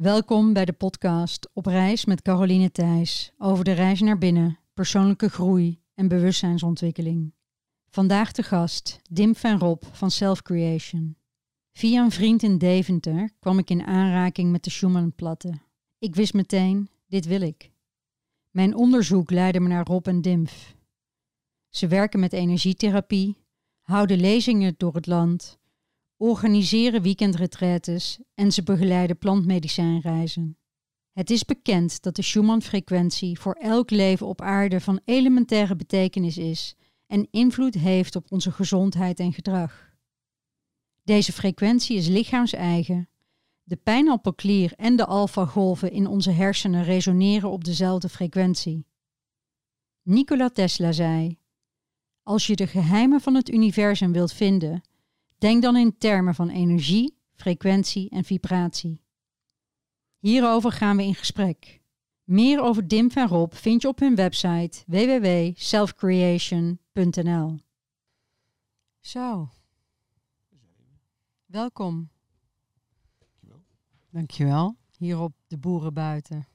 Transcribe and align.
Welkom 0.00 0.52
bij 0.52 0.64
de 0.64 0.72
podcast 0.72 1.50
Op 1.52 1.66
reis 1.66 2.04
met 2.04 2.22
Caroline 2.22 2.70
Thijs 2.70 3.32
over 3.38 3.64
de 3.64 3.72
reis 3.72 4.00
naar 4.00 4.18
binnen, 4.18 4.58
persoonlijke 4.74 5.28
groei 5.28 5.80
en 5.94 6.08
bewustzijnsontwikkeling. 6.08 7.34
Vandaag 7.88 8.32
de 8.32 8.42
gast 8.42 9.00
Dim 9.10 9.34
van 9.34 9.58
Rob 9.58 9.82
van 9.92 10.10
Self 10.10 10.42
Creation. 10.42 11.16
Via 11.72 12.02
een 12.02 12.10
vriend 12.10 12.42
in 12.42 12.58
Deventer 12.58 13.30
kwam 13.38 13.58
ik 13.58 13.70
in 13.70 13.82
aanraking 13.82 14.50
met 14.50 14.64
de 14.64 14.70
Schumann-platten. 14.70 15.62
Ik 15.98 16.14
wist 16.14 16.34
meteen, 16.34 16.90
dit 17.06 17.26
wil 17.26 17.40
ik. 17.40 17.70
Mijn 18.50 18.74
onderzoek 18.74 19.30
leidde 19.30 19.60
me 19.60 19.68
naar 19.68 19.86
Rob 19.86 20.06
en 20.06 20.20
Dimf. 20.20 20.76
Ze 21.68 21.86
werken 21.86 22.20
met 22.20 22.32
energietherapie, 22.32 23.36
houden 23.80 24.20
lezingen 24.20 24.74
door 24.76 24.94
het 24.94 25.06
land, 25.06 25.58
organiseren 26.18 27.02
weekendretretes 27.02 28.18
en 28.34 28.52
ze 28.52 28.62
begeleiden 28.62 29.18
plantmedicijnreizen. 29.18 30.58
Het 31.12 31.30
is 31.30 31.44
bekend 31.44 32.02
dat 32.02 32.16
de 32.16 32.22
Schumann-frequentie 32.22 33.40
voor 33.40 33.52
elk 33.52 33.90
leven 33.90 34.26
op 34.26 34.40
aarde 34.40 34.80
van 34.80 35.00
elementaire 35.04 35.76
betekenis 35.76 36.38
is 36.38 36.74
en 37.06 37.28
invloed 37.30 37.74
heeft 37.74 38.16
op 38.16 38.32
onze 38.32 38.52
gezondheid 38.52 39.20
en 39.20 39.32
gedrag. 39.32 39.92
Deze 41.02 41.32
frequentie 41.32 41.96
is 41.96 42.08
lichaams-eigen. 42.08 43.08
De 43.62 43.76
pijnappelklier 43.76 44.72
en 44.76 44.96
de 44.96 45.06
alfagolven 45.06 45.92
in 45.92 46.06
onze 46.06 46.30
hersenen 46.30 46.84
resoneren 46.84 47.50
op 47.50 47.64
dezelfde 47.64 48.08
frequentie. 48.08 48.86
Nikola 50.02 50.48
Tesla 50.48 50.92
zei: 50.92 51.38
Als 52.22 52.46
je 52.46 52.56
de 52.56 52.66
geheimen 52.66 53.20
van 53.20 53.34
het 53.34 53.50
universum 53.50 54.12
wilt 54.12 54.32
vinden, 54.32 54.82
denk 55.38 55.62
dan 55.62 55.76
in 55.76 55.98
termen 55.98 56.34
van 56.34 56.48
energie, 56.48 57.18
frequentie 57.34 58.10
en 58.10 58.24
vibratie. 58.24 59.02
Hierover 60.18 60.72
gaan 60.72 60.96
we 60.96 61.02
in 61.02 61.14
gesprek. 61.14 61.80
Meer 62.24 62.62
over 62.62 62.88
Dim 62.88 63.10
en 63.10 63.28
Rob 63.28 63.52
vind 63.52 63.82
je 63.82 63.88
op 63.88 63.98
hun 63.98 64.14
website 64.14 64.82
www.selfcreation.nl. 64.86 67.58
Zo. 69.00 69.48
Welkom. 71.46 72.10
Dankjewel. 73.18 73.64
Dankjewel. 74.10 74.76
Hier 74.96 75.18
op 75.18 75.32
de 75.46 75.58
boeren 75.58 75.94
buiten. 75.94 76.46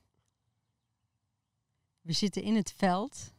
We 2.01 2.11
zitten 2.11 2.43
in 2.43 2.55
het 2.55 2.73
veld. 2.77 3.33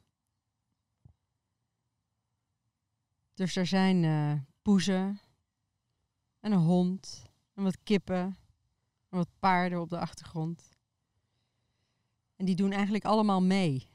Dus 3.34 3.56
er 3.56 3.66
zijn 3.66 4.04
eh 4.04 4.32
poezen 4.62 5.20
en 6.44 6.52
een 6.52 6.58
hond 6.58 7.30
en 7.54 7.62
wat 7.62 7.78
kippen 7.82 8.36
en 9.08 9.18
wat 9.18 9.28
paarden 9.38 9.80
op 9.80 9.88
de 9.88 9.98
achtergrond. 9.98 10.70
En 12.36 12.44
die 12.44 12.54
doen 12.54 12.72
eigenlijk 12.72 13.04
allemaal 13.04 13.42
mee. 13.42 13.88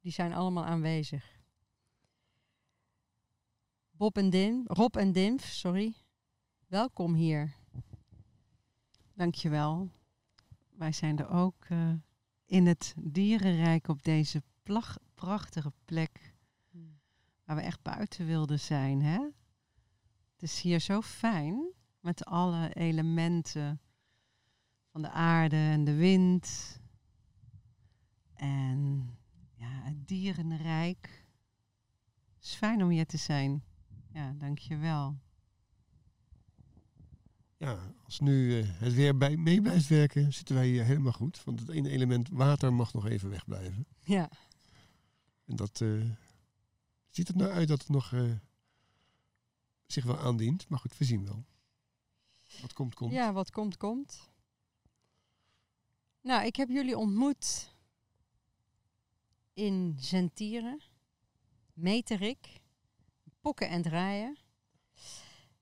Die 0.00 0.12
zijn 0.12 0.32
allemaal 0.32 0.64
aanwezig. 0.64 1.40
Bob 3.90 4.16
en 4.16 4.30
Dim, 4.30 4.62
Rob 4.66 4.96
en 4.96 5.12
Dimf, 5.12 5.44
sorry. 5.44 5.94
Welkom 6.66 7.14
hier. 7.14 7.54
Dankjewel. 9.14 9.90
Wij 10.70 10.92
zijn 10.92 11.18
er 11.18 11.28
ook 11.28 11.64
eh, 11.68 11.92
in 12.44 12.66
het 12.66 12.94
dierenrijk 12.98 13.88
op 13.88 14.02
deze 14.02 14.42
prachtige 15.14 15.72
plek. 15.84 16.34
Waar 17.44 17.56
we 17.56 17.62
echt 17.62 17.82
buiten 17.82 18.26
wilden 18.26 18.60
zijn. 18.60 19.02
Hè? 19.02 19.28
Het 20.42 20.50
is 20.50 20.60
hier 20.60 20.80
zo 20.80 21.00
fijn 21.00 21.72
met 22.00 22.24
alle 22.24 22.74
elementen 22.74 23.80
van 24.90 25.02
de 25.02 25.10
aarde 25.10 25.56
en 25.56 25.84
de 25.84 25.94
wind. 25.94 26.78
En 28.34 29.10
ja, 29.54 29.80
het 29.82 30.08
dierenrijk. 30.08 31.26
Het 32.34 32.44
is 32.44 32.54
fijn 32.54 32.82
om 32.82 32.88
hier 32.88 33.06
te 33.06 33.16
zijn. 33.16 33.64
Ja, 34.12 34.32
dankjewel. 34.38 35.18
Ja, 37.56 37.94
als 38.04 38.20
nu 38.20 38.60
eh, 38.60 38.68
het 38.68 38.94
weer 38.94 39.16
bij, 39.16 39.36
mee 39.36 39.62
blijft 39.62 39.88
werken, 39.88 40.32
zitten 40.32 40.54
wij 40.54 40.66
hier 40.66 40.84
helemaal 40.84 41.12
goed. 41.12 41.44
Want 41.44 41.60
het 41.60 41.68
ene 41.68 41.88
element 41.88 42.28
water 42.28 42.72
mag 42.72 42.92
nog 42.92 43.06
even 43.06 43.30
wegblijven. 43.30 43.86
Ja, 44.04 44.30
En 45.46 45.56
dat 45.56 45.80
eh, 45.80 46.10
ziet 47.08 47.28
er 47.28 47.36
nou 47.36 47.50
uit 47.50 47.68
dat 47.68 47.80
het 47.80 47.88
nog 47.88 48.12
eh, 48.12 48.32
zich 49.92 50.04
wel 50.04 50.18
aandient. 50.18 50.68
Maar 50.68 50.78
goed, 50.78 50.98
we 50.98 51.04
zien 51.04 51.24
wel. 51.24 51.44
Wat 52.60 52.72
komt, 52.72 52.94
komt. 52.94 53.12
ja 53.12 53.32
wat 53.32 53.50
komt, 53.50 53.76
komt. 53.76 54.30
Nou, 56.20 56.46
ik 56.46 56.56
heb 56.56 56.68
jullie 56.68 56.98
ontmoet 56.98 57.74
in 59.52 59.96
Zentieren, 60.00 60.80
Meterik, 61.72 62.60
Pokken 63.40 63.68
en 63.68 63.82
Draaien. 63.82 64.36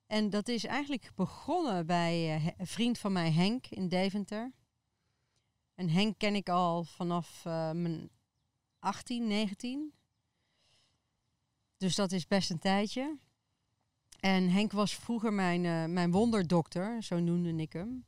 En 0.07 0.29
dat 0.29 0.47
is 0.47 0.63
eigenlijk 0.63 1.11
begonnen 1.15 1.85
bij 1.85 2.35
eh, 2.35 2.47
een 2.57 2.67
vriend 2.67 2.97
van 2.97 3.11
mij, 3.11 3.31
Henk, 3.31 3.67
in 3.67 3.87
Deventer. 3.87 4.51
En 5.75 5.89
Henk 5.89 6.17
ken 6.17 6.35
ik 6.35 6.49
al 6.49 6.83
vanaf 6.83 7.45
eh, 7.45 7.71
mijn 7.71 8.09
18, 8.79 9.27
19. 9.27 9.93
Dus 11.77 11.95
dat 11.95 12.11
is 12.11 12.27
best 12.27 12.49
een 12.49 12.59
tijdje. 12.59 13.17
En 14.21 14.49
Henk 14.49 14.71
was 14.71 14.95
vroeger 14.95 15.33
mijn, 15.33 15.65
eh, 15.65 15.85
mijn 15.85 16.11
wonderdokter, 16.11 17.03
zo 17.03 17.19
noemde 17.19 17.55
ik 17.55 17.73
hem. 17.73 18.05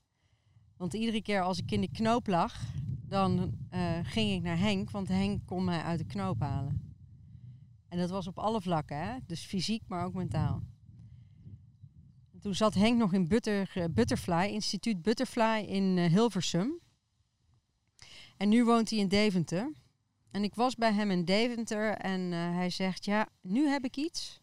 Want 0.78 0.94
iedere 0.94 1.22
keer 1.22 1.41
als 1.41 1.57
ik 1.57 1.72
in 1.72 1.81
de 1.81 1.91
knoop 1.91 2.28
lag, 2.28 2.62
dan 3.07 3.57
eh, 3.69 4.00
ging 4.03 4.31
ik 4.31 4.41
naar 4.41 4.57
Henk, 4.57 4.91
want 4.91 5.07
Henk 5.07 5.46
kon 5.46 5.63
mij 5.63 5.81
uit 5.81 6.00
de 6.00 6.06
knoop 6.06 6.40
halen. 6.40 6.96
En 7.88 7.97
dat 7.97 8.09
was 8.09 8.28
op 8.28 8.40
alle 8.40 8.62
vlakken, 8.62 8.97
hè? 8.97 9.18
dus 9.25 9.46
fysiek, 9.46 9.84
maar 9.88 10.06
ook 10.06 10.13
mentaal. 10.13 10.63
En 12.34 12.40
toen 12.40 12.56
zat 12.56 12.74
Henk 12.74 12.97
nog 12.97 13.13
in 13.13 13.28
Butter, 13.28 13.72
eh, 13.74 13.85
Butterfly, 13.91 14.47
instituut 14.51 15.01
Butterfly 15.01 15.66
in 15.68 15.97
Hilversum. 15.97 16.80
En 18.38 18.50
nu 18.50 18.66
woont 18.66 18.90
hij 18.90 19.00
in 19.00 19.07
Deventer. 19.07 19.72
En 20.31 20.44
ik 20.44 20.56
was 20.56 20.75
bij 20.75 20.94
hem 20.94 21.12
in 21.12 21.25
Deventer 21.25 21.94
en 21.94 22.31
hij 22.31 22.69
zegt, 22.69 23.06
ja, 23.06 23.28
nu 23.41 23.68
heb 23.68 23.84
ik 23.84 23.97
iets. 23.97 24.43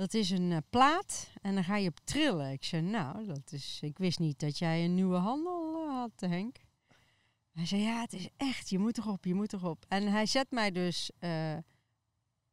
Dat 0.00 0.14
is 0.14 0.30
een 0.30 0.52
eh, 0.52 0.58
plaat 0.70 1.30
en 1.42 1.54
dan 1.54 1.64
ga 1.64 1.76
je 1.76 1.88
op 1.88 1.98
trillen. 2.04 2.50
Ik 2.50 2.64
zei, 2.64 2.82
nou, 2.82 3.26
dat 3.26 3.52
is, 3.52 3.78
ik 3.80 3.98
wist 3.98 4.18
niet 4.18 4.38
dat 4.38 4.58
jij 4.58 4.84
een 4.84 4.94
nieuwe 4.94 5.16
handel 5.16 5.86
eh, 5.86 5.94
had, 5.94 6.30
Henk. 6.30 6.56
Hij 7.52 7.66
zei, 7.66 7.82
ja, 7.82 8.00
het 8.00 8.12
is 8.12 8.28
echt, 8.36 8.68
je 8.68 8.78
moet 8.78 8.98
erop, 8.98 9.24
je 9.24 9.34
moet 9.34 9.52
erop. 9.52 9.84
En 9.88 10.06
hij 10.06 10.26
zet 10.26 10.50
mij 10.50 10.70
dus 10.70 11.10
eh, 11.18 11.56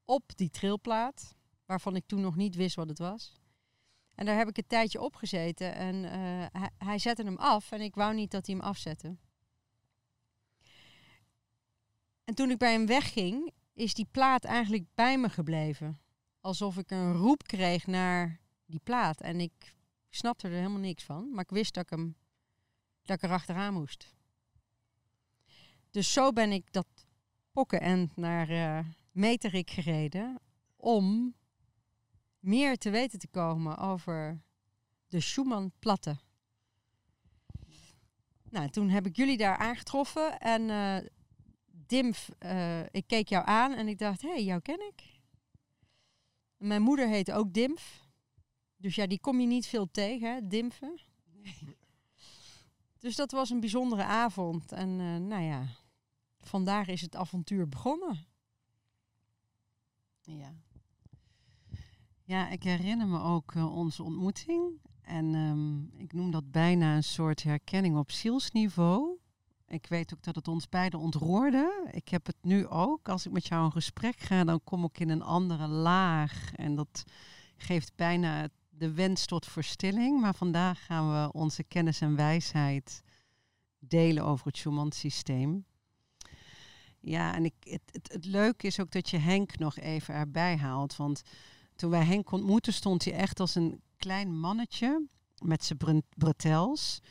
op 0.06 0.36
die 0.36 0.50
trilplaat, 0.50 1.36
waarvan 1.66 1.96
ik 1.96 2.06
toen 2.06 2.22
nog 2.22 2.36
niet 2.36 2.56
wist 2.56 2.76
wat 2.76 2.90
het 2.90 3.00
was. 3.00 3.40
En 4.16 4.26
daar 4.26 4.38
heb 4.38 4.48
ik 4.48 4.58
een 4.58 4.68
tijdje 4.68 5.02
op 5.02 5.16
gezeten 5.16 5.76
en 5.76 6.12
eh, 6.12 6.64
hij 6.78 7.00
zette 7.00 7.24
hem 7.24 7.38
af 7.38 7.72
en 7.72 7.82
ik 7.82 7.96
wou 7.96 8.14
niet 8.14 8.32
dat 8.32 8.46
hij 8.46 8.56
hem 8.56 8.64
afzette. 8.64 9.18
En 12.24 12.36
toen 12.36 12.50
ik 12.50 12.58
bij 12.58 12.72
hem 12.72 12.86
wegging, 12.86 13.52
is 13.74 13.94
die 13.94 14.08
plaat 14.12 14.44
eigenlijk 14.44 14.86
bij 14.94 15.18
me 15.18 15.30
gebleven 15.30 16.02
alsof 16.48 16.78
ik 16.78 16.92
een 16.92 17.14
roep 17.14 17.44
kreeg 17.44 17.88
naar 17.88 18.40
die 18.66 18.80
plaat. 18.84 19.22
En 19.22 19.40
ik 19.40 19.76
snapte 20.10 20.48
er 20.48 20.54
helemaal 20.54 20.80
niks 20.80 21.04
van. 21.04 21.32
Maar 21.32 21.44
ik 21.44 21.50
wist 21.50 21.74
dat 21.74 21.84
ik, 21.84 21.90
hem, 21.90 22.16
dat 23.02 23.18
ik 23.18 23.24
er 23.24 23.36
achteraan 23.36 23.74
moest. 23.74 24.16
Dus 25.92 26.14
zo 26.14 26.32
ben 26.32 26.52
ik 26.52 26.74
dat 26.74 26.88
pokken 27.52 28.12
naar 28.16 28.50
eh 28.50 28.86
Meterik 29.12 29.70
gereden. 29.72 30.40
Om 30.76 31.36
meer 32.40 32.78
te 32.78 32.90
weten 32.90 33.20
te 33.20 33.28
komen 33.28 33.78
over 33.78 34.42
de 35.08 35.20
Schumann-platten. 35.20 36.20
Nou, 38.50 38.70
toen 38.70 38.90
heb 38.90 39.06
ik 39.06 39.16
jullie 39.16 39.38
daar 39.38 39.58
aangetroffen. 39.58 40.40
En 40.40 40.70
eh 40.70 41.10
Dimf, 41.88 42.30
eh, 42.40 42.84
ik 42.92 43.08
keek 43.08 43.28
jou 43.28 43.46
aan 43.46 43.74
en 43.74 43.88
ik 43.88 43.98
dacht, 43.98 44.22
hé, 44.22 44.30
hey, 44.30 44.44
jou 44.44 44.62
ken 44.62 44.88
ik. 44.88 45.17
Mijn 46.58 46.82
moeder 46.82 47.08
heette 47.08 47.34
ook 47.34 47.54
Dimf. 47.54 48.06
Dus 48.78 48.96
ja, 48.96 49.08
die 49.08 49.20
kom 49.20 49.40
je 49.40 49.48
niet 49.48 49.68
veel 49.68 49.92
tegen, 49.92 50.34
hè, 50.34 50.48
Dimfen. 50.48 51.00
Dus 53.00 53.16
dat 53.16 53.32
was 53.32 53.50
een 53.50 53.60
bijzondere 53.60 54.04
avond. 54.04 54.72
En 54.72 55.00
eh, 55.00 55.16
nou 55.16 55.44
ja, 55.44 55.68
vandaar 56.40 56.90
is 56.90 57.02
het 57.02 57.16
avontuur 57.16 57.68
begonnen. 57.68 58.26
Ja. 60.22 60.56
Ja, 62.24 62.50
ik 62.50 62.64
herinner 62.64 63.08
me 63.08 63.22
ook 63.22 63.56
eh, 63.56 63.76
onze 63.76 64.04
ontmoeting. 64.04 64.82
En 65.02 65.36
ehm, 65.36 66.02
ik 66.02 66.14
noem 66.14 66.32
dat 66.32 66.52
bijna 66.52 66.96
een 66.96 67.04
soort 67.04 67.44
herkenning 67.44 67.98
op 67.98 68.12
zielsniveau. 68.12 69.20
Ik 69.68 69.88
weet 69.88 70.14
ook 70.14 70.24
dat 70.24 70.36
het 70.36 70.48
ons 70.48 70.70
beiden 70.70 71.00
ontroerde. 71.00 71.90
Ik 71.92 72.10
heb 72.10 72.26
het 72.26 72.36
nu 72.42 72.68
ook. 72.68 73.10
Als 73.10 73.26
ik 73.26 73.32
met 73.32 73.48
jou 73.48 73.66
in 73.66 73.72
gesprek 73.72 74.20
ga, 74.20 74.44
dan 74.44 74.64
kom 74.64 74.84
ik 74.84 75.00
in 75.00 75.10
een 75.10 75.22
andere 75.22 75.68
laag. 75.68 76.52
En 76.56 76.76
dat 76.76 77.04
geeft 77.58 77.96
bijna 77.96 78.48
de 78.70 78.94
wens 78.94 79.26
tot 79.26 79.46
verstilling. 79.46 80.22
Maar 80.22 80.36
vandaag 80.36 80.86
gaan 80.86 81.12
we 81.12 81.34
onze 81.34 81.64
kennis 81.64 82.02
en 82.02 82.16
wijsheid 82.16 83.04
delen 83.80 84.24
over 84.24 84.46
het 84.46 84.58
Schumann-systeem. 84.58 85.66
Ja, 87.00 87.34
en 87.36 87.46
ik, 87.46 87.56
het, 87.60 87.82
het, 87.92 88.12
het 88.12 88.26
leuke 88.26 88.68
is 88.68 88.80
ook 88.80 88.92
dat 88.92 89.10
je 89.10 89.18
Henk 89.18 89.58
nog 89.58 89.78
even 89.78 90.14
erbij 90.14 90.58
haalt. 90.58 90.96
Want 90.96 91.22
toen 91.76 91.90
wij 91.90 92.04
Henk 92.04 92.32
ontmoetten, 92.32 92.74
stond 92.74 93.04
hij 93.06 93.14
echt 93.14 93.40
als 93.40 93.56
een 93.56 93.82
klein 93.98 94.40
mannetje 94.40 95.08
met 95.38 95.64
zijn 95.64 96.04
bretels 96.16 97.02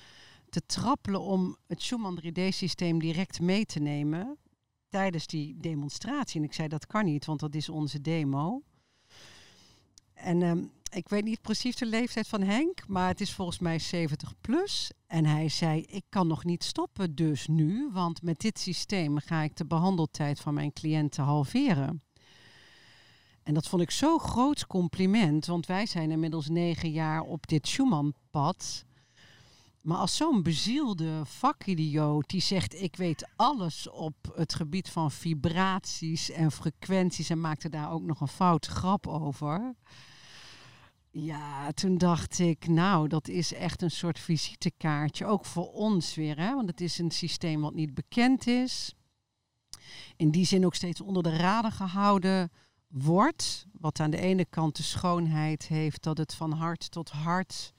te 0.48 0.66
trappelen 0.66 1.20
om 1.20 1.56
het 1.66 1.82
Schumann 1.82 2.20
3D-systeem 2.22 2.98
direct 2.98 3.40
mee 3.40 3.66
te 3.66 3.81
nemen 3.81 4.38
tijdens 4.88 5.26
die 5.26 5.56
demonstratie. 5.56 6.40
En 6.40 6.46
ik 6.46 6.52
zei 6.52 6.69
dat 6.69 6.87
kan 6.87 7.04
niet, 7.04 7.25
want 7.25 7.40
dat 7.40 7.54
is 7.54 7.69
onze 7.69 8.00
demo. 8.00 8.62
En 10.14 10.43
ehm, 10.43 10.64
ik 10.90 11.08
weet 11.08 11.25
niet 11.25 11.40
precies 11.40 11.76
de 11.76 11.87
leeftijd 11.87 12.28
van 12.28 12.43
Henk, 12.43 12.88
maar 12.88 13.08
het 13.08 13.20
is 13.20 13.32
volgens 13.32 13.58
mij 13.58 13.78
70 13.78 14.34
plus. 14.40 14.90
En 15.06 15.25
hij 15.25 15.48
zei: 15.48 15.81
Ik 15.81 16.04
kan 16.08 16.26
nog 16.26 16.44
niet 16.44 16.64
stoppen, 16.64 17.14
dus 17.14 17.46
nu, 17.46 17.90
want 17.92 18.22
met 18.22 18.40
dit 18.40 18.58
systeem 18.58 19.19
ga 19.19 19.42
ik 19.42 19.56
de 19.56 19.66
behandeltijd 19.66 20.40
van 20.40 20.54
mijn 20.54 20.72
cliënten 20.72 21.25
halveren. 21.25 22.02
En 23.42 23.54
dat 23.54 23.69
vond 23.69 23.82
ik 23.82 23.90
zo'n 23.90 24.20
groot 24.20 24.66
compliment, 24.66 25.46
want 25.46 25.66
wij 25.66 25.87
zijn 25.87 26.10
inmiddels 26.10 26.49
negen 26.49 26.90
jaar 26.90 27.20
op 27.20 27.46
dit 27.46 27.69
Schumann-pad. 27.69 28.84
Maar 29.87 29.99
als 29.99 30.17
zo'n 30.17 30.43
bezielde 30.43 31.21
vakidioot 31.25 32.29
die 32.31 32.41
zegt: 32.41 32.83
Ik 32.83 32.97
weet 32.97 33.29
alles 33.37 33.88
op 33.91 34.15
het 34.35 34.55
gebied 34.55 34.88
van 34.91 35.11
vibraties 35.11 36.31
en 36.31 36.53
frequenties 36.53 37.31
en 37.31 37.41
maakte 37.41 37.69
daar 37.69 37.91
ook 37.91 38.03
nog 38.03 38.21
een 38.21 38.29
fout 38.29 38.67
grap 38.67 39.06
over. 39.06 39.75
Ja, 41.11 41.73
toen 41.73 41.99
dacht 41.99 42.38
ik, 42.38 42.67
nou, 42.67 43.09
dat 43.09 43.29
is 43.29 43.53
echt 43.53 43.83
een 43.83 43.91
soort 43.91 44.19
visitekaartje. 44.19 45.27
Ook 45.27 45.44
voor 45.44 45.73
ons 45.73 46.15
weer, 46.15 46.38
hè? 46.38 46.55
want 46.55 46.69
het 46.69 46.81
is 46.81 46.99
een 46.99 47.11
systeem 47.11 47.61
wat 47.61 47.75
niet 47.75 47.94
bekend 47.94 48.47
is. 48.47 48.94
In 50.17 50.31
die 50.31 50.47
zin 50.47 50.67
ook 50.67 50.75
steeds 50.75 51.00
onder 51.00 51.23
de 51.23 51.37
radar 51.37 51.73
gehouden 51.73 52.53
wordt. 52.88 53.67
Wat 53.73 54.00
aan 54.00 54.11
de 54.11 54.21
ene 54.21 54.44
kant 54.44 54.77
de 54.77 54.83
schoonheid 54.83 55.69
heeft 55.69 56.03
dat 56.03 56.19
het 56.19 56.35
van 56.35 56.53
hart 56.53 56.91
tot 56.91 57.11
hart 57.11 57.75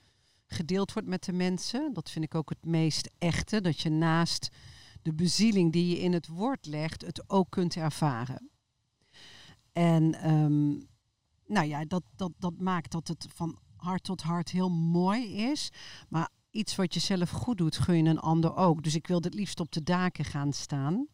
gedeeld 0.48 0.94
wordt 0.94 1.08
met 1.08 1.24
de 1.24 1.34
mensen. 1.34 1.94
Dat 1.94 2.12
vind 2.12 2.26
ik 2.26 2.36
ook 2.36 2.50
het 2.50 2.66
meest 2.66 3.10
echte. 3.18 3.62
Dat 3.62 3.80
je 3.80 3.90
naast 3.90 4.50
de 5.02 5.14
bezieling 5.14 5.72
die 5.72 5.88
je 5.88 6.00
in 6.00 6.14
het 6.14 6.28
woord 6.28 6.66
legt, 6.66 7.02
het 7.02 7.30
ook 7.30 7.50
kunt 7.50 7.76
ervaren. 7.76 8.50
En 9.74 10.30
um, 10.32 10.88
nou 11.46 11.68
ja, 11.68 11.86
dat, 11.86 12.04
dat, 12.16 12.32
dat 12.38 12.60
maakt 12.60 12.92
dat 12.92 13.08
het 13.08 13.28
van 13.36 13.58
hart 13.76 14.04
tot 14.04 14.22
hart 14.22 14.50
heel 14.52 14.70
mooi 14.70 15.34
is. 15.34 15.70
Maar 16.10 16.30
iets 16.50 16.76
wat 16.76 16.94
je 16.94 17.00
zelf 17.00 17.30
goed 17.30 17.58
doet, 17.58 17.78
gun 17.78 18.04
je 18.04 18.10
een 18.10 18.20
ander 18.20 18.56
ook. 18.56 18.84
Dus 18.84 18.96
ik 18.96 19.08
wilde 19.08 19.28
het 19.28 19.38
liefst 19.38 19.60
op 19.60 19.72
de 19.72 19.84
daken 19.84 20.26
gaan 20.26 20.54
staan 20.54 21.08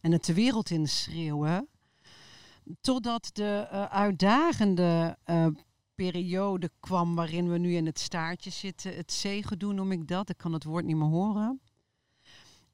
en 0.00 0.12
het 0.12 0.24
de 0.24 0.34
wereld 0.34 0.70
in 0.70 0.88
schreeuwen. 0.88 1.68
Totdat 2.80 3.30
de 3.32 3.68
uh, 3.72 3.84
uitdagende 3.84 5.18
uh, 5.26 5.46
periode 5.94 6.70
kwam 6.80 7.14
waarin 7.14 7.50
we 7.50 7.58
nu 7.58 7.74
in 7.74 7.86
het 7.86 7.98
staartje 7.98 8.50
zitten. 8.50 8.96
Het 8.96 9.12
zeegedoe 9.12 9.72
noem 9.72 9.92
ik 9.92 10.08
dat. 10.08 10.28
Ik 10.28 10.36
kan 10.36 10.52
het 10.52 10.64
woord 10.64 10.84
niet 10.84 10.96
meer 10.96 11.08
horen. 11.08 11.60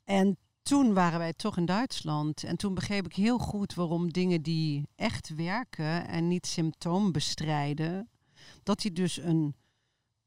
En 0.04 0.38
toen 0.62 0.94
waren 0.94 1.18
wij 1.18 1.32
toch 1.32 1.56
in 1.56 1.64
Duitsland. 1.64 2.44
En 2.44 2.56
toen 2.56 2.74
begreep 2.74 3.06
ik 3.06 3.14
heel 3.14 3.38
goed 3.38 3.74
waarom 3.74 4.12
dingen 4.12 4.42
die 4.42 4.88
echt 4.94 5.34
werken 5.34 6.08
en 6.08 6.28
niet 6.28 6.46
symptoom 6.46 7.12
bestrijden, 7.12 8.10
dat 8.62 8.80
die 8.80 8.92
dus 8.92 9.16
een. 9.16 9.54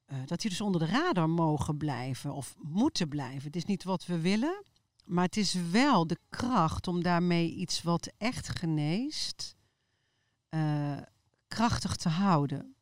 Uh, 0.07 0.17
dat 0.25 0.41
die 0.41 0.49
dus 0.49 0.61
onder 0.61 0.81
de 0.81 0.87
radar 0.87 1.29
mogen 1.29 1.77
blijven 1.77 2.33
of 2.33 2.55
moeten 2.57 3.07
blijven. 3.07 3.43
Het 3.43 3.55
is 3.55 3.65
niet 3.65 3.83
wat 3.83 4.05
we 4.05 4.19
willen, 4.19 4.63
maar 5.05 5.25
het 5.25 5.37
is 5.37 5.53
wel 5.53 6.07
de 6.07 6.17
kracht 6.29 6.87
om 6.87 7.03
daarmee 7.03 7.53
iets 7.53 7.81
wat 7.81 8.11
echt 8.17 8.59
geneest, 8.59 9.55
uh, 10.49 10.97
krachtig 11.47 11.95
te 11.95 12.09
houden. 12.09 12.75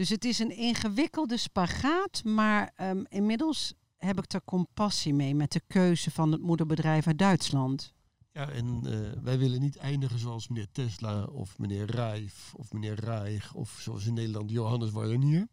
Dus 0.00 0.08
het 0.08 0.24
is 0.24 0.38
een 0.38 0.56
ingewikkelde 0.56 1.36
spagaat, 1.36 2.24
maar 2.24 2.72
um, 2.76 3.06
inmiddels 3.08 3.74
heb 3.96 4.18
ik 4.18 4.32
er 4.32 4.44
compassie 4.44 5.14
mee 5.14 5.34
met 5.34 5.52
de 5.52 5.62
keuze 5.66 6.10
van 6.10 6.32
het 6.32 6.40
moederbedrijf 6.40 7.06
uit 7.06 7.18
Duitsland. 7.18 7.94
Ja, 8.32 8.50
en 8.50 8.80
uh, 8.86 9.22
wij 9.22 9.38
willen 9.38 9.60
niet 9.60 9.76
eindigen 9.76 10.18
zoals 10.18 10.48
meneer 10.48 10.70
Tesla 10.72 11.24
of 11.24 11.58
meneer 11.58 11.84
Rijf 11.90 12.54
of 12.54 12.72
meneer 12.72 12.94
Rijg 12.94 13.54
of 13.54 13.78
zoals 13.80 14.06
in 14.06 14.14
Nederland 14.14 14.50
Johannes 14.50 14.90
Warnier. 14.90 15.48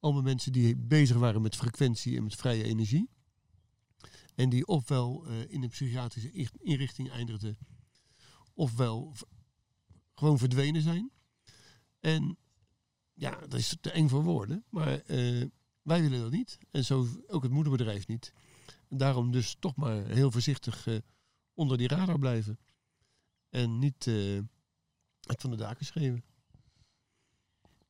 Allemaal 0.00 0.22
mensen 0.22 0.52
die 0.52 0.76
bezig 0.76 1.16
waren 1.16 1.42
met 1.42 1.56
frequentie 1.56 2.16
en 2.16 2.22
met 2.22 2.34
vrije 2.34 2.64
energie. 2.64 3.08
En 4.34 4.48
die 4.48 4.66
ofwel 4.66 5.26
uh, 5.28 5.34
in 5.48 5.62
een 5.62 5.68
psychiatrische 5.68 6.48
inrichting 6.58 7.10
eindigden, 7.10 7.58
ofwel 8.54 9.12
gewoon 10.14 10.38
verdwenen 10.38 10.82
zijn. 10.82 11.10
En 12.00 12.38
ja, 13.16 13.38
dat 13.48 13.54
is 13.54 13.76
te 13.80 13.90
eng 13.90 14.08
voor 14.08 14.22
woorden, 14.22 14.64
maar 14.68 15.02
uh, 15.06 15.44
wij 15.82 16.02
willen 16.02 16.20
dat 16.20 16.30
niet. 16.30 16.58
En 16.70 16.84
zo 16.84 17.06
ook 17.26 17.42
het 17.42 17.52
moederbedrijf 17.52 18.06
niet. 18.06 18.32
En 18.88 18.96
daarom 18.96 19.32
dus 19.32 19.56
toch 19.58 19.76
maar 19.76 20.04
heel 20.06 20.30
voorzichtig 20.30 20.86
uh, 20.86 20.98
onder 21.54 21.78
die 21.78 21.88
radar 21.88 22.18
blijven. 22.18 22.58
En 23.50 23.78
niet 23.78 24.06
uh, 24.06 24.40
het 25.20 25.40
van 25.40 25.50
de 25.50 25.56
daken 25.56 25.86
schreeuwen. 25.86 26.24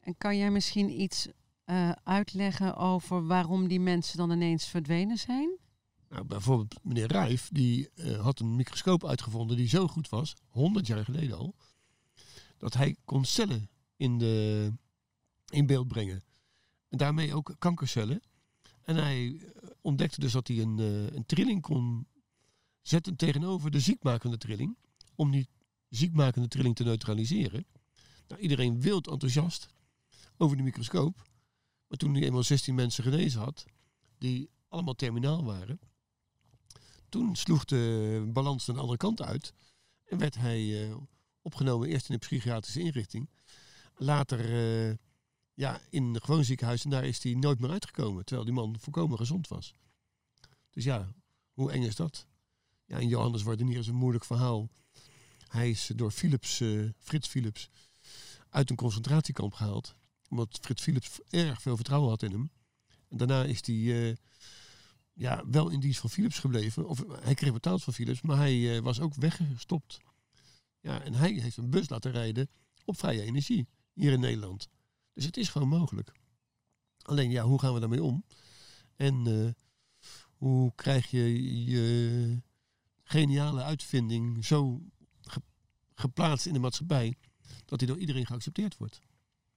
En 0.00 0.16
kan 0.18 0.36
jij 0.36 0.50
misschien 0.50 1.00
iets 1.00 1.28
uitleggen 2.02 2.76
over 2.76 3.26
waarom 3.26 3.68
die 3.68 3.80
mensen 3.80 4.18
dan 4.18 4.30
ineens 4.30 4.66
verdwenen 4.66 5.18
zijn? 5.18 5.58
Nou, 6.08 6.24
bijvoorbeeld 6.24 6.84
meneer 6.84 7.06
Rijf, 7.06 7.48
die 7.52 7.90
had 8.20 8.40
een 8.40 8.56
microscoop 8.56 9.04
uitgevonden 9.04 9.56
die 9.56 9.68
zo 9.68 9.86
goed 9.86 10.08
was, 10.08 10.34
100 10.48 10.86
jaar 10.86 11.04
geleden 11.04 11.36
al, 11.36 11.54
dat 12.58 12.74
hij 12.74 12.96
kon 13.04 13.24
cellen 13.24 13.68
in, 13.96 14.18
de, 14.18 14.72
in 15.50 15.66
beeld 15.66 15.88
brengen. 15.88 16.24
En 16.88 16.98
daarmee 16.98 17.34
ook 17.34 17.54
kankercellen. 17.58 18.22
En 18.82 18.96
hij 18.96 19.40
eh, 19.40 19.70
ontdekte 19.80 20.20
dus 20.20 20.32
dat 20.32 20.48
hij 20.48 20.58
een, 20.58 20.78
uh, 20.78 21.10
een 21.10 21.26
trilling 21.26 21.62
kon 21.62 22.06
zetten 22.82 23.16
tegenover 23.16 23.70
de 23.70 23.80
ziekmakende 23.80 24.38
trilling. 24.38 24.76
Om 25.14 25.30
die 25.30 25.48
ziekmakende 25.88 26.48
trilling 26.48 26.76
te 26.76 26.84
neutraliseren. 26.84 27.66
Nou, 28.28 28.40
iedereen 28.40 28.80
wild 28.80 29.08
enthousiast 29.08 29.68
over 30.36 30.56
de 30.56 30.62
microscoop. 30.62 31.28
Maar 31.86 31.98
toen 31.98 32.14
hij 32.14 32.22
eenmaal 32.22 32.42
16 32.42 32.74
mensen 32.74 33.04
genezen 33.04 33.40
had, 33.40 33.64
die 34.18 34.50
allemaal 34.68 34.94
terminaal 34.94 35.44
waren. 35.44 35.80
Toen 37.08 37.36
sloeg 37.36 37.64
de 37.64 38.24
balans 38.32 38.64
de 38.64 38.72
andere 38.72 38.96
kant 38.96 39.22
uit. 39.22 39.54
En 40.04 40.18
werd 40.18 40.34
hij 40.34 40.88
uh, 40.88 40.96
opgenomen 41.42 41.88
eerst 41.88 42.08
in 42.08 42.14
een 42.14 42.20
psychiatrische 42.20 42.80
inrichting. 42.80 43.30
Later 43.96 44.38
ja, 45.56 45.80
in 45.90 46.02
een 46.02 46.22
gewoon 46.22 46.44
ziekenhuis. 46.44 46.84
En 46.84 46.90
daar 46.90 47.04
is 47.04 47.22
hij 47.22 47.34
nooit 47.34 47.60
meer 47.60 47.70
uitgekomen. 47.70 48.24
Terwijl 48.24 48.46
die 48.46 48.56
man 48.56 48.76
volkomen 48.80 49.18
gezond 49.18 49.48
was. 49.48 49.74
Dus 50.70 50.84
ja, 50.84 51.12
hoe 51.52 51.72
eng 51.72 51.82
is 51.82 51.96
dat? 51.96 52.26
Ja, 52.84 52.98
en 52.98 53.08
Johannes 53.08 53.42
Wardenier 53.42 53.78
is 53.78 53.86
een 53.86 53.94
moeilijk 53.94 54.24
verhaal. 54.24 54.68
Hij 55.48 55.70
is 55.70 55.90
door 55.94 56.10
Philips, 56.10 56.60
uh, 56.60 56.90
Frits 56.98 57.28
Philips 57.28 57.70
uit 58.48 58.70
een 58.70 58.76
concentratiekamp 58.76 59.52
gehaald. 59.52 59.94
Omdat 60.28 60.58
Frits 60.60 60.82
Philips 60.82 61.20
erg 61.30 61.62
veel 61.62 61.76
vertrouwen 61.76 62.10
had 62.10 62.22
in 62.22 62.30
hem. 62.30 62.50
En 63.08 63.16
daarna 63.16 63.44
is 63.44 63.66
hij 63.66 63.74
uh, 63.74 64.14
ja, 65.12 65.42
wel 65.46 65.70
in 65.70 65.80
dienst 65.80 66.00
van 66.00 66.10
Philips 66.10 66.38
gebleven. 66.38 66.88
Of 66.88 67.04
hij 67.20 67.34
kreeg 67.34 67.52
betaald 67.52 67.82
van 67.82 67.92
Philips, 67.92 68.20
maar 68.20 68.36
hij 68.36 68.56
uh, 68.56 68.78
was 68.78 69.00
ook 69.00 69.14
weggestopt. 69.14 69.98
Ja, 70.80 71.02
en 71.02 71.14
hij 71.14 71.32
heeft 71.32 71.56
een 71.56 71.70
bus 71.70 71.88
laten 71.88 72.10
rijden 72.10 72.48
op 72.84 72.98
vrije 72.98 73.22
energie 73.22 73.66
hier 73.92 74.12
in 74.12 74.20
Nederland. 74.20 74.68
Dus 75.16 75.24
het 75.24 75.36
is 75.36 75.48
gewoon 75.48 75.68
mogelijk. 75.68 76.12
Alleen 77.02 77.30
ja, 77.30 77.44
hoe 77.44 77.58
gaan 77.58 77.74
we 77.74 77.80
daarmee 77.80 78.02
om? 78.02 78.24
En 78.96 79.28
uh, 79.28 79.50
hoe 80.36 80.72
krijg 80.74 81.10
je 81.10 81.64
je 81.64 82.42
geniale 83.02 83.62
uitvinding 83.62 84.44
zo 84.44 84.82
ge 85.20 85.40
geplaatst 85.94 86.46
in 86.46 86.52
de 86.52 86.58
maatschappij 86.58 87.14
dat 87.64 87.78
die 87.78 87.88
door 87.88 87.98
iedereen 87.98 88.26
geaccepteerd 88.26 88.76
wordt? 88.76 89.00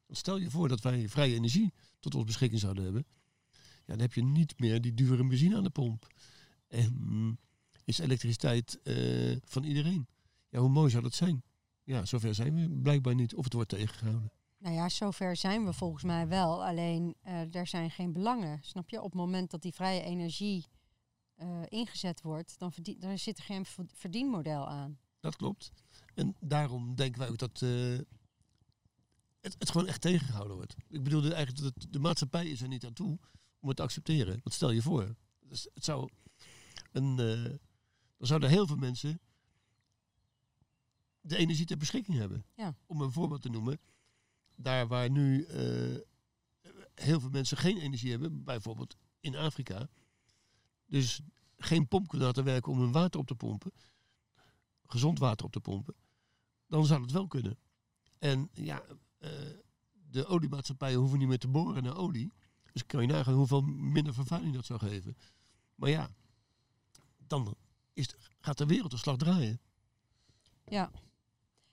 Stel 0.10 0.38
je 0.38 0.50
voor 0.50 0.68
dat 0.68 0.82
wij 0.82 1.10
vrije 1.10 1.36
energie 1.36 1.74
tot 2.00 2.16
ons 2.16 2.26
beschikking 2.26 2.62
zouden 2.62 2.84
hebben. 2.84 3.06
Ja, 3.58 3.86
dan 3.86 4.00
heb 4.00 4.14
je 4.14 4.24
niet 4.24 4.60
meer 4.60 4.82
die 4.82 4.94
dure 4.94 5.28
benzine 5.28 5.56
aan 5.56 5.64
de 5.64 5.70
pomp. 5.70 6.08
En 6.68 7.40
is 7.84 8.00
elektriciteit 8.00 8.80
uh, 8.84 9.38
van 9.44 9.64
iedereen. 9.64 10.08
Ja, 10.50 10.60
hoe 10.60 10.70
mooi 10.70 10.90
zou 10.90 11.04
dat 11.04 11.14
zijn? 11.14 11.44
Ja, 11.84 12.06
zover 12.06 12.36
zijn 12.36 12.56
we 12.56 12.70
blijkbaar 12.82 13.16
niet. 13.16 13.36
Of 13.36 13.44
het 13.44 13.54
wordt 13.54 13.70
tegengehouden. 13.70 14.32
Nou 14.60 14.76
ja, 14.76 14.90
zover 14.90 15.36
zijn 15.36 15.66
we 15.66 15.74
volgens 15.74 16.04
mij 16.04 16.28
wel. 16.28 16.66
Alleen 16.66 17.16
uh, 17.26 17.56
er 17.56 17.68
zijn 17.68 17.92
geen 17.92 18.14
belangen. 18.14 18.60
Snap 18.62 18.90
je? 18.90 18.98
Op 18.98 19.12
het 19.12 19.14
moment 19.14 19.52
dat 19.52 19.62
die 19.62 19.74
vrije 19.74 20.02
energie 20.02 20.66
uh, 21.38 21.62
ingezet 21.68 22.22
wordt, 22.22 22.60
dan 22.60 22.72
verdien, 22.72 23.20
zit 23.20 23.38
er 23.38 23.44
geen 23.44 23.66
verdienmodel 23.94 24.68
aan. 24.68 25.00
Dat 25.20 25.36
klopt. 25.36 25.72
En 26.16 26.36
daarom 26.40 26.96
denken 26.96 27.20
wij 27.20 27.30
ook 27.30 27.38
dat 27.38 27.62
uh, 27.62 27.98
het, 29.42 29.56
het 29.60 29.70
gewoon 29.70 29.88
echt 29.88 30.02
tegengehouden 30.02 30.56
wordt. 30.56 30.76
Ik 30.88 31.04
bedoel 31.04 31.22
eigenlijk 31.22 31.58
dat 31.62 31.92
de 31.92 32.00
maatschappij 32.00 32.48
is 32.48 32.62
er 32.62 32.68
niet 32.68 32.86
aan 32.86 32.94
toe 32.94 33.20
om 33.60 33.68
het 33.68 33.78
te 33.78 33.84
accepteren. 33.84 34.40
Want 34.44 34.54
stel 34.54 34.72
je 34.72 34.82
voor, 34.82 35.16
dus 35.40 35.68
het 35.74 35.84
zou 35.84 36.10
een, 36.92 37.20
eh, 37.20 37.44
dan 38.18 38.28
zouden 38.28 38.50
heel 38.50 38.68
veel 38.68 38.76
mensen 38.76 39.20
de 41.22 41.38
energie 41.38 41.66
ter 41.66 41.78
beschikking 41.78 42.18
hebben. 42.18 42.46
Ja. 42.56 42.76
Om 42.86 43.02
een 43.02 43.12
voorbeeld 43.12 43.42
te 43.42 43.50
noemen, 43.50 43.80
daar 44.62 44.88
waar 44.88 45.10
nu 45.10 45.44
eh, 45.44 45.98
heel 46.94 47.20
veel 47.20 47.30
mensen 47.30 47.58
geen 47.58 47.78
energie 47.78 48.12
hebben, 48.12 48.44
bijvoorbeeld 48.44 48.96
in 49.20 49.36
Afrika, 49.36 49.90
dus 50.86 51.22
geen 51.58 51.88
pomp 51.88 52.08
kunnen 52.08 52.28
laten 52.28 52.44
werken 52.44 52.72
om 52.72 52.80
hun 52.80 52.92
water 52.92 53.20
op 53.20 53.28
te 53.28 53.36
pompen, 53.36 53.72
gezond 54.86 55.20
water 55.20 55.46
op 55.46 55.52
te 55.52 55.60
pompen, 55.60 55.96
dan 56.68 56.86
zou 56.86 57.02
het 57.02 57.12
wel 57.12 57.28
kunnen. 57.28 57.58
En 58.20 58.50
ja, 58.54 58.84
eh, 59.18 59.32
de 59.92 60.26
oliemaatschappijen 60.26 61.00
hoeven 61.00 61.20
niet 61.20 61.28
meer 61.28 61.40
te 61.40 61.48
boren 61.48 61.84
naar 61.84 61.98
olie. 61.98 62.34
Dus 62.72 62.86
kan 62.86 63.02
je 63.02 63.08
nagaan 63.08 63.34
hoeveel 63.34 63.62
minder 63.62 64.14
vervuiling 64.14 64.56
dat 64.56 64.66
zou 64.66 64.80
geven. 64.80 65.18
Maar 65.76 65.90
ja, 65.90 66.10
dan 67.18 67.56
is 67.94 68.16
gaat 68.40 68.58
de 68.58 68.66
wereld 68.66 68.92
de 68.92 68.98
slag 68.98 69.18
draaien. 69.18 69.62
Ja. 70.66 70.92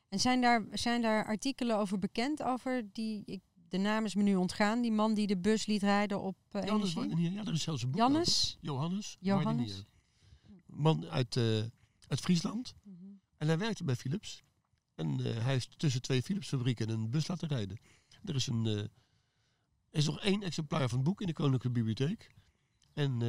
En 0.09 0.21
zijn 0.21 0.41
daar, 0.41 0.67
zijn 0.73 1.03
daar 1.03 1.25
artikelen 1.25 1.79
over 1.79 1.99
bekend 1.99 2.43
over 2.43 2.93
die, 2.93 3.23
ik, 3.25 3.41
de 3.69 3.79
naam 3.79 4.05
is 4.05 4.15
me 4.15 4.23
nu 4.23 4.35
ontgaan, 4.35 4.81
die 4.81 4.93
man 4.93 5.15
die 5.15 5.27
de 5.27 5.37
bus 5.37 5.67
liet 5.67 5.83
rijden 5.83 6.21
op 6.21 6.37
Jannes? 6.51 6.93
Wardenier, 6.93 7.33
ja, 7.33 7.45
er 7.45 7.53
is 7.53 7.63
zelfs 7.63 7.83
een 7.83 7.91
boek 7.91 8.01
over. 8.01 8.15
Johannes, 8.61 9.17
Johannes? 9.21 9.45
Wardenier. 9.45 9.85
Man 10.67 11.07
uit, 11.07 11.37
eh, 11.37 11.59
uit 12.09 12.21
Friesland. 12.21 12.75
Mhm. 12.83 13.05
En 13.37 13.47
hij 13.47 13.59
werkte 13.59 13.85
bij 13.85 13.97
Philips. 13.97 14.45
En 14.95 15.09
eh, 15.09 15.43
hij 15.43 15.53
heeft 15.53 15.79
tussen 15.79 16.03
twee 16.03 16.23
Philips 16.23 16.49
fabrieken 16.49 16.89
een 16.89 17.11
bus 17.11 17.27
laten 17.27 17.49
rijden. 17.49 17.79
Er 18.25 18.35
is, 18.35 18.47
een, 18.47 18.67
er 18.67 18.89
is 19.91 20.07
nog 20.07 20.21
één 20.21 20.43
exemplaar 20.43 20.89
van 20.89 20.99
het 20.99 21.07
boek 21.07 21.21
in 21.21 21.27
de 21.27 21.33
Koninklijke 21.33 21.71
Bibliotheek. 21.71 22.35
En 22.93 23.21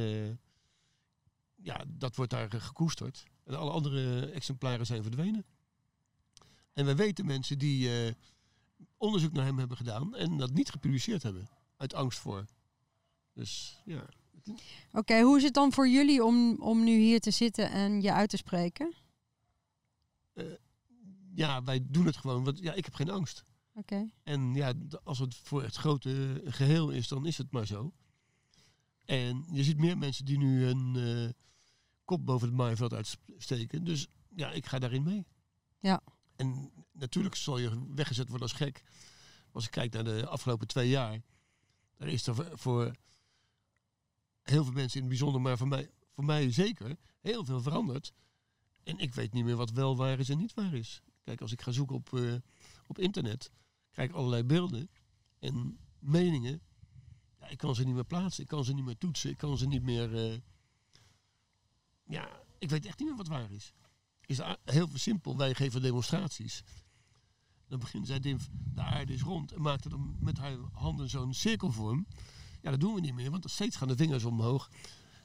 ja, 1.54 1.84
dat 1.88 2.16
wordt 2.16 2.30
daar 2.30 2.50
gekoesterd. 2.50 3.24
En 3.44 3.58
alle 3.58 3.70
andere 3.70 4.26
exemplaren 4.30 4.86
zijn 4.86 5.02
verdwenen. 5.02 5.44
En 6.78 6.86
we 6.86 6.94
weten 6.94 7.26
mensen 7.26 7.58
die 7.58 8.06
eh, 8.06 8.12
onderzoek 8.96 9.32
naar 9.32 9.44
hem 9.44 9.58
hebben 9.58 9.76
gedaan 9.76 10.16
en 10.16 10.36
dat 10.36 10.52
niet 10.52 10.70
gepubliceerd 10.70 11.22
hebben. 11.22 11.48
Uit 11.76 11.94
angst 11.94 12.18
voor. 12.18 12.46
Dus 13.32 13.82
ja. 13.84 14.08
Oké, 14.92 15.20
hoe 15.20 15.36
is 15.36 15.42
het 15.42 15.54
dan 15.54 15.72
voor 15.72 15.88
jullie 15.88 16.24
om, 16.24 16.56
om 16.60 16.84
nu 16.84 16.98
hier 16.98 17.20
te 17.20 17.30
zitten 17.30 17.70
en 17.70 18.00
je 18.00 18.12
uit 18.12 18.30
te 18.30 18.36
spreken? 18.36 18.94
ja, 21.34 21.62
wij 21.62 21.86
doen 21.88 22.06
het 22.06 22.16
gewoon. 22.16 22.44
Want 22.44 22.58
ja, 22.58 22.72
ik 22.72 22.84
heb 22.84 22.94
geen 22.94 23.10
angst. 23.10 23.44
Oké. 23.74 24.10
En 24.22 24.54
ja, 24.54 24.72
als 25.04 25.18
het 25.18 25.34
voor 25.34 25.62
het 25.62 25.76
grote 25.76 26.42
geheel 26.44 26.90
is, 26.90 27.08
dan 27.08 27.26
is 27.26 27.38
het 27.38 27.52
maar 27.52 27.66
zo. 27.66 27.92
En 29.04 29.44
je 29.52 29.64
ziet 29.64 29.78
meer 29.78 29.98
mensen 29.98 30.24
die 30.24 30.38
nu 30.38 30.66
een 30.66 30.96
eh, 30.96 31.32
kop 32.04 32.26
boven 32.26 32.48
het 32.48 32.56
maaiveld 32.56 32.94
uitsteken. 32.94 33.84
Dus 33.84 34.06
ja, 34.28 34.50
ik 34.50 34.66
ga 34.66 34.78
daarin 34.78 35.02
mee. 35.02 35.26
Ja. 35.80 36.02
En 36.38 36.70
natuurlijk 36.92 37.34
zal 37.34 37.58
je 37.58 37.94
weggezet 37.94 38.28
worden 38.28 38.48
als 38.48 38.56
gek. 38.56 38.82
Als 39.52 39.64
ik 39.64 39.70
kijk 39.70 39.92
naar 39.92 40.04
de 40.04 40.26
afgelopen 40.26 40.66
twee 40.66 40.88
jaar. 40.88 41.22
Daar 41.96 42.08
is 42.08 42.26
er 42.26 42.34
voor- 42.34 42.58
voor 42.58 42.94
heel 44.42 44.64
veel 44.64 44.72
mensen 44.72 44.94
in 44.96 45.00
het 45.00 45.08
bijzonder, 45.08 45.40
maar 45.40 45.58
voor 45.58 45.68
mij, 45.68 45.90
voor 46.14 46.24
mij 46.24 46.52
zeker, 46.52 46.96
heel 47.20 47.44
veel 47.44 47.60
veranderd. 47.62 48.12
En 48.84 48.98
ik 48.98 49.14
weet 49.14 49.32
niet 49.32 49.44
meer 49.44 49.56
wat 49.56 49.70
wel 49.70 49.96
waar 49.96 50.18
is 50.18 50.28
en 50.28 50.38
niet 50.38 50.54
waar 50.54 50.74
is. 50.74 51.02
Kijk, 51.24 51.40
als 51.40 51.52
ik 51.52 51.62
ga 51.62 51.70
zoeken 51.70 51.96
op, 51.96 52.12
eh, 52.14 52.34
op 52.86 52.98
internet, 52.98 53.50
krijg 53.90 54.08
ik 54.08 54.14
allerlei 54.14 54.44
beelden 54.44 54.90
en 55.38 55.78
meningen. 55.98 56.60
Ja, 57.40 57.48
ik 57.48 57.58
kan 57.58 57.74
ze 57.74 57.84
niet 57.84 57.94
meer 57.94 58.04
plaatsen, 58.04 58.42
ik 58.42 58.48
kan 58.48 58.64
ze 58.64 58.74
niet 58.74 58.84
meer 58.84 58.98
toetsen, 58.98 59.30
ik 59.30 59.36
kan 59.36 59.58
ze 59.58 59.66
niet 59.66 59.82
meer. 59.82 60.16
eh, 60.32 60.38
ja, 62.04 62.40
ik 62.58 62.70
weet 62.70 62.86
echt 62.86 62.98
niet 62.98 63.08
meer 63.08 63.16
wat 63.16 63.28
waar 63.28 63.50
is. 63.52 63.72
Is 64.28 64.40
heel 64.64 64.88
simpel, 64.94 65.36
wij 65.36 65.54
geven 65.54 65.82
demonstraties. 65.82 66.62
Dan 67.68 67.78
begint 67.78 68.06
zij, 68.06 68.20
Dimf, 68.20 68.48
de 68.52 68.80
aarde 68.80 69.12
is 69.12 69.22
rond 69.22 69.52
en 69.52 69.62
maakt 69.62 69.84
er 69.84 69.90
dan 69.90 70.16
met 70.20 70.38
haar 70.38 70.56
handen 70.72 71.08
zo'n 71.08 71.34
cirkelvorm. 71.34 72.06
Ja, 72.60 72.70
dat 72.70 72.80
doen 72.80 72.94
we 72.94 73.00
niet 73.00 73.14
meer, 73.14 73.30
want 73.30 73.50
steeds 73.50 73.76
gaan 73.76 73.88
de 73.88 73.96
vingers 73.96 74.24
omhoog. 74.24 74.70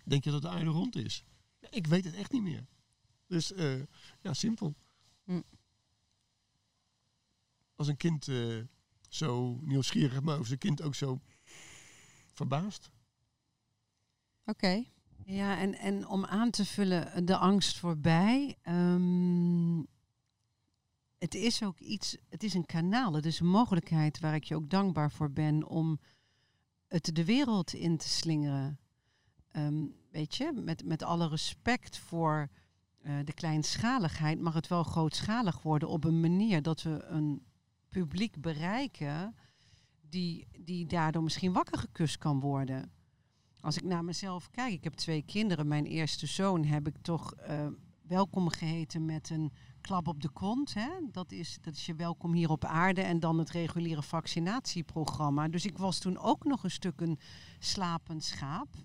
Denk 0.05 0.23
je 0.23 0.31
dat 0.31 0.41
de 0.41 0.49
aarde 0.49 0.69
rond 0.69 0.95
is? 0.95 1.23
Ja, 1.59 1.67
ik 1.71 1.87
weet 1.87 2.05
het 2.05 2.13
echt 2.13 2.31
niet 2.31 2.41
meer. 2.41 2.65
Dus 3.27 3.53
eh, 3.53 3.81
ja, 4.21 4.33
simpel. 4.33 4.75
Hm. 5.23 5.41
Als 7.75 7.87
een 7.87 7.97
kind 7.97 8.27
eh, 8.27 8.61
zo 9.09 9.59
nieuwsgierig, 9.61 10.21
maar 10.21 10.39
of 10.39 10.47
zijn 10.47 10.59
kind 10.59 10.81
ook 10.81 10.95
zo 10.95 11.21
verbaasd. 12.33 12.91
Oké. 14.45 14.83
Ja, 15.25 15.57
en, 15.57 15.75
en 15.75 16.07
om 16.07 16.25
aan 16.25 16.49
te 16.49 16.65
vullen 16.65 17.25
de 17.25 17.37
angst 17.37 17.77
voorbij. 17.77 18.57
ehm, 18.61 19.81
het 21.17 21.35
is 21.35 21.63
ook 21.63 21.79
iets, 21.79 22.17
het 22.29 22.43
is 22.43 22.53
een 22.53 22.65
kanaal, 22.65 23.13
het 23.13 23.25
is 23.25 23.39
een 23.39 23.47
mogelijkheid 23.47 24.19
waar 24.19 24.35
ik 24.35 24.43
je 24.43 24.55
ook 24.55 24.69
dankbaar 24.69 25.11
voor 25.11 25.31
ben 25.31 25.67
om 25.67 25.99
het 26.87 27.15
de 27.15 27.25
wereld 27.25 27.73
in 27.73 27.97
te 27.97 28.09
slingeren. 28.09 28.79
Ehm, 29.51 29.85
weet 30.11 30.35
je, 30.35 30.51
met, 30.51 30.85
met 30.85 31.03
alle 31.03 31.27
respect 31.27 31.97
voor 31.97 32.49
eh, 33.01 33.15
de 33.23 33.33
kleinschaligheid 33.33 34.39
mag 34.39 34.53
het 34.53 34.67
wel 34.67 34.83
grootschalig 34.83 35.61
worden 35.61 35.89
op 35.89 36.03
een 36.03 36.19
manier 36.19 36.61
dat 36.61 36.81
we 36.81 37.03
een 37.03 37.45
publiek 37.89 38.41
bereiken 38.41 39.35
die, 40.09 40.47
die 40.59 40.85
daardoor 40.85 41.23
misschien 41.23 41.53
wakker 41.53 41.77
gekust 41.77 42.17
kan 42.17 42.39
worden. 42.39 42.91
Als 43.63 43.77
ik 43.77 43.83
naar 43.83 44.03
mezelf 44.03 44.49
kijk, 44.49 44.73
ik 44.73 44.83
heb 44.83 44.93
twee 44.93 45.23
kinderen. 45.25 45.67
Mijn 45.67 45.85
eerste 45.85 46.27
zoon 46.27 46.63
heb 46.65 46.87
ik 46.87 46.95
toch 47.01 47.33
eh, 47.33 47.67
welkom 48.01 48.49
geheten 48.49 49.05
met 49.05 49.29
een 49.29 49.51
klap 49.81 50.07
op 50.07 50.21
de 50.21 50.29
kont. 50.29 50.73
Hè? 50.73 50.89
Dat, 51.11 51.31
is, 51.31 51.57
dat 51.61 51.73
is 51.73 51.85
je 51.85 51.95
welkom 51.95 52.33
hier 52.33 52.49
op 52.49 52.65
aarde 52.65 53.01
en 53.01 53.19
dan 53.19 53.37
het 53.37 53.49
reguliere 53.49 54.01
vaccinatieprogramma. 54.01 55.47
Dus 55.47 55.65
ik 55.65 55.77
was 55.77 55.99
toen 55.99 56.17
ook 56.17 56.43
nog 56.43 56.63
een 56.63 56.71
stuk 56.71 57.01
een 57.01 57.19
slapend 57.59 58.23
schaap. 58.23 58.75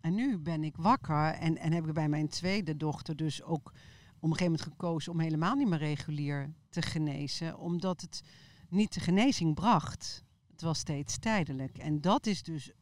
En 0.00 0.14
nu 0.14 0.38
ben 0.38 0.64
ik 0.64 0.76
wakker 0.76 1.32
en, 1.32 1.58
en 1.58 1.72
heb 1.72 1.86
ik 1.86 1.94
bij 1.94 2.08
mijn 2.08 2.28
tweede 2.28 2.76
dochter 2.76 3.16
dus 3.16 3.42
ook 3.42 3.66
op 3.66 4.22
een 4.22 4.36
gegeven 4.36 4.44
moment 4.44 4.62
gekozen 4.62 5.12
om 5.12 5.20
helemaal 5.20 5.54
niet 5.54 5.68
meer 5.68 5.78
regulier 5.78 6.52
te 6.68 6.82
genezen. 6.82 7.58
Omdat 7.58 8.00
het 8.00 8.22
niet 8.68 8.94
de 8.94 9.00
genezing 9.00 9.54
bracht. 9.54 10.24
Het 10.50 10.62
was 10.62 10.78
steeds 10.78 11.18
tijdelijk. 11.18 11.78
En 11.78 12.00
dat 12.00 12.26
is 12.26 12.42
dus 12.42 12.72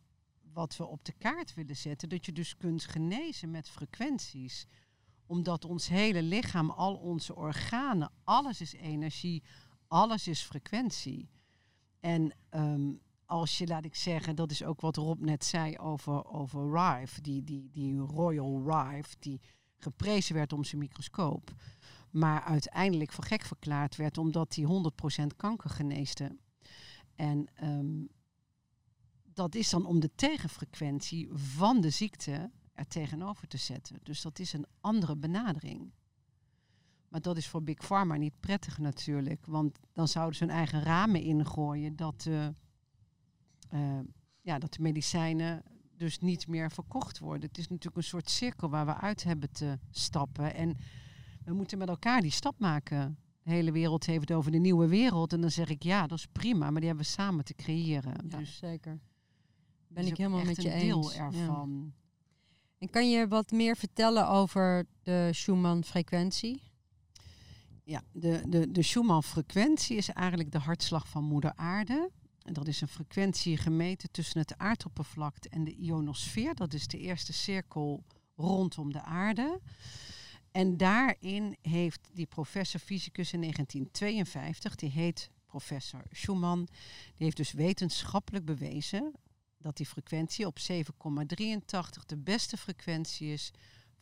wat 0.54 0.76
we 0.76 0.86
op 0.86 1.04
de 1.04 1.12
kaart 1.12 1.54
willen 1.54 1.76
zetten. 1.76 2.08
Dat 2.08 2.26
je 2.26 2.32
dus 2.32 2.56
kunt 2.56 2.84
genezen 2.84 3.50
met 3.50 3.70
frequenties. 3.70 4.66
Omdat 5.26 5.64
ons 5.64 5.88
hele 5.88 6.22
lichaam, 6.22 6.70
al 6.70 6.94
onze 6.94 7.34
organen, 7.36 8.12
alles 8.24 8.60
is 8.60 8.72
energie, 8.72 9.42
alles 9.86 10.28
is 10.28 10.42
frequentie. 10.42 11.30
En 12.00 12.34
ehm, 12.48 12.92
als 13.26 13.58
je, 13.58 13.66
laat 13.66 13.84
ik 13.84 13.94
zeggen, 13.94 14.36
dat 14.36 14.50
is 14.50 14.64
ook 14.64 14.80
wat 14.80 14.96
Rob 14.96 15.20
net 15.20 15.44
zei 15.44 15.78
over, 15.78 16.24
over 16.24 16.72
Rive, 16.72 17.20
die, 17.20 17.44
die, 17.44 17.70
die 17.70 17.98
Royal 17.98 18.62
Rive, 18.66 19.16
die 19.18 19.40
geprezen 19.76 20.34
werd 20.34 20.52
om 20.52 20.64
zijn 20.64 20.80
microscoop. 20.80 21.54
Maar 22.10 22.42
uiteindelijk 22.42 23.12
voor 23.12 23.24
gek 23.24 23.42
verklaard 23.42 23.96
werd 23.96 24.18
omdat 24.18 24.54
hij 24.54 24.64
100% 25.22 25.36
kanker 25.36 25.70
geneesde. 25.70 26.36
En 27.14 27.46
ehm, 27.54 28.02
dat 29.34 29.54
is 29.54 29.70
dan 29.70 29.86
om 29.86 30.00
de 30.00 30.10
tegenfrequentie 30.14 31.28
van 31.32 31.80
de 31.80 31.90
ziekte 31.90 32.50
er 32.72 32.86
tegenover 32.86 33.48
te 33.48 33.56
zetten. 33.56 33.98
Dus 34.02 34.22
dat 34.22 34.38
is 34.38 34.52
een 34.52 34.66
andere 34.80 35.16
benadering. 35.16 35.92
Maar 37.08 37.20
dat 37.20 37.36
is 37.36 37.48
voor 37.48 37.62
Big 37.62 37.78
Pharma 37.78 38.16
niet 38.16 38.40
prettig 38.40 38.78
natuurlijk. 38.78 39.46
Want 39.46 39.78
dan 39.92 40.08
zouden 40.08 40.36
ze 40.36 40.44
hun 40.44 40.54
eigen 40.54 40.82
ramen 40.82 41.22
ingooien 41.22 41.96
dat, 41.96 42.20
de, 42.22 42.54
eh, 43.68 43.98
ja, 44.40 44.58
dat 44.58 44.72
de 44.72 44.82
medicijnen 44.82 45.62
dus 45.96 46.18
niet 46.18 46.46
meer 46.46 46.70
verkocht 46.70 47.18
worden. 47.18 47.48
Het 47.48 47.58
is 47.58 47.68
natuurlijk 47.68 47.96
een 47.96 48.02
soort 48.02 48.30
cirkel 48.30 48.68
waar 48.68 48.86
we 48.86 48.94
uit 48.94 49.24
hebben 49.24 49.52
te 49.52 49.78
stappen. 49.90 50.54
En 50.54 50.76
we 51.44 51.52
moeten 51.52 51.78
met 51.78 51.88
elkaar 51.88 52.20
die 52.20 52.30
stap 52.30 52.58
maken. 52.58 53.18
De 53.42 53.50
hele 53.50 53.72
wereld 53.72 54.06
heeft 54.06 54.28
het 54.28 54.32
over 54.32 54.50
de 54.50 54.58
nieuwe 54.58 54.88
wereld. 54.88 55.32
En 55.32 55.40
dan 55.40 55.50
zeg 55.50 55.68
ik 55.68 55.82
ja, 55.82 56.06
dat 56.06 56.18
is 56.18 56.26
prima, 56.32 56.70
maar 56.70 56.80
die 56.80 56.88
hebben 56.88 57.04
we 57.06 57.10
samen 57.10 57.44
te 57.44 57.54
creëren. 57.54 58.14
Ja, 58.28 58.38
dus 58.38 58.56
zeker. 58.56 59.00
Ben 59.94 60.04
is 60.04 60.10
ik 60.10 60.16
helemaal 60.16 60.44
met 60.44 60.62
je 60.62 60.72
een 60.72 60.80
deel 60.80 61.02
eens. 61.02 61.14
Ja. 61.14 61.24
ervan. 61.24 61.92
En 62.78 62.90
kan 62.90 63.10
je 63.10 63.28
wat 63.28 63.50
meer 63.50 63.76
vertellen 63.76 64.28
over 64.28 64.86
de 65.02 65.28
Schumann-frequentie? 65.32 66.62
Ja, 67.84 68.02
de, 68.12 68.42
de, 68.48 68.70
de 68.70 68.82
Schumann-frequentie 68.82 69.96
is 69.96 70.08
eigenlijk 70.08 70.52
de 70.52 70.58
hartslag 70.58 71.08
van 71.08 71.24
Moeder 71.24 71.52
Aarde. 71.56 72.10
En 72.42 72.52
dat 72.52 72.68
is 72.68 72.80
een 72.80 72.88
frequentie 72.88 73.56
gemeten 73.56 74.10
tussen 74.10 74.40
het 74.40 74.58
aardoppervlakte 74.58 75.48
en 75.48 75.64
de 75.64 75.74
ionosfeer. 75.74 76.54
Dat 76.54 76.74
is 76.74 76.86
de 76.86 76.98
eerste 76.98 77.32
cirkel 77.32 78.04
rondom 78.36 78.92
de 78.92 79.02
aarde. 79.02 79.60
En 80.50 80.76
daarin 80.76 81.56
heeft 81.60 82.08
die 82.12 82.26
professor 82.26 82.80
fysicus 82.80 83.32
in 83.32 83.40
1952, 83.40 84.74
die 84.74 84.90
heet 84.90 85.30
professor 85.46 86.02
Schumann. 86.10 86.64
Die 87.04 87.24
heeft 87.24 87.36
dus 87.36 87.52
wetenschappelijk 87.52 88.44
bewezen 88.44 89.12
dat 89.64 89.76
die 89.76 89.86
frequentie 89.86 90.46
op 90.46 90.58
7,83 90.58 92.06
de 92.06 92.16
beste 92.16 92.56
frequentie 92.56 93.32
is 93.32 93.52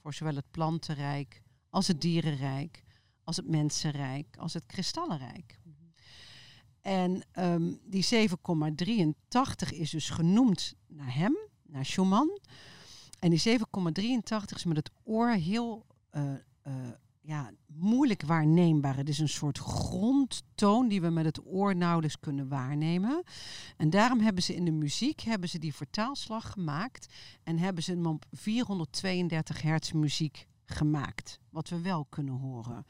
voor 0.01 0.15
zowel 0.15 0.35
het 0.35 0.51
plantenrijk 0.51 1.43
als 1.71 1.87
het 1.87 2.01
dierenrijk, 2.01 2.85
als 3.25 3.37
het 3.37 3.49
mensenrijk, 3.49 4.37
als 4.37 4.55
het 4.55 4.67
kristallenrijk. 4.67 5.59
En 6.81 7.23
ehm, 7.33 7.73
die 7.85 8.29
7,83 8.29 9.69
is 9.71 9.91
dus 9.91 10.11
genoemd 10.11 10.75
naar 10.87 11.15
hem, 11.15 11.37
naar 11.63 11.85
Schumann. 11.85 12.41
En 13.19 13.31
die 13.31 13.59
7,83 13.59 14.55
is 14.55 14.65
met 14.65 14.77
het 14.77 14.91
oor 15.05 15.31
heel 15.31 15.87
eh, 16.11 16.33
ja, 17.23 17.53
moeilijk 17.67 18.23
waarneembaar. 18.23 18.97
Het 18.97 19.09
is 19.09 19.19
een 19.19 19.29
soort 19.29 19.59
grondtoon 19.59 20.89
die 20.89 21.01
we 21.01 21.11
met 21.11 21.25
het 21.25 21.47
oor 21.47 21.77
nauwelijks 21.77 22.21
kunnen 22.21 22.49
waarnemen. 22.49 23.23
En 23.77 23.91
daarom 23.91 24.21
hebben 24.21 24.43
ze 24.43 24.55
in 24.55 24.65
de 24.65 24.71
muziek 24.71 25.21
hebben 25.21 25.49
ze 25.49 25.59
die 25.59 25.75
vertaalslag 25.75 26.53
gemaakt 26.53 27.15
en 27.43 27.59
hebben 27.59 27.83
ze 27.83 27.93
hem 27.93 28.07
op 28.07 28.25
432 28.31 29.63
hertz 29.63 29.93
muziek 29.93 30.47
gemaakt, 30.65 31.39
wat 31.51 31.69
we 31.69 31.81
wel 31.81 32.05
kunnen 32.05 32.35
horen. 32.35 32.85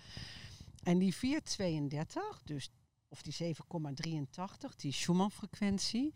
En 0.82 0.98
die 0.98 1.14
432, 1.14 2.42
dus 2.44 2.70
of 3.08 3.22
die 3.22 3.54
7,83, 3.54 4.76
die 4.76 4.92
Schumann-frequentie, 4.92 6.14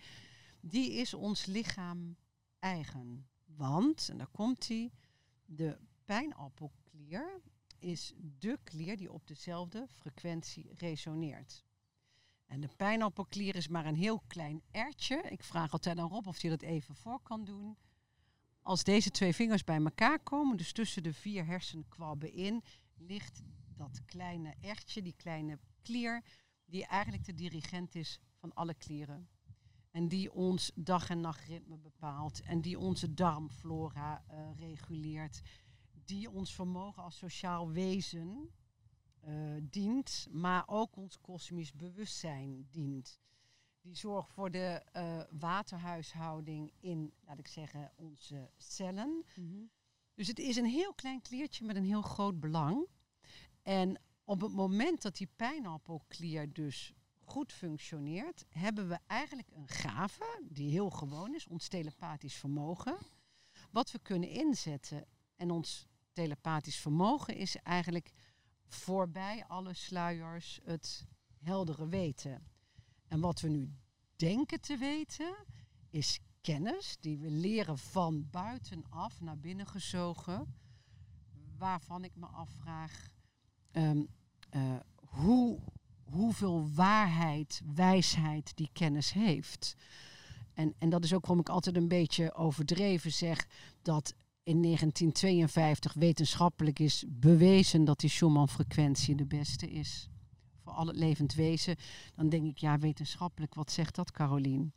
die 0.61 0.93
is 0.93 1.15
ons 1.15 1.47
lichaam 1.47 2.17
eigen. 2.59 3.29
Want, 3.45 4.09
en 4.09 4.19
daar 4.19 4.31
komt 4.33 4.69
hij, 4.69 4.91
de 5.45 5.79
pijnappelklier 6.05 7.41
is 7.79 8.13
de 8.39 8.59
klier 8.65 8.97
die 8.97 9.13
op 9.13 9.27
dezelfde 9.27 9.87
frequentie 9.89 10.71
resoneert. 10.75 11.65
En 12.47 12.61
de 12.61 12.69
pijnappelklier 12.77 13.55
is 13.55 13.69
maar 13.69 13.87
een 13.87 13.97
heel 13.97 14.23
klein 14.27 14.63
ertje. 14.71 15.23
Ik 15.29 15.43
vraag 15.43 15.73
altijd 15.73 15.99
aan 15.99 16.09
Rob 16.09 16.27
of 16.27 16.41
hij 16.41 16.51
dat 16.51 16.63
even 16.63 16.97
voor 16.97 17.21
kan 17.23 17.45
doen. 17.45 17.77
Als 18.63 18.85
deze 18.85 19.11
twee 19.11 19.35
vingers 19.35 19.65
bij 19.65 19.77
elkaar 19.77 20.19
komen, 20.19 20.57
dus 20.57 20.73
tussen 20.73 21.03
de 21.03 21.13
vier 21.13 21.47
hersenkwabben 21.47 22.33
in, 22.33 22.63
ligt 22.97 23.43
dat 23.77 24.05
kleine 24.05 24.55
ertje, 24.61 25.03
die 25.03 25.15
kleine 25.17 25.59
klier, 25.83 26.25
die 26.65 26.87
eigenlijk 26.87 27.25
de 27.25 27.35
dirigent 27.35 27.95
is 27.95 28.21
van 28.35 28.55
alle 28.55 28.75
klieren. 28.75 29.29
En 29.91 30.09
die 30.09 30.33
ons 30.33 30.71
dag- 30.75 31.09
en 31.09 31.21
nachtritme 31.21 31.77
bepaalt. 31.77 32.43
En 32.43 32.61
die 32.61 32.79
onze 32.79 33.15
darmflora 33.15 34.25
uh, 34.31 34.39
reguleert. 34.59 35.41
Die 36.07 36.31
ons 36.31 36.55
vermogen 36.55 37.03
als 37.03 37.17
sociaal 37.17 37.71
wezen 37.71 38.51
uh, 39.29 39.57
dient. 39.63 40.29
Maar 40.31 40.63
ook 40.67 40.97
ons 40.97 41.21
kosmisch 41.21 41.73
bewustzijn 41.73 42.67
dient. 42.71 43.21
Die 43.81 43.97
zorgt 43.97 44.33
voor 44.33 44.51
de 44.51 44.83
uh, 44.97 45.21
waterhuishouding 45.31 46.73
in, 46.81 47.13
laat 47.25 47.39
ik 47.39 47.49
zeggen, 47.49 47.93
onze 47.97 48.51
cellen. 48.57 49.25
Mm 49.35 49.49
-hmm. 49.49 49.71
Dus 50.15 50.29
het 50.29 50.39
is 50.39 50.57
een 50.57 50.67
heel 50.67 50.95
klein 50.95 51.23
kliertje 51.23 51.65
met 51.65 51.77
een 51.77 51.85
heel 51.85 52.03
groot 52.03 52.41
belang. 52.41 52.87
En 53.63 54.01
op 54.25 54.41
het 54.41 54.53
moment 54.53 55.03
dat 55.03 55.17
die 55.17 55.29
pijnappelklier 55.37 56.53
dus 56.53 56.95
goed 57.25 57.53
functioneert, 57.53 58.45
hebben 58.49 58.89
we 58.89 58.99
eigenlijk 59.07 59.51
een 59.51 59.69
gave 59.69 60.43
die 60.49 60.71
heel 60.71 60.91
gewoon 60.91 61.35
is, 61.35 61.47
ons 61.47 61.69
telepathisch 61.69 62.35
vermogen, 62.35 62.99
wat 63.71 63.91
we 63.91 63.99
kunnen 63.99 64.29
inzetten. 64.29 65.07
En 65.37 65.51
ons 65.51 65.87
telepathisch 66.17 66.77
vermogen 66.77 67.37
is 67.37 67.57
eigenlijk 67.57 68.13
voorbij 68.67 69.45
alle 69.47 69.75
sluiers 69.75 70.61
het 70.65 71.07
heldere 71.39 71.89
weten. 71.89 72.47
En 73.09 73.21
wat 73.21 73.41
we 73.41 73.49
nu 73.49 73.75
denken 74.17 74.61
te 74.61 74.77
weten, 74.77 75.37
is 75.91 76.21
kennis 76.41 76.97
die 77.01 77.19
we 77.19 77.31
leren 77.31 77.79
van 77.79 78.31
buitenaf 78.31 79.21
naar 79.21 79.39
binnen 79.39 79.67
gezogen, 79.67 80.55
waarvan 81.59 82.05
ik 82.05 82.17
me 82.17 82.27
afvraag 82.27 83.09
um, 83.73 84.09
uh, 84.51 84.77
hoe 84.97 85.61
hoeveel 86.03 86.71
waarheid, 86.75 87.63
wijsheid 87.75 88.57
die 88.57 88.71
kennis 88.73 89.13
heeft. 89.13 89.77
En, 90.55 90.75
en 90.79 90.89
dat 90.89 91.05
is 91.05 91.15
ook 91.15 91.21
waarom 91.21 91.41
ik 91.41 91.49
altijd 91.49 91.77
een 91.77 91.89
beetje 91.89 92.35
overdreven 92.35 93.13
zeg 93.13 93.47
dat 93.83 94.15
in 94.47 94.63
1952 94.63 95.93
wetenschappelijk 95.95 96.79
is 96.79 97.05
bewezen 97.09 97.85
dat 97.85 98.01
die 98.01 98.11
Schumann-frequentie 98.11 99.15
de 99.15 99.27
beste 99.27 99.71
is 99.71 100.09
voor 100.63 100.73
al 100.73 100.87
het 100.87 100.97
levend 100.97 101.35
wezen. 101.35 101.77
Dan 102.15 102.29
denk 102.29 102.47
ik, 102.47 102.59
ja, 102.59 102.79
wetenschappelijk, 102.79 103.55
wat 103.55 103.71
zegt 103.71 103.95
dat, 103.95 104.11
Carolien? 104.11 104.73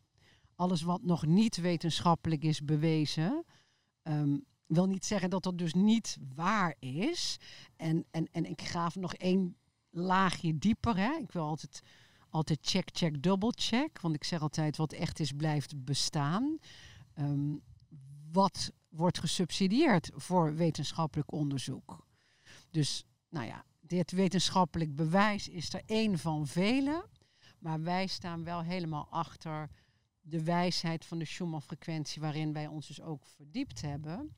Alles 0.56 0.82
wat 0.82 1.04
nog 1.04 1.26
niet 1.26 1.58
wetenschappelijk 1.58 2.44
is 2.44 2.66
bewezen, 2.66 3.44
um, 4.04 4.46
wil 4.66 4.88
niet 4.88 5.06
zeggen 5.06 5.30
dat 5.30 5.44
dat 5.44 5.58
dus 5.58 5.74
niet 5.74 6.18
waar 6.36 6.76
is. 6.80 7.38
En, 7.76 8.06
en, 8.12 8.28
en 8.32 8.46
ik 8.46 8.62
graaf 8.62 8.96
nog 8.96 9.14
één 9.14 9.56
laagje 9.90 10.58
dieper. 10.58 10.98
Hè? 10.98 11.18
Ik 11.22 11.32
wil 11.32 11.44
altijd, 11.44 11.82
altijd 12.30 12.60
check, 12.62 12.90
check, 12.92 13.24
double 13.24 13.54
check. 13.56 14.02
Want 14.02 14.16
ik 14.16 14.24
zeg 14.24 14.42
altijd, 14.42 14.78
wat 14.78 14.94
echt 14.94 15.20
is, 15.20 15.32
blijft 15.32 15.84
bestaan. 15.84 16.58
Um, 17.20 17.62
wat 18.32 18.72
wordt 18.90 19.20
gesubsidieerd 19.20 20.10
voor 20.16 20.56
wetenschappelijk 20.56 21.32
onderzoek? 21.32 22.06
Dus, 22.70 23.06
nou 23.30 23.46
ja, 23.46 23.66
dit 23.80 24.12
wetenschappelijk 24.12 24.96
bewijs 24.96 25.48
is 25.48 25.74
er 25.74 25.82
één 25.86 26.20
van 26.20 26.48
vele. 26.48 27.08
Maar 27.60 27.82
wij 27.82 28.08
staan 28.08 28.44
wel 28.44 28.62
helemaal 28.62 29.08
achter 29.10 29.70
de 30.22 30.44
wijsheid 30.44 31.06
van 31.06 31.20
de 31.20 31.26
Schumann-frequentie, 31.26 32.22
waarin 32.22 32.54
wij 32.54 32.68
ons 32.68 32.88
dus 32.88 33.02
ook 33.02 33.26
verdiept 33.26 33.82
hebben. 33.82 34.36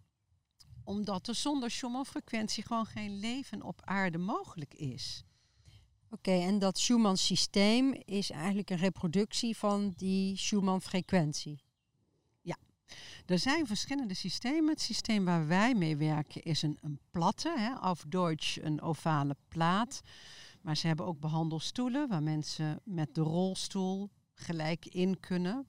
Omdat 0.84 1.28
er 1.28 1.36
zonder 1.36 1.72
Schumann-frequentie 1.72 2.64
gewoon 2.64 2.86
geen 2.86 3.20
leven 3.20 3.62
op 3.62 3.82
aarde 3.84 4.18
mogelijk 4.18 4.74
is. 4.74 5.24
Oké, 6.10 6.32
en 6.32 6.60
dat 6.60 6.78
Schumann-systeem 6.78 7.94
is 7.94 8.30
eigenlijk 8.30 8.70
een 8.70 8.78
reproductie 8.78 9.58
van 9.58 9.94
die 9.96 10.38
Schumann-frequentie. 10.38 11.64
Er 13.26 13.40
zijn 13.40 13.68
verschillende 13.68 14.14
systemen. 14.14 14.70
Het 14.70 14.82
systeem 14.82 15.26
waar 15.26 15.48
wij 15.48 15.74
mee 15.74 15.98
werken 15.98 16.42
is 16.42 16.62
een, 16.62 17.00
platte, 17.12 17.54
hè, 17.58 17.74
auf 17.74 18.06
Deutsch 18.08 18.58
een 18.62 18.82
ovale 18.82 19.36
plaat. 19.48 20.02
Maar 20.62 20.78
ze 20.78 20.88
hebben 20.88 21.06
ook 21.06 21.20
behandelstoelen 21.20 22.08
waar 22.08 22.24
mensen 22.24 22.80
met 22.84 23.16
de 23.16 23.22
rolstoel 23.22 24.10
gelijk 24.34 24.86
in 24.86 25.20
kunnen. 25.20 25.68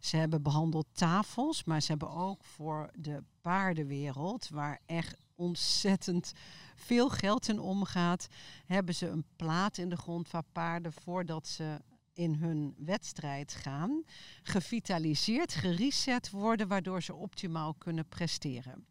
Ze 0.00 0.16
hebben 0.16 0.42
behandeltafels, 0.42 1.64
maar 1.64 1.82
ze 1.82 1.90
hebben 1.90 2.10
ook 2.10 2.44
voor 2.44 2.90
de 2.94 3.22
paardenwereld, 3.40 4.48
waar 4.48 4.80
echt 4.86 5.16
ontzettend 5.34 6.32
veel 6.74 7.08
geld 7.08 7.48
in 7.48 7.60
omgaat, 7.60 8.26
hebben 8.66 8.94
ze 8.94 9.08
een 9.08 9.24
plaat 9.36 9.78
in 9.78 9.88
de 9.88 9.96
grond 9.96 10.30
waar 10.30 10.44
paarden 10.52 10.92
voordat 10.92 11.48
ze 11.48 11.80
in 12.14 12.34
hun 12.34 12.74
wedstrijd 12.78 13.52
gaan, 13.52 14.02
gevitaliseerd, 14.42 15.54
gereset 15.54 16.30
worden, 16.30 16.68
waardoor 16.68 17.02
ze 17.02 17.14
optimaal 17.14 17.74
kunnen 17.74 18.08
presteren. 18.08 18.86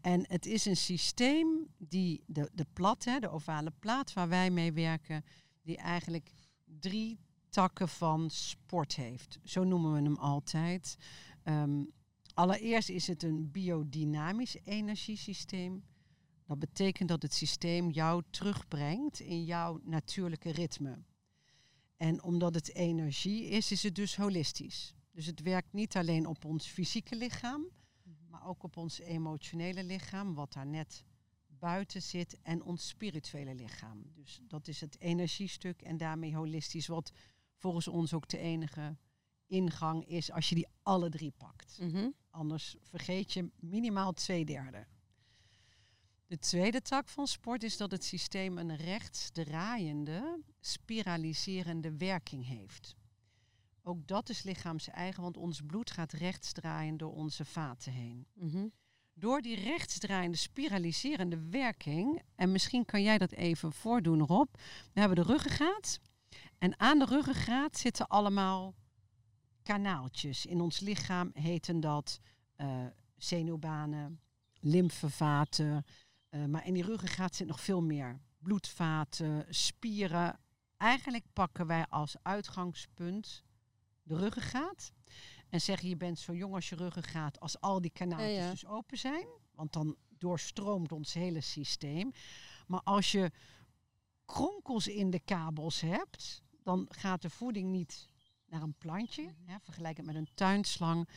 En 0.00 0.24
het 0.28 0.46
is 0.46 0.64
een 0.64 0.76
systeem 0.76 1.66
die 1.78 2.22
de, 2.26 2.50
de 2.54 2.66
plat, 2.72 3.04
hè, 3.04 3.18
de 3.18 3.30
ovale 3.30 3.72
plaat 3.78 4.12
waar 4.12 4.28
wij 4.28 4.50
mee 4.50 4.72
werken, 4.72 5.24
die 5.62 5.76
eigenlijk 5.76 6.30
drie 6.64 7.18
takken 7.48 7.88
van 7.88 8.30
sport 8.30 8.96
heeft. 8.96 9.38
Zo 9.44 9.64
noemen 9.64 9.92
we 9.92 10.02
hem 10.02 10.16
altijd. 10.16 10.96
Um, 11.44 11.92
allereerst 12.34 12.88
is 12.88 13.06
het 13.06 13.22
een 13.22 13.50
biodynamisch 13.50 14.56
energiesysteem. 14.64 15.84
Dat 16.46 16.58
betekent 16.58 17.08
dat 17.08 17.22
het 17.22 17.34
systeem 17.34 17.90
jou 17.90 18.22
terugbrengt 18.30 19.20
in 19.20 19.44
jouw 19.44 19.80
natuurlijke 19.82 20.50
ritme. 20.50 20.98
En 21.98 22.22
omdat 22.22 22.54
het 22.54 22.74
energie 22.74 23.44
is, 23.44 23.72
is 23.72 23.82
het 23.82 23.94
dus 23.94 24.16
holistisch. 24.16 24.94
Dus 25.10 25.26
het 25.26 25.42
werkt 25.42 25.72
niet 25.72 25.96
alleen 25.96 26.26
op 26.26 26.44
ons 26.44 26.66
fysieke 26.66 27.16
lichaam, 27.16 27.66
maar 28.28 28.46
ook 28.46 28.62
op 28.62 28.76
ons 28.76 28.98
emotionele 28.98 29.84
lichaam, 29.84 30.34
wat 30.34 30.52
daar 30.52 30.66
net 30.66 31.04
buiten 31.46 32.02
zit, 32.02 32.38
en 32.42 32.62
ons 32.62 32.88
spirituele 32.88 33.54
lichaam. 33.54 34.02
Dus 34.14 34.40
dat 34.42 34.68
is 34.68 34.80
het 34.80 35.00
energiestuk 35.00 35.82
en 35.82 35.96
daarmee 35.96 36.36
holistisch, 36.36 36.86
wat 36.86 37.12
volgens 37.56 37.88
ons 37.88 38.14
ook 38.14 38.28
de 38.28 38.38
enige 38.38 38.96
ingang 39.46 40.06
is 40.06 40.30
als 40.32 40.48
je 40.48 40.54
die 40.54 40.68
alle 40.82 41.08
drie 41.08 41.32
pakt. 41.36 41.78
Mm 41.80 41.90
-hmm. 41.90 42.14
Anders 42.30 42.76
vergeet 42.82 43.32
je 43.32 43.50
minimaal 43.56 44.12
twee 44.12 44.44
derde. 44.44 44.86
De 46.28 46.38
tweede 46.38 46.82
tak 46.82 47.08
van 47.08 47.26
sport 47.26 47.62
is 47.62 47.76
dat 47.76 47.90
het 47.90 48.04
systeem 48.04 48.58
een 48.58 48.76
rechtsdraaiende, 48.76 50.40
spiraliserende 50.60 51.96
werking 51.96 52.46
heeft. 52.46 52.96
Ook 53.82 54.06
dat 54.06 54.28
is 54.28 54.42
lichaams-eigen, 54.42 55.22
want 55.22 55.36
ons 55.36 55.60
bloed 55.66 55.90
gaat 55.90 56.12
rechtsdraaien 56.12 56.96
door 56.96 57.12
onze 57.12 57.44
vaten 57.44 57.92
heen. 57.92 58.26
Mm 58.34 58.50
-hmm. 58.50 58.72
Door 59.14 59.42
die 59.42 59.56
rechtsdraaiende, 59.56 60.36
spiraliserende 60.36 61.48
werking, 61.50 62.22
en 62.34 62.52
misschien 62.52 62.84
kan 62.84 63.02
jij 63.02 63.18
dat 63.18 63.32
even 63.32 63.72
voordoen, 63.72 64.26
Rob. 64.26 64.54
We 64.92 65.00
hebben 65.00 65.16
de 65.16 65.32
ruggengraat 65.32 66.00
En 66.58 66.80
aan 66.80 66.98
de 66.98 67.04
ruggengraat 67.04 67.78
zitten 67.78 68.08
allemaal 68.08 68.74
kanaaltjes. 69.62 70.46
In 70.46 70.60
ons 70.60 70.80
lichaam 70.80 71.30
heten 71.32 71.80
dat 71.80 72.20
eh, 72.56 72.86
zenuwbanen, 73.16 74.20
lymfevaten. 74.60 75.84
Eh, 76.28 76.44
maar 76.44 76.66
in 76.66 76.74
die 76.74 76.84
ruggengraat 76.84 77.34
zit 77.34 77.46
nog 77.46 77.60
veel 77.60 77.82
meer. 77.82 78.20
Bloedvaten, 78.38 79.46
spieren. 79.48 80.40
Eigenlijk 80.76 81.24
pakken 81.32 81.66
wij 81.66 81.86
als 81.86 82.16
uitgangspunt 82.22 83.44
de 84.02 84.16
ruggengraat. 84.16 84.92
En 85.48 85.60
zeggen 85.60 85.88
je 85.88 85.96
bent 85.96 86.18
zo 86.18 86.34
jong 86.34 86.54
als 86.54 86.68
je 86.68 86.76
ruggengraat 86.76 87.40
als 87.40 87.60
al 87.60 87.80
die 87.80 87.90
kanaaltjes 87.90 88.36
Ja, 88.36 88.44
ja. 88.44 88.50
dus 88.50 88.66
open 88.66 88.98
zijn. 88.98 89.26
Want 89.54 89.72
dan 89.72 89.96
doorstroomt 90.18 90.92
ons 90.92 91.12
hele 91.12 91.40
systeem. 91.40 92.12
Maar 92.66 92.82
als 92.82 93.12
je 93.12 93.30
kronkels 94.24 94.88
in 94.88 95.10
de 95.10 95.20
kabels 95.20 95.80
hebt, 95.80 96.42
dan 96.62 96.86
gaat 96.88 97.22
de 97.22 97.30
voeding 97.30 97.70
niet 97.70 98.08
naar 98.46 98.62
een 98.62 98.74
plantje. 98.78 99.34
Hè, 99.44 99.56
vergelijk 99.62 99.96
het 99.96 100.06
met 100.06 100.14
een 100.14 100.28
tuinslang. 100.34 101.08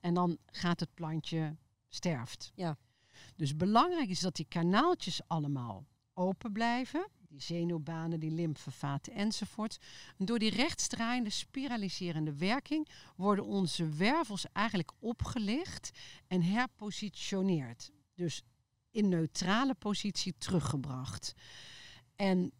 En 0.00 0.14
dan 0.14 0.38
gaat 0.46 0.80
het 0.80 0.94
plantje 0.94 1.56
sterft. 1.88 2.52
Ja. 2.54 2.78
Dus 3.36 3.56
belangrijk 3.56 4.08
is 4.08 4.20
dat 4.20 4.36
die 4.36 4.46
kanaaltjes 4.48 5.20
allemaal 5.26 5.86
open 6.14 6.52
blijven. 6.52 7.08
Die 7.28 7.40
zenuwbanen, 7.40 8.20
die 8.20 8.30
lymfevaten 8.30 9.12
enzovoort. 9.12 9.78
En 10.16 10.24
door 10.24 10.38
die 10.38 10.50
rechtsdraaiende 10.50 11.30
spiraliserende 11.30 12.36
werking 12.36 12.88
worden 13.16 13.44
onze 13.44 13.88
wervels 13.88 14.46
eigenlijk 14.52 14.92
opgelicht 14.98 15.90
en 16.26 16.42
herpositioneerd. 16.42 17.90
Dus 18.14 18.42
in 18.90 19.08
neutrale 19.08 19.74
positie 19.74 20.34
teruggebracht. 20.38 21.34
En 22.16 22.52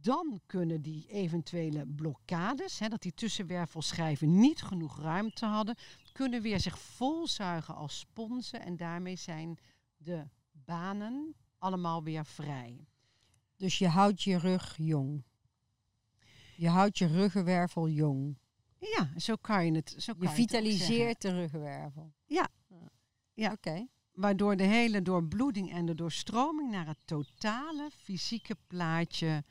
dan 0.00 0.40
kunnen 0.46 0.82
die 0.82 1.06
eventuele 1.06 1.86
blokkades, 1.86 2.78
hè, 2.78 2.88
dat 2.88 3.02
die 3.02 3.14
tussenwervelschijven 3.14 4.38
niet 4.38 4.62
genoeg 4.62 5.00
ruimte 5.00 5.46
hadden, 5.46 5.76
kunnen 6.12 6.42
weer 6.42 6.60
zich 6.60 6.78
volzuigen 6.78 7.74
als 7.74 7.98
sponsen 7.98 8.60
en 8.60 8.76
daarmee 8.76 9.16
zijn 9.16 9.58
de 9.98 10.28
banen 10.52 11.34
allemaal 11.58 12.02
weer 12.02 12.26
vrij. 12.26 12.86
Dus 13.56 13.78
je 13.78 13.88
houdt 13.88 14.22
je 14.22 14.38
rug 14.38 14.74
jong. 14.76 15.24
Je 16.56 16.68
houdt 16.68 16.98
je 16.98 17.06
ruggenwervel 17.06 17.88
jong. 17.88 18.38
Ja, 18.78 19.10
zo 19.16 19.36
kan 19.36 19.66
je 19.66 19.72
het. 19.72 19.94
Zo 19.98 20.12
kan 20.12 20.28
Je 20.28 20.34
vitaliseert 20.34 21.22
de 21.22 21.30
ruggenwervel. 21.30 22.12
Ja. 22.24 22.48
Ja. 23.34 23.52
Oké. 23.52 23.86
Waardoor 24.12 24.56
de 24.56 24.64
hele 24.64 25.02
doorbloeding 25.02 25.72
en 25.72 25.86
de 25.86 25.94
doorstroming 25.94 26.70
naar 26.70 26.86
het 26.86 26.98
totale 27.04 27.90
fysieke 28.02 28.56
plaatje 28.66 29.44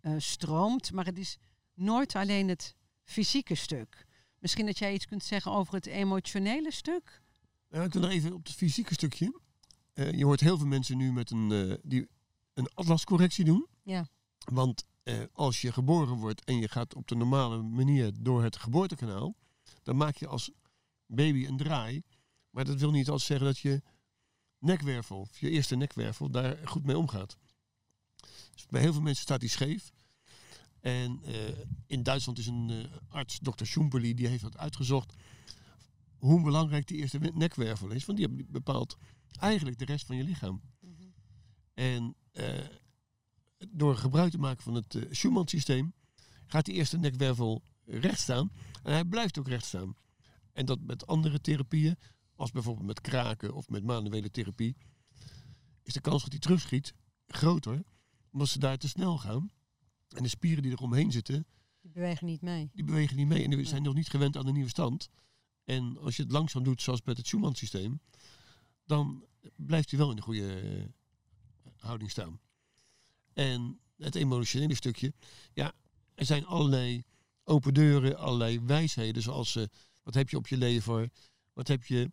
eh, 0.00 0.14
stroomt. 0.18 0.92
Maar 0.92 1.04
het 1.04 1.18
is 1.18 1.38
nooit 1.74 2.16
alleen 2.16 2.48
het 2.48 2.76
fysieke 3.04 3.54
stuk. 3.54 4.06
Misschien 4.38 4.66
dat 4.66 4.78
jij 4.78 4.94
iets 4.94 5.06
kunt 5.06 5.24
zeggen 5.24 5.52
over 5.52 5.74
het 5.74 5.86
emotionele 5.86 6.70
stuk. 6.70 7.22
Nou, 7.68 7.84
ik 7.84 7.92
wil 7.92 8.02
nog 8.02 8.10
even 8.10 8.32
op 8.32 8.44
het 8.44 8.54
fysieke 8.54 8.94
stukje. 8.94 9.40
Eh, 9.92 10.12
je 10.12 10.24
hoort 10.24 10.40
heel 10.40 10.58
veel 10.58 10.66
mensen 10.66 10.96
nu 10.96 11.12
met 11.12 11.30
een, 11.30 11.52
eh, 11.52 11.74
die 11.82 12.08
een 12.54 12.68
atlascorrectie 12.74 13.44
doen. 13.44 13.66
Ja. 13.82 14.08
Want 14.38 14.84
eh, 15.02 15.20
als 15.32 15.60
je 15.60 15.72
geboren 15.72 16.16
wordt 16.16 16.44
en 16.44 16.58
je 16.58 16.68
gaat 16.68 16.94
op 16.94 17.08
de 17.08 17.14
normale 17.14 17.62
manier 17.62 18.12
door 18.20 18.42
het 18.42 18.56
geboortekanaal, 18.56 19.36
dan 19.82 19.96
maak 19.96 20.16
je 20.16 20.26
als 20.26 20.50
baby 21.06 21.46
een 21.46 21.56
draai. 21.56 22.02
Maar 22.50 22.64
dat 22.64 22.78
wil 22.78 22.90
niet 22.90 23.08
altijd 23.08 23.26
zeggen 23.26 23.46
dat 23.46 23.58
je 23.58 23.82
nekwervel, 24.58 25.28
je 25.38 25.50
eerste 25.50 25.76
nekwervel, 25.76 26.30
daar 26.30 26.68
goed 26.68 26.84
mee 26.84 26.98
omgaat. 26.98 27.36
Dus 28.54 28.66
bij 28.66 28.80
heel 28.80 28.92
veel 28.92 29.02
mensen 29.02 29.22
staat 29.22 29.40
die 29.40 29.48
scheef. 29.48 29.92
En 30.80 31.22
in 31.86 32.02
Duitsland 32.02 32.38
is 32.38 32.46
een 32.46 32.88
arts, 33.08 33.38
dokter 33.38 33.66
Schumperli, 33.66 34.14
die 34.14 34.26
heeft 34.26 34.42
dat 34.42 34.56
uitgezocht 34.56 35.14
hoe 36.18 36.42
belangrijk 36.42 36.86
die 36.86 36.96
eerste 36.96 37.18
nekwervel 37.18 37.90
is. 37.90 38.04
Want 38.04 38.18
die 38.18 38.28
bepaalt 38.48 38.96
eigenlijk 39.36 39.78
de 39.78 39.84
rest 39.84 40.06
van 40.06 40.16
je 40.16 40.24
lichaam. 40.24 40.62
En 41.74 42.14
eh, 42.32 42.58
door 43.68 43.96
gebruik 43.96 44.30
te 44.30 44.38
maken 44.38 44.62
van 44.62 44.74
het 44.74 44.94
eh, 44.94 45.02
Schumann-systeem 45.10 45.94
gaat 46.46 46.64
die 46.64 46.74
eerste 46.74 46.98
nekwervel 46.98 47.62
recht 47.84 48.20
staan. 48.20 48.52
En 48.82 48.92
hij 48.92 49.04
blijft 49.04 49.38
ook 49.38 49.48
recht 49.48 49.64
staan. 49.64 49.94
En 50.52 50.66
dat 50.66 50.80
met 50.80 51.06
andere 51.06 51.40
therapieën, 51.40 51.96
als 52.34 52.50
bijvoorbeeld 52.50 52.86
met 52.86 53.00
kraken 53.00 53.54
of 53.54 53.68
met 53.68 53.84
manuele 53.84 54.30
therapie, 54.30 54.76
is 55.82 55.92
de 55.92 56.00
kans 56.00 56.22
dat 56.22 56.30
hij 56.30 56.40
terugschiet 56.40 56.94
groter, 57.26 57.82
omdat 58.30 58.48
ze 58.48 58.58
daar 58.58 58.78
te 58.78 58.88
snel 58.88 59.18
gaan. 59.18 59.50
En 60.08 60.22
de 60.22 60.28
spieren 60.28 60.62
die 60.62 60.72
er 60.72 60.78
omheen 60.78 61.12
zitten, 61.12 61.46
Die 61.80 61.90
bewegen 61.90 62.26
niet 62.26 62.40
mee. 62.42 62.70
die 62.74 62.84
bewegen 62.84 63.16
niet 63.16 63.26
mee. 63.26 63.44
En 63.44 63.50
die 63.50 63.64
zijn 63.64 63.82
nog 63.82 63.94
niet 63.94 64.08
gewend 64.08 64.36
aan 64.36 64.46
de 64.46 64.52
nieuwe 64.52 64.68
stand. 64.68 65.08
En 65.64 65.98
als 65.98 66.16
je 66.16 66.22
het 66.22 66.32
langzaam 66.32 66.62
doet, 66.62 66.82
zoals 66.82 67.02
met 67.04 67.16
het 67.16 67.26
Schumann-systeem, 67.26 68.00
dan 68.84 69.24
blijft 69.56 69.90
hij 69.90 69.98
wel 69.98 70.10
in 70.10 70.16
de 70.16 70.22
goede 70.22 70.60
eh, 70.60 70.84
houding 71.76 72.10
staan. 72.10 72.40
En 73.32 73.80
het 73.96 74.14
emotionele 74.14 74.74
stukje, 74.74 75.12
ja, 75.52 75.74
er 76.14 76.24
zijn 76.24 76.46
allerlei 76.46 77.04
open 77.44 77.74
deuren, 77.74 78.18
allerlei 78.18 78.60
wijsheden, 78.60 79.22
zoals 79.22 79.56
eh, 79.56 79.64
wat 80.02 80.14
heb 80.14 80.28
je 80.28 80.36
op 80.36 80.48
je 80.48 80.56
lever, 80.56 81.10
wat 81.52 81.68
heb 81.68 81.84
je, 81.84 82.10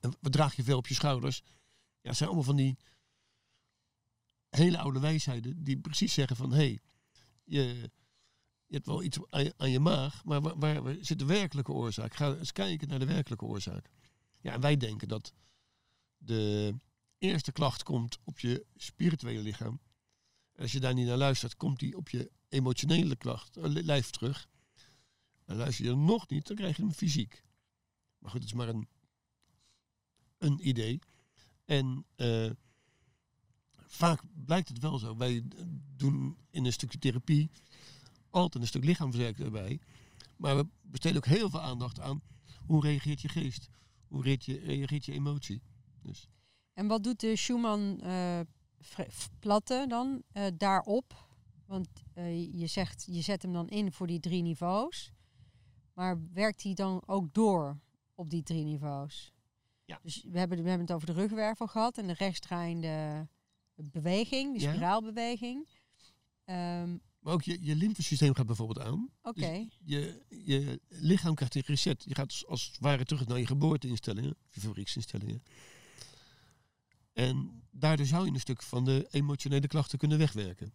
eh, 0.00 0.10
wat 0.20 0.32
draag 0.32 0.56
je 0.56 0.62
veel 0.62 0.78
op 0.78 0.86
je 0.86 0.94
schouders. 0.94 1.42
Ja, 2.00 2.12
zijn 2.12 2.28
allemaal 2.28 2.46
van 2.46 2.56
die 2.56 2.76
hele 4.48 4.78
oude 4.78 5.00
wijsheden 5.00 5.64
die 5.64 5.78
precies 5.78 6.12
zeggen 6.12 6.36
van, 6.36 6.50
hé, 6.50 6.56
hey, 6.56 6.80
je, 7.44 7.90
je 8.66 8.76
hebt 8.76 8.86
wel 8.86 9.02
iets 9.02 9.18
aan 9.56 9.70
je, 9.70 9.80
maag, 9.80 10.24
maar 10.24 10.40
waar, 10.40 10.82
waar, 10.82 10.96
zit 11.00 11.18
de 11.18 11.24
werkelijke 11.24 11.72
oorzaak? 11.72 12.14
Ga 12.14 12.34
eens 12.34 12.52
kijken 12.52 12.88
naar 12.88 12.98
de 12.98 13.06
werkelijke 13.06 13.44
oorzaak. 13.44 13.90
Ja, 14.40 14.58
wij 14.58 14.76
denken 14.76 15.08
dat 15.08 15.32
de 16.22 16.74
eerste 17.18 17.52
klacht 17.52 17.82
komt 17.82 18.18
op 18.24 18.38
je 18.38 18.66
spirituele 18.76 19.40
lichaam. 19.40 19.80
Als 20.56 20.72
je 20.72 20.80
daar 20.80 20.94
niet 20.94 21.06
naar 21.06 21.16
luistert, 21.16 21.56
komt 21.56 21.78
die 21.78 21.96
op 21.96 22.08
je 22.08 22.30
emotionele 22.48 23.16
klacht, 23.16 23.56
eh, 23.56 23.64
li- 23.64 23.82
lijf 23.84 24.10
terug. 24.10 24.48
En 25.44 25.56
luister 25.56 25.84
je 25.84 25.90
er 25.90 25.96
nog 25.96 26.28
niet, 26.28 26.46
dan 26.46 26.56
krijg 26.56 26.76
je 26.76 26.82
hem 26.82 26.92
fysiek. 26.92 27.44
Maar 28.18 28.30
goed, 28.30 28.40
het 28.40 28.48
is 28.50 28.56
maar 28.56 28.68
een, 28.68 28.88
een 30.38 30.68
idee. 30.68 30.98
En 31.64 32.04
eh, 32.16 32.50
vaak 33.86 34.20
blijkt 34.44 34.68
het 34.68 34.78
wel 34.78 34.98
zo. 34.98 35.16
Wij 35.16 35.42
doen 35.96 36.36
in 36.50 36.64
een 36.64 36.72
stukje 36.72 36.98
therapie 36.98 37.50
altijd 38.30 38.62
een 38.62 38.68
stuk 38.68 38.84
lichaamswerk 38.84 39.38
erbij. 39.38 39.80
Maar 40.36 40.56
we 40.56 40.66
besteden 40.82 41.16
ook 41.16 41.26
heel 41.26 41.50
veel 41.50 41.60
aandacht 41.60 42.00
aan 42.00 42.22
hoe 42.66 42.82
reageert 42.82 43.20
je 43.20 43.28
geest. 43.28 43.68
Hoe 44.08 44.22
reageert 44.22 45.04
je 45.04 45.12
emotie. 45.12 45.62
Dus 46.02 46.28
En 46.72 46.86
wat 46.86 47.04
doet 47.04 47.20
de 47.20 47.36
Schumann 47.36 48.00
eh, 48.00 48.40
f- 48.84 49.30
platte 49.38 49.84
dan 49.88 50.22
eh, 50.32 50.46
daarop? 50.56 51.28
Want 51.66 51.88
eh, 52.14 52.58
je 52.60 52.66
zegt, 52.66 53.04
je 53.10 53.20
zet 53.20 53.42
hem 53.42 53.52
dan 53.52 53.68
in 53.68 53.92
voor 53.92 54.06
die 54.06 54.20
drie 54.20 54.42
niveaus. 54.42 55.12
Maar 55.94 56.18
werkt 56.32 56.62
hij 56.62 56.74
dan 56.74 57.02
ook 57.06 57.34
door 57.34 57.78
op 58.14 58.30
die 58.30 58.42
drie 58.42 58.64
niveaus? 58.64 59.32
Ja. 59.84 59.98
Dus 60.02 60.24
we 60.28 60.38
hebben, 60.38 60.62
we 60.62 60.68
hebben 60.68 60.86
het 60.86 60.96
over 60.96 61.06
de 61.06 61.12
rugwervel 61.20 61.66
gehad 61.66 61.98
en 61.98 62.06
de 62.06 62.12
rechtsdraaiende 62.12 63.26
beweging, 63.74 64.54
de 64.56 64.60
Ja. 64.62 64.70
spiraalbeweging. 64.70 65.68
Ehm, 66.44 66.96
Maar 67.20 67.32
ook 67.32 67.42
je, 67.42 67.64
je 67.64 67.76
lymfesysteem 67.76 68.34
gaat 68.34 68.46
bijvoorbeeld 68.46 68.80
aan. 68.86 69.10
Oké, 69.22 69.66
Je, 69.84 70.22
je 70.28 70.80
lichaam 70.88 71.34
krijgt 71.34 71.54
een 71.54 71.62
reset. 71.66 72.04
Je 72.04 72.14
gaat 72.14 72.26
als, 72.26 72.46
als 72.46 72.66
het 72.66 72.78
ware 72.80 73.04
terug 73.04 73.26
naar 73.26 73.38
je 73.38 73.46
geboorteinstellingen, 73.46 74.36
je 74.48 74.60
fabrieksinstellingen. 74.60 75.42
En 77.12 77.62
daardoor 77.70 78.06
zou 78.06 78.24
je 78.24 78.32
een 78.32 78.40
stuk 78.40 78.62
van 78.62 78.84
de 78.84 79.08
emotionele 79.10 79.66
klachten 79.66 79.98
kunnen 79.98 80.18
wegwerken. 80.18 80.74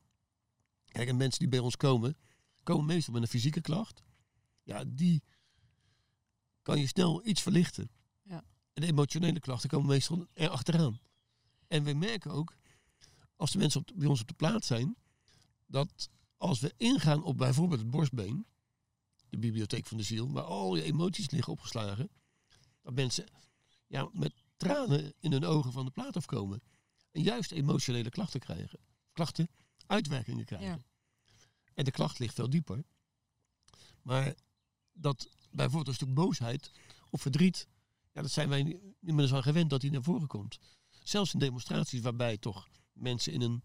Kijk, 0.86 1.08
en 1.08 1.18
mensen 1.18 1.40
die 1.40 1.50
bij 1.50 1.60
ons 1.60 1.78
komen, 1.78 2.18
komen 2.64 2.86
meestal 2.86 3.14
met 3.14 3.22
een 3.22 3.28
fysieke 3.28 3.62
klacht. 3.62 4.04
Ja, 4.64 4.84
die 4.88 5.24
kan 6.62 6.80
je 6.80 6.88
snel 6.88 7.28
iets 7.28 7.42
verlichten. 7.42 7.90
Ja. 8.24 8.44
En 8.74 8.82
de 8.82 8.88
emotionele 8.88 9.40
klachten 9.40 9.70
komen 9.70 9.88
meestal 9.88 10.28
er 10.34 10.50
achteraan. 10.50 11.00
En 11.68 11.84
we 11.84 11.94
merken 11.94 12.32
ook, 12.32 12.56
als 13.36 13.52
de 13.52 13.58
mensen 13.58 13.80
op, 13.80 13.92
bij 13.96 14.08
ons 14.08 14.22
op 14.22 14.28
de 14.28 14.34
plaats 14.34 14.68
zijn, 14.68 14.98
dat 15.66 16.10
als 16.38 16.60
we 16.60 16.74
ingaan 16.78 17.24
op 17.24 17.38
bijvoorbeeld 17.38 17.80
het 17.80 17.90
borstbeen, 17.90 18.46
de 19.30 19.38
bibliotheek 19.38 19.86
van 19.86 19.98
de 19.98 20.04
ziel, 20.04 20.32
waar 20.32 20.44
al 20.44 20.76
je 20.76 20.84
emoties 20.84 21.30
liggen 21.30 21.54
opgeslagen, 21.54 22.10
dat 22.82 22.94
mensen 22.94 23.26
ja, 23.88 24.10
met 24.14 24.34
tranen 24.58 25.14
in 25.20 25.32
hun 25.32 25.46
ogen 25.46 25.72
van 25.72 25.86
de 25.86 25.92
plaat 25.92 26.16
afkomen. 26.16 26.62
En 27.12 27.22
juist 27.22 27.52
emotionele 27.52 28.10
klachten 28.10 28.40
krijgen. 28.40 28.80
Klachten, 29.14 29.50
uitwerkingen 29.86 30.46
krijgen. 30.46 30.68
Ja. 30.68 30.80
En 31.74 31.84
de 31.84 31.92
klacht 31.92 32.20
ligt 32.20 32.36
veel 32.36 32.50
dieper. 32.50 32.84
Maar 34.02 34.36
dat 34.94 35.30
bijvoorbeeld 35.52 35.88
een 35.88 35.94
stuk 35.94 36.14
boosheid 36.14 36.72
of 37.10 37.22
verdriet, 37.22 37.68
ja, 38.12 38.22
dat 38.22 38.32
zijn 38.32 38.50
wij 38.50 38.64
niet 38.64 39.16
meer 39.16 39.28
zo 39.28 39.36
aan 39.36 39.44
gewend 39.44 39.70
dat 39.70 39.82
die 39.82 39.92
naar 39.92 40.04
voren 40.04 40.28
komt. 40.28 40.60
Zelfs 41.04 41.34
in 41.34 41.40
demonstraties 41.40 42.02
waarbij 42.02 42.38
toch 42.38 42.68
mensen 42.94 43.34
in 43.34 43.42
een 43.42 43.64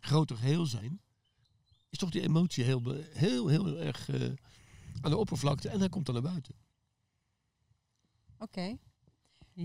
groter 0.00 0.36
geheel 0.36 0.66
zijn, 0.66 1.00
is 1.88 1.98
toch 1.98 2.10
die 2.10 2.22
emotie 2.22 2.64
heel, 2.64 2.94
heel, 2.94 3.48
heel 3.48 3.78
erg 3.78 4.08
eh, 4.08 4.32
aan 5.00 5.10
de 5.10 5.16
oppervlakte 5.16 5.68
en 5.68 5.78
hij 5.78 5.88
komt 5.88 6.06
dan 6.06 6.14
naar 6.14 6.32
buiten. 6.32 6.54
Oké. 8.38 8.78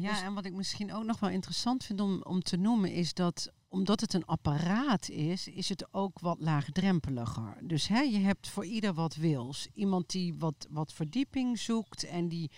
Ja, 0.02 0.10
Dus- 0.12 0.22
en 0.22 0.34
wat 0.34 0.46
ik 0.46 0.54
misschien 0.54 0.94
ook 0.94 1.04
nog 1.04 1.20
wel 1.20 1.30
interessant 1.30 1.84
vind 1.84 2.02
om, 2.02 2.22
om 2.22 2.42
te 2.42 2.58
noemen, 2.58 2.92
is 2.92 3.14
dat 3.14 3.52
omdat 3.68 4.02
het 4.02 4.14
een 4.14 4.26
apparaat 4.26 5.10
is, 5.10 5.48
is 5.48 5.70
het 5.70 5.94
ook 5.94 6.20
wat 6.20 6.40
laagdrempeliger. 6.40 7.58
Dus 7.62 7.88
hè, 7.88 8.00
je 8.00 8.18
hebt 8.18 8.50
voor 8.50 8.66
ieder 8.66 8.94
wat 8.94 9.16
wils. 9.16 9.68
Iemand 9.74 10.10
die 10.10 10.36
wat, 10.38 10.68
wat 10.70 10.94
verdieping 10.94 11.60
zoekt 11.60 12.04
en 12.04 12.28
die 12.28 12.52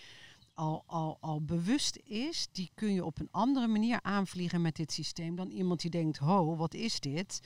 al, 0.54 0.82
al, 0.86 1.16
al 1.20 1.42
bewust 1.42 1.96
is, 2.04 2.48
die 2.52 2.70
kun 2.74 2.92
je 2.92 3.04
op 3.04 3.18
een 3.20 3.28
andere 3.30 3.66
manier 3.66 4.02
aanvliegen 4.02 4.62
met 4.62 4.76
dit 4.76 4.92
systeem 4.92 5.36
dan 5.36 5.50
iemand 5.50 5.80
die 5.80 5.90
denkt, 5.90 6.18
ho, 6.18 6.56
wat 6.56 6.74
is 6.74 7.00
dit? 7.00 7.40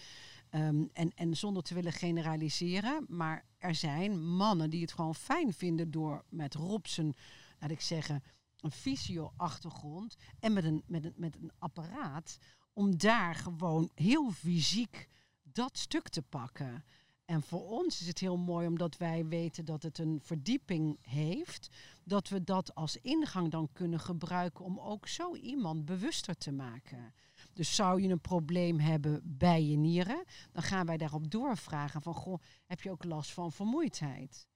Ehm, 0.50 0.84
en, 0.92 1.12
en 1.14 1.36
zonder 1.36 1.62
te 1.62 1.74
willen 1.74 1.92
generaliseren, 1.92 3.04
maar 3.08 3.44
er 3.58 3.74
zijn 3.74 4.26
mannen 4.26 4.70
die 4.70 4.80
het 4.80 4.92
gewoon 4.92 5.14
fijn 5.14 5.52
vinden 5.52 5.90
door 5.90 6.24
met 6.28 6.54
Rob 6.54 6.86
zijn, 6.86 7.14
laat 7.58 7.70
ik 7.70 7.80
zeggen, 7.80 8.22
een 8.62 8.70
fysio-achtergrond 8.70 10.16
en 10.38 10.52
met 10.52 10.64
een, 10.64 10.82
met, 10.86 11.04
een, 11.04 11.14
met 11.16 11.36
een 11.36 11.52
apparaat 11.58 12.38
om 12.72 12.96
daar 12.98 13.34
gewoon 13.34 13.90
heel 13.94 14.30
fysiek 14.30 15.08
dat 15.42 15.78
stuk 15.78 16.08
te 16.08 16.22
pakken. 16.22 16.84
En 17.24 17.42
voor 17.42 17.68
ons 17.68 18.00
is 18.00 18.06
het 18.06 18.18
heel 18.18 18.36
mooi 18.36 18.66
omdat 18.66 18.96
wij 18.96 19.26
weten 19.26 19.64
dat 19.64 19.82
het 19.82 19.98
een 19.98 20.20
verdieping 20.22 20.98
heeft, 21.00 21.68
dat 22.04 22.28
we 22.28 22.44
dat 22.44 22.74
als 22.74 22.96
ingang 22.96 23.50
dan 23.50 23.68
kunnen 23.72 24.00
gebruiken 24.00 24.64
om 24.64 24.78
ook 24.78 25.08
zo 25.08 25.34
iemand 25.34 25.84
bewuster 25.84 26.34
te 26.34 26.52
maken. 26.52 27.14
Dus 27.52 27.74
zou 27.74 28.02
je 28.02 28.08
een 28.08 28.20
probleem 28.20 28.78
hebben 28.78 29.20
bij 29.24 29.64
je 29.64 29.76
nieren, 29.76 30.24
dan 30.52 30.62
gaan 30.62 30.86
wij 30.86 30.96
daarop 30.96 31.30
doorvragen 31.30 32.02
van, 32.02 32.14
goh, 32.14 32.42
heb 32.66 32.80
je 32.80 32.90
ook 32.90 33.04
last 33.04 33.32
van 33.32 33.52
vermoeidheid? 33.52 34.46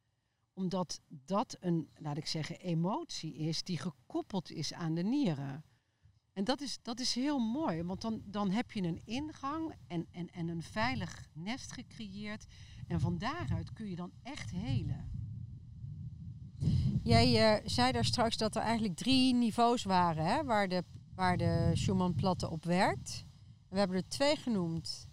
Omdat 0.57 1.01
dat 1.09 1.57
een, 1.61 1.89
laat 1.95 2.17
ik 2.17 2.27
zeggen, 2.27 2.59
emotie 2.59 3.35
is 3.35 3.63
die 3.63 3.79
gekoppeld 3.79 4.51
is 4.51 4.73
aan 4.73 4.95
de 4.95 5.03
nieren. 5.03 5.65
En 6.33 6.45
dat 6.45 6.61
is, 6.61 6.79
dat 6.83 7.01
is 7.01 7.15
heel 7.15 7.39
mooi, 7.39 7.83
want 7.83 8.01
dan, 8.01 8.23
dan 8.25 8.51
heb 8.51 8.73
je 8.73 8.83
een 8.83 9.01
ingang 9.05 9.75
en, 9.87 10.07
en, 10.11 10.31
en 10.31 10.49
een 10.49 10.63
veilig 10.63 11.29
nest 11.33 11.73
gecreëerd. 11.73 12.47
En 12.87 13.01
van 13.01 13.19
daaruit 13.19 13.73
kun 13.73 13.89
je 13.89 13.97
dan 13.97 14.13
echt 14.23 14.51
helen. 14.51 15.11
Jij 17.03 17.57
eh, 17.57 17.69
zei 17.69 17.93
daar 17.93 18.05
straks 18.05 18.37
dat 18.37 18.57
er 18.57 18.63
eigenlijk 18.63 18.97
drie 18.97 19.35
niveaus 19.35 19.83
waren 19.83 20.25
hè, 20.25 20.45
waar 20.45 20.69
de, 20.69 20.85
waar 21.15 21.37
de 21.37 21.71
Schumann-platte 21.75 22.51
op 22.51 22.65
werkt. 22.65 23.25
We 23.69 23.79
hebben 23.79 23.97
er 23.97 24.09
twee 24.09 24.37
genoemd. 24.37 25.09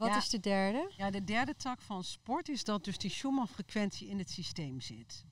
Wat 0.00 0.08
Ja. 0.08 0.16
is 0.16 0.28
de 0.28 0.40
derde? 0.40 0.92
Ja, 0.96 1.10
de 1.10 1.24
derde 1.24 1.56
tak 1.56 1.80
van 1.80 2.04
sport 2.04 2.48
is 2.48 2.64
dat 2.64 2.84
dus 2.84 2.98
die 2.98 3.10
Schumann-frequentie 3.10 4.08
in 4.08 4.18
het 4.18 4.30
systeem 4.30 4.80
zit. 4.80 5.24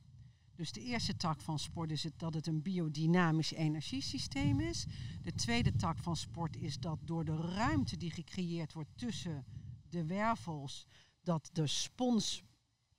Dus 0.55 0.73
de 0.73 0.81
eerste 0.81 1.17
tak 1.17 1.41
van 1.41 1.59
sport 1.59 1.91
is 1.91 2.03
het 2.03 2.19
dat 2.19 2.35
het 2.35 2.47
een 2.47 2.63
biodynamisch 2.63 3.53
energiesysteem 3.53 4.61
is. 4.61 4.87
De 5.23 5.35
tweede 5.35 5.77
tak 5.77 5.99
van 5.99 6.17
sport 6.17 6.57
is 6.57 6.79
dat 6.79 6.99
door 7.05 7.25
de 7.25 7.37
ruimte 7.37 7.97
die 7.97 8.11
gecreëerd 8.11 8.73
wordt 8.73 8.91
tussen 8.97 9.45
de 9.89 10.07
wervels, 10.07 10.87
dat 11.23 11.51
de 11.53 11.67
spons 11.67 12.43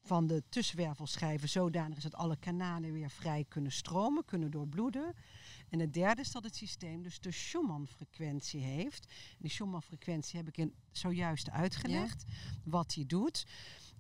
van 0.01 0.27
de 0.27 0.43
tussenwervelschijven 0.49 1.49
zodanig 1.49 1.97
is 1.97 2.03
dat 2.03 2.15
alle 2.15 2.37
kanalen 2.37 2.91
weer 2.93 3.09
vrij 3.09 3.45
kunnen 3.47 3.71
stromen, 3.71 4.25
kunnen 4.25 4.51
doorbloeden. 4.51 5.15
En 5.69 5.79
het 5.79 5.93
derde 5.93 6.21
is 6.21 6.31
dat 6.31 6.43
het 6.43 6.55
systeem 6.55 7.01
dus 7.03 7.19
de 7.19 7.31
Schumann-frequentie 7.31 8.61
heeft. 8.61 9.05
En 9.05 9.37
die 9.39 9.49
Schumann-frequentie 9.51 10.37
heb 10.39 10.47
ik 10.47 10.57
in, 10.57 10.73
zojuist 10.91 11.49
uitgelegd, 11.49 12.23
wat 12.63 12.89
die 12.89 13.05
doet. 13.05 13.45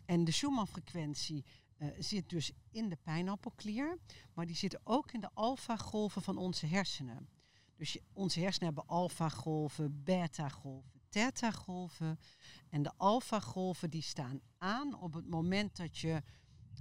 En 0.05 0.23
de 0.23 0.31
Schumann-frequentie 0.31 1.45
eh, 1.77 1.87
zit 1.99 2.29
dus 2.29 2.51
in 2.71 2.89
de 2.89 2.95
pijnappelklier, 2.95 3.97
maar 4.33 4.45
die 4.45 4.55
zit 4.55 4.79
ook 4.83 5.11
in 5.11 5.19
de 5.19 5.29
alfa-golven 5.33 6.21
van 6.21 6.37
onze 6.37 6.65
hersenen. 6.65 7.29
Dus 7.75 7.93
je- 7.93 8.01
onze 8.13 8.39
hersenen 8.39 8.65
hebben 8.67 8.87
alfa-golven, 8.87 10.03
beta-golven, 10.03 11.01
theta-golven. 11.09 12.19
En 12.69 12.83
de 12.83 12.91
alfa-golven 12.97 13.89
die 13.89 14.01
staan 14.01 14.41
aan 14.57 14.99
op 15.01 15.13
het 15.13 15.27
moment 15.29 15.75
dat 15.75 15.97
je 15.97 16.21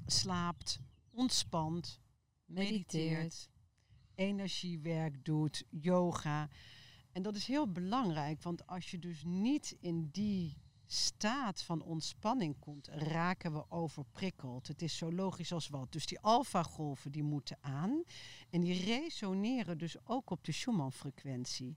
slaapt, 0.06 0.80
ontspant, 1.10 2.00
mediteert, 2.44 3.48
energiewerk 4.18 5.24
doet, 5.24 5.64
yoga. 5.70 6.48
En 7.12 7.22
dat 7.22 7.36
is 7.36 7.46
heel 7.46 7.72
belangrijk, 7.72 8.42
want 8.42 8.66
als 8.66 8.90
je 8.90 8.98
dus 8.98 9.22
niet 9.24 9.76
in 9.80 10.08
die 10.12 10.56
staat 10.86 11.62
van 11.62 11.82
ontspanning 11.82 12.58
komt, 12.58 12.88
raken 12.88 13.52
we 13.52 13.70
overprikkeld. 13.70 14.68
Het 14.68 14.82
is 14.82 14.96
zo 14.96 15.12
logisch 15.12 15.52
als 15.52 15.68
wat. 15.68 15.92
Dus 15.92 16.06
die 16.06 16.20
alfagolven 16.20 17.12
die 17.12 17.22
moeten 17.22 17.58
aan 17.60 18.02
en 18.50 18.60
die 18.60 18.84
resoneren 18.84 19.78
dus 19.78 19.96
ook 20.04 20.30
op 20.30 20.44
de 20.44 20.52
Schumann-frequentie. 20.52 21.76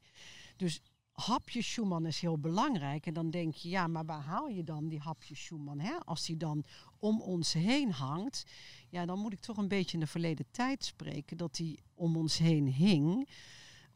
Dus 0.56 0.82
hapje 1.26 1.62
Schumann 1.62 2.06
is 2.06 2.22
heel 2.22 2.40
belangrijk. 2.40 3.06
En 3.06 3.14
dan 3.14 3.30
denk 3.30 3.54
je, 3.54 3.70
ja, 3.70 3.88
maar 3.88 4.06
waar 4.06 4.22
haal 4.22 4.48
je 4.48 4.64
dan 4.64 4.88
die 4.88 5.00
hapje 5.00 5.36
Schumann? 5.36 5.80
Hè? 5.80 5.94
Als 6.06 6.26
die 6.26 6.38
dan 6.38 6.64
om 7.00 7.22
ons 7.22 7.54
heen 7.54 7.92
hangt, 7.92 8.44
ja, 8.90 9.06
dan 9.06 9.20
moet 9.20 9.34
ik 9.34 9.40
toch 9.40 9.58
een 9.58 9.68
beetje 9.68 9.94
in 9.94 10.00
de 10.00 10.08
verleden 10.08 10.46
tijd 10.52 10.86
spreken 10.86 11.38
dat 11.38 11.56
die 11.56 11.80
om 11.94 12.18
ons 12.18 12.38
heen 12.38 12.68
hing. 12.68 13.30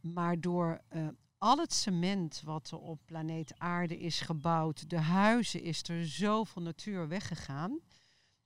Maar 0.02 0.42
door 0.42 0.82
eh, 0.88 1.08
al 1.38 1.58
het 1.58 1.74
cement 1.74 2.42
wat 2.44 2.72
er 2.72 2.80
op 2.80 3.00
planeet 3.06 3.60
Aarde 3.60 3.98
is 3.98 4.20
gebouwd, 4.20 4.90
de 4.90 5.00
huizen, 5.00 5.62
is 5.62 5.84
er 5.84 6.08
zoveel 6.08 6.62
natuur 6.62 7.08
weggegaan. 7.08 7.80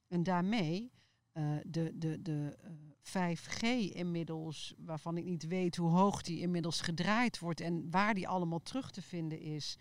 En 0.07 0.23
daarmee 0.23 0.91
eh, 1.31 1.43
de, 1.65 1.97
de, 1.97 2.21
de 2.21 2.57
eh, 2.61 3.37
5G 3.37 3.61
inmiddels, 3.93 4.73
waarvan 4.77 5.17
ik 5.17 5.25
niet 5.25 5.47
weet 5.47 5.75
hoe 5.75 5.89
hoog 5.89 6.21
die 6.21 6.39
inmiddels 6.39 6.81
gedraaid 6.81 7.39
wordt 7.39 7.61
en 7.61 7.89
waar 7.89 8.13
die 8.13 8.27
allemaal 8.27 8.61
terug 8.61 8.91
te 8.91 9.01
vinden 9.01 9.39
is, 9.39 9.77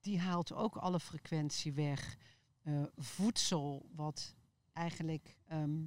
die 0.00 0.20
haalt 0.20 0.52
ook 0.52 0.76
alle 0.76 1.00
frequentie 1.00 1.72
weg. 1.72 2.16
Eh, 2.62 2.82
voedsel, 2.96 3.86
wat 3.94 4.34
eigenlijk 4.72 5.36
ehm, 5.46 5.82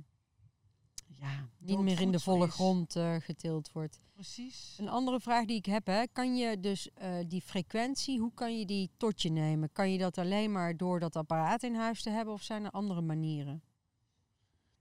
ja, 1.19 1.49
Niet 1.57 1.79
meer 1.79 2.01
in 2.01 2.11
de 2.11 2.19
volle 2.19 2.47
grond 2.47 2.95
eh, 2.95 3.15
geteeld 3.19 3.71
wordt. 3.71 4.01
Precies. 4.13 4.75
Een 4.77 4.89
andere 4.89 5.19
vraag 5.19 5.45
die 5.45 5.57
ik 5.57 5.65
heb, 5.65 5.85
hè, 5.85 6.07
kan 6.13 6.35
je 6.35 6.59
dus 6.59 6.93
eh, 6.93 7.15
die 7.27 7.41
frequentie, 7.41 8.19
hoe 8.19 8.33
kan 8.33 8.59
je 8.59 8.65
die 8.65 8.91
tot 8.97 9.21
je 9.21 9.29
nemen? 9.29 9.71
Kan 9.71 9.91
je 9.91 9.97
dat 9.97 10.17
alleen 10.17 10.51
maar 10.51 10.77
door 10.77 10.99
dat 10.99 11.15
apparaat 11.15 11.63
in 11.63 11.75
huis 11.75 12.01
te 12.01 12.09
hebben 12.09 12.33
of 12.33 12.41
zijn 12.41 12.65
er 12.65 12.71
andere 12.71 13.01
manieren? 13.01 13.63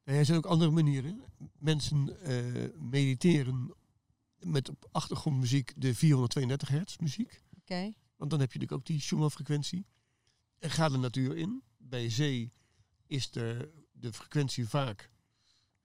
Nou, 0.06 0.18
er 0.18 0.24
zijn 0.24 0.38
ook 0.38 0.46
andere 0.46 0.70
manieren. 0.70 1.22
Mensen 1.58 2.20
eh, 2.22 2.80
mediteren 2.80 3.74
met 4.38 4.68
op 4.68 4.88
achtergrondmuziek 4.92 5.72
de 5.76 5.94
432 5.94 6.68
hertz 6.68 6.96
muziek. 6.96 7.42
Oké, 7.58 7.92
Want 8.16 8.30
dan 8.30 8.40
heb 8.40 8.52
je 8.52 8.58
natuurlijk 8.58 8.72
ook 8.72 8.86
die 8.86 9.00
Schumann-frequentie. 9.00 9.86
En 10.58 10.70
ga 10.70 10.88
de 10.88 10.98
natuur 10.98 11.36
in. 11.36 11.62
Bij 11.76 12.10
zee 12.10 12.52
is 13.06 13.30
de, 13.30 13.72
de 13.92 14.12
frequentie 14.12 14.68
vaak 14.68 15.10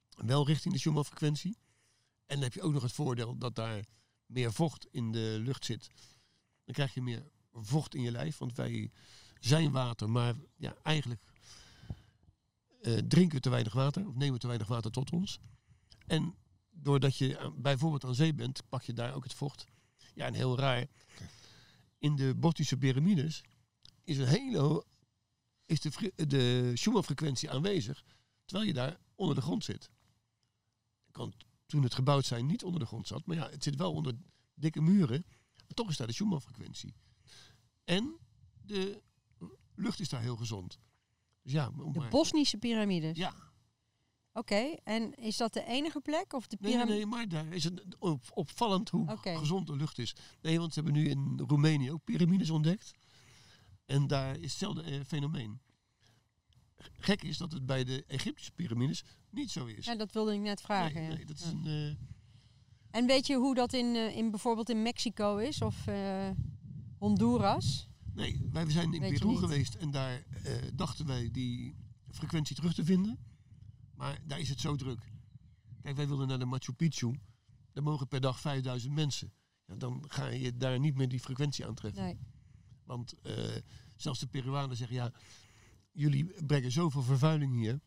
wel 0.10 0.48
richting 0.48 0.74
de 0.74 0.80
Schumann-frequentie. 0.80 1.58
En 2.26 2.36
dan 2.36 2.44
heb 2.44 2.54
je 2.54 2.62
ook 2.62 2.74
nog 2.74 2.84
het 2.84 2.92
voordeel 2.92 3.38
dat 3.38 3.56
daar 3.56 3.86
meer 4.26 4.54
vocht 4.54 4.88
in 4.92 5.12
de 5.12 5.38
lucht 5.40 5.66
zit. 5.66 5.90
Dan 6.66 6.74
krijg 6.74 6.94
je 6.94 7.02
meer 7.02 7.30
vocht 7.52 7.96
in 7.96 8.02
je 8.02 8.12
lijf. 8.12 8.38
Want 8.38 8.56
wij 8.56 8.92
zijn 9.40 9.72
water, 9.72 10.10
maar 10.10 10.36
ja, 10.56 10.76
eigenlijk 10.84 11.24
eh, 12.82 12.98
drinken 12.98 13.36
we 13.36 13.42
te 13.42 13.50
weinig 13.50 13.74
water. 13.74 14.08
Of 14.08 14.14
nemen 14.16 14.34
we 14.34 14.40
te 14.40 14.48
weinig 14.48 14.68
water 14.68 14.92
tot 14.92 15.12
ons. 15.12 15.40
En 16.08 16.36
doordat 16.70 17.18
je 17.18 17.40
aan- 17.40 17.62
bijvoorbeeld 17.62 18.04
aan 18.06 18.16
zee 18.16 18.34
bent, 18.34 18.70
pak 18.70 18.82
je 18.82 18.94
daar 18.94 19.14
ook 19.14 19.24
het 19.24 19.34
vocht. 19.34 19.66
Ja, 20.14 20.26
en 20.26 20.34
heel 20.34 20.58
raar 20.58 20.88
in 21.98 22.16
de 22.16 22.36
Bottische 22.36 22.78
piramides 22.78 23.42
is 24.04 24.18
een 24.18 24.28
hele 24.28 24.86
is 25.66 25.80
de, 25.82 26.12
de 26.28 26.72
Schumann-frequentie 26.76 27.52
aanwezig, 27.52 28.04
terwijl 28.46 28.68
je 28.68 28.74
daar 28.76 28.98
onder 29.16 29.36
de 29.36 29.42
grond 29.42 29.64
zit. 29.64 29.90
Kan 31.12 31.34
toen 31.66 31.84
het 31.84 31.94
gebouwd 31.94 32.26
zijn 32.26 32.46
niet 32.46 32.64
onder 32.64 32.80
de 32.80 32.86
grond 32.86 33.08
zat, 33.08 33.26
maar 33.26 33.36
ja, 33.36 33.50
het 33.50 33.64
zit 33.64 33.76
wel 33.76 33.94
onder 33.94 34.14
dikke 34.54 34.82
muren. 34.82 35.26
Maar 35.56 35.74
toch 35.74 35.90
is 35.90 35.98
daar 35.98 36.08
de 36.08 36.14
Schumann-frequentie. 36.14 36.94
En 37.84 38.18
de 38.62 39.02
lucht 39.76 40.00
is 40.00 40.10
daar 40.10 40.22
heel 40.22 40.36
gezond. 40.36 40.80
Dus 41.44 41.52
ja, 41.52 41.70
de 41.76 42.08
Bosnische 42.10 42.58
piramides. 42.58 43.18
Ja, 43.18 43.34
Oké, 44.34 44.76
en 44.84 45.14
is 45.16 45.38
dat 45.38 45.54
de 45.54 45.66
enige 45.66 46.00
plek 46.00 46.34
of 46.34 46.48
de 46.48 46.58
nee, 46.60 46.86
nee, 46.86 47.06
maar 47.06 47.28
daar 47.28 47.54
is 47.54 47.64
het 47.64 47.84
op, 48.00 48.24
opvallend 48.34 48.90
hoe 48.90 49.18
gezond 49.24 49.68
de 49.68 49.76
lucht 49.76 49.98
is. 49.98 50.16
Nee, 50.42 50.60
want 50.60 50.74
ze 50.74 50.82
hebben 50.82 51.02
nu 51.02 51.10
in 51.10 51.44
Roemenië 51.48 51.92
ook 51.92 52.04
piramides 52.04 52.50
ontdekt. 52.50 52.92
En 53.86 54.08
daar 54.08 54.36
is 54.40 54.50
hetzelfde 54.52 54.82
eh, 54.84 55.00
fenomeen. 55.08 55.60
Gek 56.92 57.24
is 57.24 57.38
dat 57.38 57.52
het 57.52 57.66
bij 57.66 57.84
de 57.84 58.04
Egyptische 58.08 58.52
piramides 58.52 59.04
niet 59.30 59.52
zo 59.52 59.66
is. 59.66 59.86
Ja, 59.86 59.96
dat 59.96 60.12
wilde 60.12 60.34
ik 60.34 60.40
net 60.40 60.62
vragen. 60.62 61.08
nee, 61.08 61.26
dat 61.26 61.38
is 61.40 61.44
Ja. 61.44 61.52
een, 61.52 61.66
eh, 61.66 61.96
En 63.00 63.06
weet 63.06 63.28
je 63.28 63.36
hoe 63.36 63.56
dat 63.56 63.74
in, 63.74 63.96
eh, 63.96 64.18
in 64.18 64.30
bijvoorbeeld 64.32 64.70
in 64.70 64.82
Mexico 64.82 65.38
is 65.38 65.62
of 65.62 65.88
eh, 65.88 66.30
Honduras? 66.98 67.90
Nee, 68.14 68.42
wij 68.52 68.70
zijn 68.70 68.94
in 68.94 69.02
Weet 69.02 69.20
Peru 69.20 69.38
geweest 69.38 69.76
en 69.76 69.92
daar 69.92 70.24
eh, 70.44 70.54
dachten 70.74 71.06
wij 71.06 71.32
die 71.32 71.76
frequentie 72.10 72.56
terug 72.56 72.74
te 72.74 72.86
vinden. 72.86 73.20
Maar 73.96 74.20
daar 74.26 74.40
is 74.40 74.50
het 74.50 74.60
zo 74.60 74.76
druk. 74.76 75.12
Kijk, 75.82 75.96
wij 75.96 76.08
wilden 76.08 76.28
naar 76.28 76.40
de 76.40 76.46
Machu 76.46 76.74
Picchu. 76.74 77.20
Daar 77.72 77.84
mogen 77.84 78.08
per 78.08 78.22
dag 78.22 78.40
5000 78.40 78.94
mensen. 78.94 79.34
Ja, 79.66 79.76
dan 79.76 80.04
ga 80.08 80.28
je 80.28 80.58
daar 80.58 80.80
niet 80.80 80.96
meer 80.96 81.10
die 81.10 81.20
frequentie 81.20 81.66
aantreffen. 81.66 82.04
Nee. 82.04 82.20
Want 82.84 83.14
eh, 83.22 83.56
zelfs 83.96 84.20
de 84.20 84.28
Peruanen 84.28 84.78
zeggen, 84.78 84.96
ja, 84.96 85.12
jullie 85.92 86.44
brengen 86.46 86.72
zoveel 86.72 87.02
vervuiling 87.04 87.56
hier. 87.56 87.80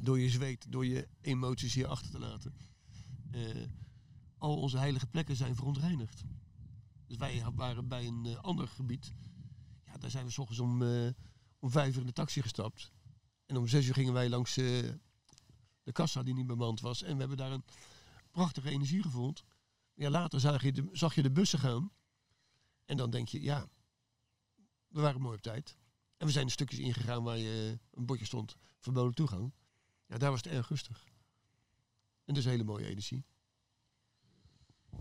Door 0.00 0.20
je 0.20 0.28
zweet, 0.28 0.72
door 0.72 0.86
je 0.86 1.08
emoties 1.20 1.74
hier 1.74 1.86
achter 1.86 2.10
te 2.10 2.18
laten. 2.18 2.54
Eh, 3.30 3.42
al 4.38 4.56
onze 4.56 4.78
heilige 4.78 5.06
plekken 5.06 5.36
zijn 5.36 5.54
verontreinigd. 5.54 6.22
Dus 7.06 7.16
wij 7.16 7.42
waren 7.54 7.88
bij 7.88 8.06
een 8.06 8.38
ander 8.38 8.68
gebied. 8.68 9.14
Daar 10.00 10.10
zijn 10.10 10.24
we 10.24 10.30
s 10.30 10.38
ochtends 10.38 10.60
om, 10.60 10.82
eh, 10.82 11.10
om 11.58 11.70
vijf 11.70 11.94
uur 11.94 12.00
in 12.00 12.06
de 12.06 12.12
taxi 12.12 12.42
gestapt. 12.42 12.92
En 13.46 13.56
om 13.56 13.68
zes 13.68 13.86
uur 13.86 13.94
gingen 13.94 14.12
wij 14.12 14.28
langs 14.28 14.56
eh, 14.56 14.64
de 15.82 15.92
kassa 15.92 16.22
die 16.22 16.34
niet 16.34 16.46
bemand 16.46 16.80
was. 16.80 17.02
En 17.02 17.12
we 17.12 17.18
hebben 17.18 17.36
daar 17.36 17.52
een 17.52 17.64
prachtige 18.30 18.70
energie 18.70 19.02
gevoeld. 19.02 19.44
Ja, 19.94 20.10
later 20.10 20.40
zag 20.40 20.62
je, 20.62 20.72
de, 20.72 20.88
zag 20.92 21.14
je 21.14 21.22
de 21.22 21.30
bussen 21.30 21.58
gaan. 21.58 21.90
En 22.84 22.96
dan 22.96 23.10
denk 23.10 23.28
je, 23.28 23.42
ja, 23.42 23.68
we 24.88 25.00
waren 25.00 25.20
mooi 25.20 25.36
op 25.36 25.42
tijd. 25.42 25.76
En 26.16 26.26
we 26.26 26.32
zijn 26.32 26.46
de 26.46 26.52
stukjes 26.52 26.78
ingegaan 26.78 27.22
waar 27.22 27.38
je 27.38 27.78
eh, 27.80 27.98
een 27.98 28.06
bordje 28.06 28.24
stond, 28.24 28.56
verboden 28.78 29.14
toegang. 29.14 29.52
Ja, 30.06 30.18
daar 30.18 30.30
was 30.30 30.42
het 30.42 30.52
erg 30.52 30.68
rustig. 30.68 31.04
En 32.24 32.34
dus 32.34 32.44
hele 32.44 32.64
mooie 32.64 32.86
energie. 32.86 33.24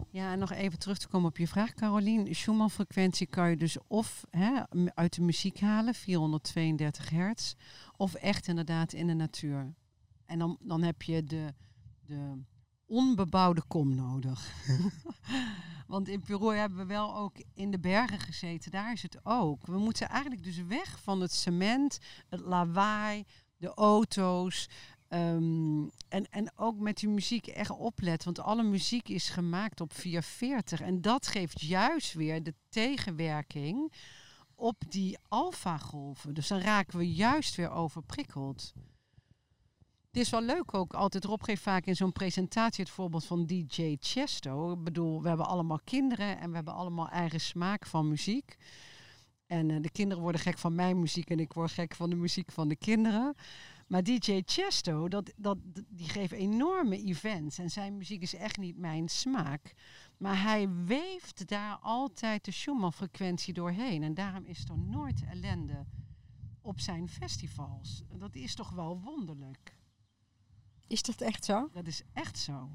Ja, 0.09 0.31
en 0.31 0.39
nog 0.39 0.51
even 0.51 0.79
terug 0.79 0.97
te 0.97 1.07
komen 1.07 1.29
op 1.29 1.37
je 1.37 1.47
vraag, 1.47 1.73
Carolien. 1.73 2.35
Schumann-frequentie 2.35 3.27
kan 3.27 3.49
je 3.49 3.57
dus 3.57 3.77
of 3.87 4.25
hè, 4.29 4.61
uit 4.93 5.15
de 5.15 5.21
muziek 5.21 5.59
halen, 5.59 5.93
432 5.93 7.09
hertz, 7.09 7.53
of 7.97 8.13
echt 8.13 8.47
inderdaad 8.47 8.93
in 8.93 9.07
de 9.07 9.13
natuur. 9.13 9.73
En 10.25 10.39
dan, 10.39 10.57
dan 10.61 10.81
heb 10.81 11.01
je 11.01 11.23
de, 11.23 11.53
de 12.05 12.41
onbebouwde 12.85 13.63
kom 13.67 13.95
nodig. 13.95 14.53
Want 15.87 16.07
in 16.07 16.21
Peru 16.21 16.55
hebben 16.55 16.77
we 16.77 16.85
wel 16.85 17.15
ook 17.15 17.35
in 17.53 17.71
de 17.71 17.79
bergen 17.79 18.19
gezeten. 18.19 18.71
Daar 18.71 18.91
is 18.91 19.01
het 19.01 19.19
ook. 19.23 19.65
We 19.65 19.77
moeten 19.77 20.09
eigenlijk 20.09 20.43
dus 20.43 20.63
weg 20.63 20.99
van 21.01 21.21
het 21.21 21.33
cement, 21.33 21.99
het 22.29 22.39
lawaai, 22.39 23.23
de 23.57 23.73
auto's. 23.73 24.69
Ehm, 25.15 25.87
en, 26.07 26.29
en 26.29 26.51
ook 26.55 26.79
met 26.79 26.97
die 26.97 27.09
muziek 27.09 27.47
echt 27.47 27.69
opletten. 27.69 28.33
Want 28.33 28.47
alle 28.47 28.63
muziek 28.63 29.09
is 29.09 29.29
gemaakt 29.29 29.81
op 29.81 29.93
440. 29.93 30.81
En 30.81 31.01
dat 31.01 31.27
geeft 31.27 31.61
juist 31.61 32.13
weer 32.13 32.43
de 32.43 32.53
tegenwerking 32.69 33.93
op 34.55 34.75
die 34.89 35.17
alfagolven. 35.27 36.33
Dus 36.33 36.47
dan 36.47 36.59
raken 36.59 36.97
we 36.97 37.13
juist 37.13 37.55
weer 37.55 37.71
overprikkeld. 37.71 38.73
Het 40.07 40.23
is 40.23 40.29
wel 40.29 40.41
leuk 40.41 40.73
ook 40.73 40.93
altijd. 40.93 41.23
Rob 41.23 41.43
geeft 41.43 41.61
vaak 41.61 41.85
in 41.85 41.95
zo'n 41.95 42.11
presentatie 42.11 42.83
het 42.83 42.93
voorbeeld 42.93 43.25
van 43.25 43.45
DJ 43.45 43.95
Chesto. 43.99 44.71
Ik 44.71 44.83
bedoel, 44.83 45.21
we 45.21 45.27
hebben 45.27 45.47
allemaal 45.47 45.79
kinderen 45.83 46.39
en 46.39 46.49
we 46.49 46.55
hebben 46.55 46.73
allemaal 46.73 47.09
eigen 47.09 47.41
smaak 47.41 47.85
van 47.85 48.09
muziek. 48.09 48.57
En 49.47 49.71
eh, 49.71 49.81
de 49.81 49.91
kinderen 49.91 50.23
worden 50.23 50.41
gek 50.41 50.57
van 50.57 50.75
mijn 50.75 50.99
muziek 50.99 51.29
en 51.29 51.39
ik 51.39 51.53
word 51.53 51.71
gek 51.71 51.95
van 51.95 52.09
de 52.09 52.15
muziek 52.15 52.51
van 52.51 52.67
de 52.67 52.75
kinderen. 52.75 53.35
Maar 53.87 54.03
DJ 54.03 54.41
Chesto, 54.45 55.07
dat, 55.07 55.33
dat, 55.35 55.57
die 55.89 56.09
geeft 56.09 56.31
enorme 56.31 57.03
events. 57.03 57.57
En 57.57 57.69
zijn 57.69 57.97
muziek 57.97 58.21
is 58.21 58.35
echt 58.35 58.57
niet 58.57 58.77
mijn 58.77 59.09
smaak. 59.09 59.73
Maar 60.17 60.41
hij 60.41 60.69
weeft 60.69 61.47
daar 61.47 61.77
altijd 61.77 62.45
de 62.45 62.51
Schumann-frequentie 62.51 63.53
doorheen. 63.53 64.03
En 64.03 64.13
daarom 64.13 64.45
is 64.45 64.63
er 64.69 64.77
nooit 64.77 65.23
ellende 65.23 65.85
op 66.61 66.79
zijn 66.79 67.09
festivals. 67.09 68.03
Dat 68.17 68.35
is 68.35 68.55
toch 68.55 68.69
wel 68.69 69.01
wonderlijk. 69.01 69.77
Is 70.87 71.01
dat 71.01 71.21
echt 71.21 71.45
zo? 71.45 71.69
Dat 71.71 71.87
is 71.87 72.01
echt 72.13 72.39
zo. 72.39 72.69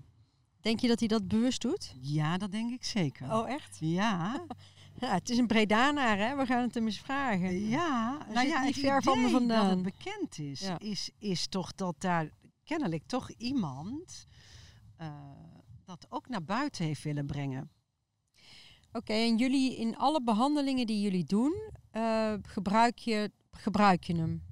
Denk 0.60 0.80
je 0.80 0.88
dat 0.88 0.98
hij 0.98 1.08
dat 1.08 1.28
bewust 1.28 1.60
doet? 1.60 1.94
Ja, 2.00 2.38
dat 2.38 2.52
denk 2.52 2.70
ik 2.70 2.84
zeker. 2.84 3.32
Oh, 3.32 3.48
echt? 3.48 3.76
Ja, 3.80 4.46
Ja, 4.94 5.14
het 5.14 5.30
is 5.30 5.38
een 5.38 5.46
Bredanaar, 5.46 6.18
hè? 6.18 6.36
We 6.36 6.46
gaan 6.46 6.62
het 6.62 6.74
hem 6.74 6.86
eens 6.86 6.98
vragen. 7.00 7.68
ja. 7.68 8.18
Nou 8.18 8.38
zit 8.40 8.48
ja, 8.48 8.62
niet 8.62 8.74
het 8.74 8.84
ver 8.84 9.02
van 9.02 9.20
me 9.20 9.46
dat 9.46 9.70
het 9.70 9.82
bekend 9.82 10.38
is, 10.38 10.60
Ja. 10.60 10.78
is, 10.78 11.10
is 11.18 11.46
toch 11.46 11.74
dat 11.74 11.94
daar 11.98 12.28
kennelijk 12.64 13.02
toch 13.06 13.30
iemand 13.30 14.26
eh, 14.96 15.08
dat 15.84 16.06
ook 16.08 16.28
naar 16.28 16.44
buiten 16.44 16.84
heeft 16.84 17.02
willen 17.02 17.26
brengen. 17.26 17.70
Oké, 18.92 19.12
en 19.12 19.36
jullie 19.36 19.76
in 19.76 19.96
alle 19.96 20.22
behandelingen 20.22 20.86
die 20.86 21.00
jullie 21.00 21.24
doen, 21.24 21.70
eh, 21.90 22.34
gebruik, 22.42 22.98
je, 22.98 23.30
gebruik 23.50 24.04
je 24.04 24.16
hem? 24.16 24.42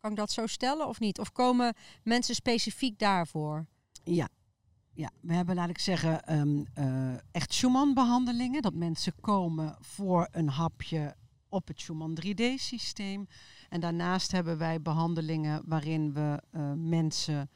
Kan 0.00 0.10
ik 0.10 0.16
dat 0.16 0.30
zo 0.32 0.46
stellen 0.46 0.88
of 0.88 1.00
niet? 1.00 1.18
Of 1.18 1.32
komen 1.32 1.74
mensen 2.02 2.34
specifiek 2.34 2.98
daarvoor? 2.98 3.66
Ja. 4.04 4.28
Ja, 4.98 5.10
we 5.20 5.34
hebben, 5.34 5.54
laat 5.54 5.68
ik 5.68 5.78
zeggen, 5.78 6.24
ehm, 6.24 6.64
eh, 6.74 7.14
echt 7.30 7.52
Schumann-behandelingen. 7.52 8.62
Dat 8.62 8.74
mensen 8.74 9.12
komen 9.20 9.76
voor 9.80 10.28
een 10.30 10.48
hapje 10.48 11.16
op 11.48 11.68
het 11.68 11.80
Schumann 11.80 12.14
3D-systeem. 12.14 13.26
En 13.68 13.80
daarnaast 13.80 14.32
hebben 14.32 14.58
wij 14.58 14.82
behandelingen 14.82 15.62
waarin 15.66 16.12
we 16.12 16.42
eh, 16.50 16.72
mensen 16.72 17.50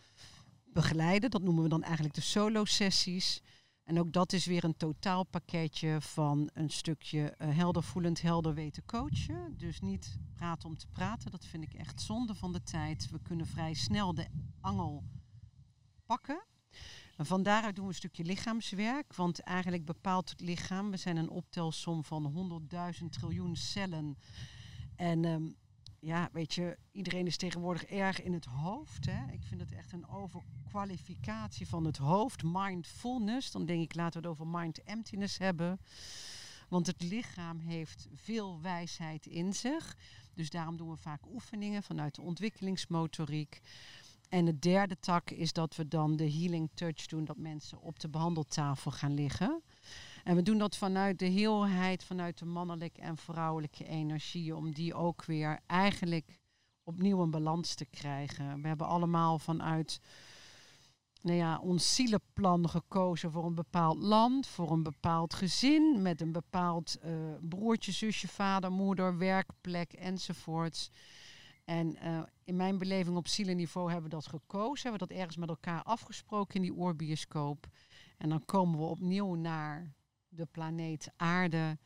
begeleiden. 0.64 1.31
Dat 1.31 1.42
noemen 1.42 1.62
we 1.62 1.68
dan 1.68 1.83
eigenlijk 1.83 2.14
de 2.14 2.20
solo-sessies. 2.20 3.42
En 3.85 3.98
ook 3.98 4.12
dat 4.12 4.33
is 4.33 4.46
weer 4.46 4.64
een 4.64 4.76
totaalpakketje 4.76 6.00
van 6.00 6.50
een 6.52 6.70
stukje 6.70 7.31
eh, 7.31 7.57
helder 7.57 7.83
voelend, 7.83 8.22
helder 8.22 8.55
weten 8.55 8.85
coachen. 8.85 9.55
Dus 9.57 9.81
niet 9.81 10.18
praten 10.35 10.68
om 10.68 10.76
te 10.76 10.88
praten. 10.92 11.31
Dat 11.31 11.44
vind 11.44 11.62
ik 11.62 11.74
echt 11.74 12.00
zonde 12.00 12.35
van 12.35 12.52
de 12.52 12.62
tijd. 12.62 13.11
We 13.11 13.18
kunnen 13.22 13.46
vrij 13.46 13.74
snel 13.74 14.14
de 14.14 14.26
angel 14.61 15.05
pakken. 16.07 16.44
En 17.22 17.28
van 17.28 17.42
daaruit 17.42 17.74
doen 17.74 17.85
we 17.85 17.90
een 17.90 17.96
stukje 17.96 18.24
lichaamswerk. 18.24 19.14
Want 19.14 19.40
eigenlijk 19.40 19.85
bepaalt 19.85 20.30
het 20.30 20.40
lichaam. 20.40 20.90
We 20.90 20.96
zijn 20.96 21.16
een 21.16 21.28
optelsom 21.28 22.04
van 22.04 22.62
100.000 23.00 23.08
triljoen 23.08 23.56
cellen. 23.56 24.16
En 24.96 25.24
ehm, 25.24 25.42
ja, 26.00 26.28
weet 26.32 26.54
je, 26.54 26.78
iedereen 26.92 27.26
is 27.26 27.37
tegenwoordig 27.37 27.85
erg 27.85 28.22
in 28.22 28.32
het 28.32 28.44
hoofd. 28.44 29.06
Hè? 29.06 29.32
Ik 29.32 29.42
vind 29.42 29.61
het 29.61 29.72
echt 29.72 29.92
een 29.92 30.08
overkwalificatie 30.08 31.68
van 31.68 31.85
het 31.85 31.96
hoofd. 31.96 32.42
Mindfulness. 32.42 33.50
Dan 33.50 33.66
denk 33.66 33.82
ik, 33.82 33.94
laten 33.94 34.22
we 34.22 34.28
het 34.28 34.38
over 34.38 34.58
mind 34.58 34.82
emptiness 34.82 35.38
hebben. 35.38 35.80
Want 36.68 36.87
het 36.87 37.02
lichaam 37.02 37.58
heeft 37.58 38.08
veel 38.14 38.61
wijsheid 38.61 39.26
in 39.26 39.52
zich. 39.54 39.96
Dus 40.35 40.50
daarom 40.50 40.76
doen 40.76 40.90
we 40.90 40.96
vaak 40.96 41.26
oefeningen 41.26 41.82
vanuit 41.82 42.14
de 42.14 42.22
ontwikkelingsmotoriek. 42.22 43.61
En 44.33 44.45
de 44.45 44.59
derde 44.59 44.99
tak 45.01 45.31
is 45.31 45.53
dat 45.53 45.77
we 45.77 45.88
dan 45.88 46.16
de 46.16 46.31
healing 46.31 46.71
touch 46.75 47.07
doen, 47.07 47.25
dat 47.25 47.37
mensen 47.37 47.81
op 47.81 48.01
de 48.01 48.09
behandeltafel 48.09 48.90
gaan 48.90 49.14
liggen. 49.14 49.62
En 50.25 50.37
we 50.37 50.42
doen 50.42 50.59
dat 50.59 50.77
vanuit 50.77 51.18
de 51.18 51.27
heelheid, 51.27 52.05
vanuit 52.05 52.38
de 52.38 52.45
mannelijke 52.45 53.01
en 53.01 53.16
vrouwelijke 53.16 53.85
energie, 53.85 54.57
om 54.57 54.73
die 54.73 54.95
ook 54.95 55.25
weer 55.25 55.61
eigenlijk 55.66 56.40
opnieuw 56.85 57.21
een 57.23 57.31
balans 57.31 57.75
te 57.75 57.85
krijgen. 57.85 58.62
We 58.62 58.68
hebben 58.68 58.87
allemaal 58.87 59.38
vanuit 59.38 60.01
nou 61.23 61.37
ja, 61.37 61.59
ons 61.59 61.95
zielenplan 61.95 62.68
gekozen 62.68 63.31
voor 63.31 63.45
een 63.45 63.55
bepaald 63.55 63.99
land, 63.99 64.47
voor 64.47 64.71
een 64.71 64.83
bepaald 64.83 65.35
gezin, 65.35 66.03
met 66.03 66.21
een 66.21 66.33
bepaald 66.33 66.99
eh, 67.01 67.12
broertje, 67.40 67.92
zusje, 67.92 68.29
vader, 68.29 68.73
moeder, 68.73 69.18
werkplek 69.18 69.92
enzovoorts. 69.92 70.90
En 71.72 71.96
eh, 71.96 72.22
in 72.44 72.56
mijn 72.56 72.78
beleving 72.78 73.16
op 73.16 73.28
zielenniveau 73.28 73.90
hebben 73.90 74.11
we 74.11 74.16
dat 74.16 74.26
gekozen. 74.26 74.82
Hebben 74.82 75.00
we 75.00 75.06
dat 75.06 75.16
ergens 75.16 75.37
met 75.37 75.48
elkaar 75.48 75.82
afgesproken 75.82 76.54
in 76.54 76.62
die 76.62 76.74
oorbioscoop. 76.74 77.66
En 78.18 78.28
dan 78.28 78.44
komen 78.44 78.78
we 78.78 78.85
opnieuw 78.85 79.35
naar 79.35 79.92
de 80.28 80.46
planeet 80.46 81.12
Aarde. 81.16 81.78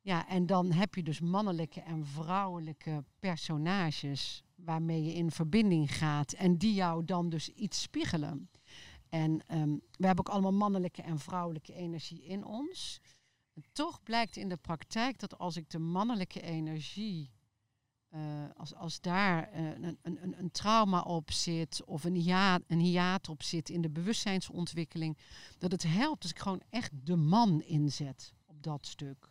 Ja, 0.00 0.28
en 0.28 0.46
dan 0.46 0.72
heb 0.72 0.94
je 0.94 1.02
dus 1.02 1.20
mannelijke 1.20 1.80
en 1.80 2.06
vrouwelijke 2.06 3.04
personages 3.18 4.42
waarmee 4.54 5.04
je 5.04 5.14
in 5.14 5.30
verbinding 5.30 5.96
gaat. 5.96 6.32
En 6.32 6.56
die 6.58 6.74
jou 6.74 7.04
dan 7.04 7.28
dus 7.28 7.48
iets 7.48 7.82
spiegelen. 7.82 8.50
En 9.08 9.46
ehm, 9.46 9.76
we 9.90 10.06
hebben 10.06 10.26
ook 10.26 10.32
allemaal 10.32 10.52
mannelijke 10.52 11.02
en 11.02 11.18
vrouwelijke 11.18 11.74
energie 11.74 12.22
in 12.22 12.44
ons. 12.44 13.00
Toch 13.72 14.02
blijkt 14.02 14.36
in 14.36 14.48
de 14.48 14.56
praktijk 14.56 15.18
dat 15.18 15.38
als 15.38 15.56
ik 15.56 15.70
de 15.70 15.78
mannelijke 15.78 16.40
energie 16.40 17.34
eh, 18.16 18.22
als, 18.56 18.74
als 18.74 19.00
daar 19.00 19.50
eh, 19.50 19.64
een, 19.64 19.98
een, 20.02 20.38
een- 20.38 20.50
trauma 20.50 21.00
op 21.00 21.30
zit 21.30 21.84
of 21.84 22.04
een 22.04 22.14
hiaat, 22.14 22.62
een 22.66 22.78
hiaat 22.78 23.28
op 23.28 23.42
zit 23.42 23.68
in 23.68 23.80
de 23.80 23.90
bewustzijnsontwikkeling, 23.90 25.18
dat 25.58 25.72
het 25.72 25.82
helpt 25.82 26.22
als 26.22 26.30
ik 26.30 26.38
gewoon 26.38 26.62
echt 26.70 26.90
de 27.06 27.16
man 27.16 27.62
inzet 27.62 28.34
op 28.44 28.62
dat 28.62 28.86
stuk. 28.86 29.28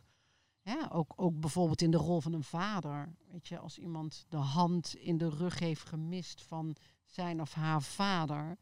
Ook, 0.89 1.13
ook 1.15 1.39
bijvoorbeeld 1.39 1.81
in 1.81 1.91
de 1.91 1.97
rol 1.97 2.21
van 2.21 2.33
een 2.33 2.43
vader. 2.43 3.15
Weet 3.31 3.47
je, 3.47 3.57
als 3.57 3.77
iemand 3.77 4.25
de 4.29 4.37
hand 4.37 4.95
in 4.95 5.17
de 5.17 5.29
rug 5.29 5.59
heeft 5.59 5.87
gemist 5.87 6.41
van 6.41 6.75
zijn 7.05 7.41
of 7.41 7.53
haar 7.53 7.81
vader, 7.81 8.57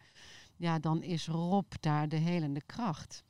ja, 0.55 0.79
dan 0.79 1.03
is 1.03 1.27
Rob 1.27 1.71
daar 1.79 2.09
de 2.09 2.15
helende 2.15 2.61
kracht. 2.65 3.23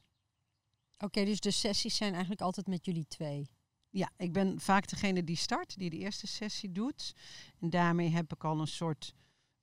Oké, 0.98 1.26
dus 1.26 1.39
de 1.39 1.52
sessies 1.52 1.96
zijn 1.96 2.12
eigenlijk 2.12 2.41
altijd 2.41 2.68
met 2.68 2.86
jullie 2.86 3.08
twee. 3.08 3.50
Ja, 3.94 4.10
ik 4.18 4.34
ben 4.34 4.60
vaak 4.60 4.88
degene 4.89 5.24
die 5.24 5.36
start, 5.36 5.78
die 5.78 5.89
de 5.89 5.98
eerste 5.98 6.28
sessie 6.28 6.72
doet. 6.72 7.14
En 7.60 7.70
daarmee 7.70 8.10
heb 8.10 8.34
ik 8.34 8.44
al 8.44 8.60
een 8.60 8.68
soort 8.68 9.14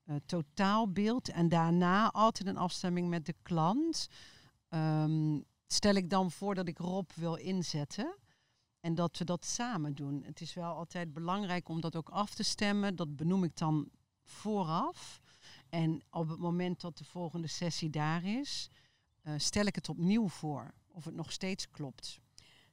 uh, 0.05 0.17
totaalbeeld. 0.27 1.29
En 1.29 1.49
daarna 1.49 2.11
altijd 2.11 2.49
een 2.49 2.57
afstemming 2.57 3.09
met 3.09 3.27
de 3.27 3.35
klant. 3.43 4.09
Um, 4.69 5.45
stel 5.67 5.95
ik 5.95 6.11
dan 6.11 6.31
voor 6.31 6.55
dat 6.55 6.69
ik 6.69 6.79
Rob 6.79 7.11
wil 7.15 7.35
inzetten. 7.35 8.17
En 8.81 8.95
dat 8.95 9.19
we 9.19 9.25
dat 9.25 9.45
samen 9.45 9.95
doen. 9.95 10.23
Het 10.25 10.41
is 10.41 10.55
wel 10.55 10.75
altijd 10.75 11.13
belangrijk 11.13 11.69
om 11.69 11.81
dat 11.81 11.97
ook 11.97 12.09
af 12.09 12.35
te 12.35 12.43
stemmen. 12.43 12.97
Dat 12.97 13.17
benoem 13.17 13.45
ik 13.45 13.57
dan 13.57 13.89
vooraf. 14.23 15.21
En 15.69 16.03
op 16.11 16.29
het 16.29 16.39
moment 16.39 16.81
dat 16.81 16.99
de 16.99 17.05
volgende 17.05 17.47
sessie 17.47 17.91
daar 17.91 18.25
is, 18.25 18.71
uh, 19.23 19.35
stel 19.37 19.65
ik 19.65 19.75
het 19.75 19.89
opnieuw 19.89 20.29
voor. 20.29 20.75
Of 20.89 21.05
het 21.05 21.15
nog 21.15 21.33
steeds 21.33 21.71
klopt. 21.71 22.21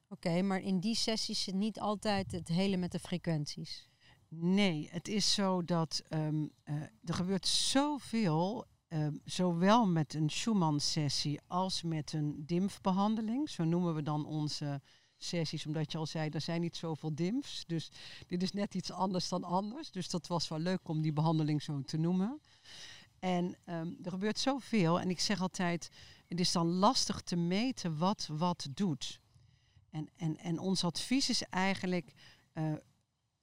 Oké, 0.09 0.41
maar 0.41 0.61
in 0.61 0.79
die 0.79 0.95
sessies 0.95 1.43
zit 1.43 1.55
niet 1.55 1.79
altijd 1.79 2.31
het 2.31 2.47
hele 2.47 2.77
met 2.77 2.91
de 2.91 2.99
frequenties. 2.99 3.89
Nee, 4.29 4.89
het 4.91 5.07
is 5.07 5.33
zo 5.33 5.63
dat 5.63 6.03
um, 6.09 6.51
uh, 6.65 6.75
er 7.03 7.13
gebeurt 7.13 7.47
zoveel, 7.47 8.65
um, 8.87 9.21
zowel 9.23 9.87
met 9.87 10.13
een 10.13 10.29
Schumann-sessie 10.29 11.39
als 11.47 11.83
met 11.83 12.13
een 12.13 12.43
DIMF-behandeling. 12.45 13.49
Zo 13.49 13.63
noemen 13.63 13.95
we 13.95 14.03
dan 14.03 14.25
onze 14.25 14.81
sessies, 15.17 15.65
omdat 15.65 15.91
je 15.91 15.97
al 15.97 16.05
zei, 16.05 16.29
er 16.29 16.41
zijn 16.41 16.61
niet 16.61 16.75
zoveel 16.75 17.15
DIMFs. 17.15 17.63
Dus 17.65 17.91
dit 18.27 18.43
is 18.43 18.51
net 18.51 18.75
iets 18.75 18.91
anders 18.91 19.29
dan 19.29 19.43
anders. 19.43 19.91
Dus 19.91 20.09
dat 20.09 20.27
was 20.27 20.47
wel 20.47 20.59
leuk 20.59 20.87
om 20.87 21.01
die 21.01 21.13
behandeling 21.13 21.61
zo 21.61 21.81
te 21.81 21.97
noemen. 21.97 22.41
En 23.19 23.57
um, 23.65 23.97
er 24.03 24.11
gebeurt 24.11 24.39
zoveel. 24.39 24.99
En 24.99 25.09
ik 25.09 25.19
zeg 25.19 25.41
altijd, 25.41 25.89
het 26.27 26.39
is 26.39 26.51
dan 26.51 26.67
lastig 26.67 27.21
te 27.21 27.35
meten 27.35 27.97
wat 27.97 28.29
wat 28.31 28.67
doet. 28.73 29.19
En, 29.89 30.09
en, 30.15 30.37
en 30.37 30.59
ons 30.59 30.83
advies 30.83 31.29
is 31.29 31.43
eigenlijk, 31.43 32.13
uh, 32.53 32.73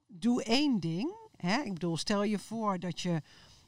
doe 0.06 0.42
één 0.42 0.80
ding. 0.80 1.14
Hè? 1.36 1.60
Ik 1.60 1.72
bedoel, 1.72 1.96
stel 1.96 2.22
je 2.22 2.38
voor 2.38 2.78
dat 2.78 3.00
je 3.00 3.22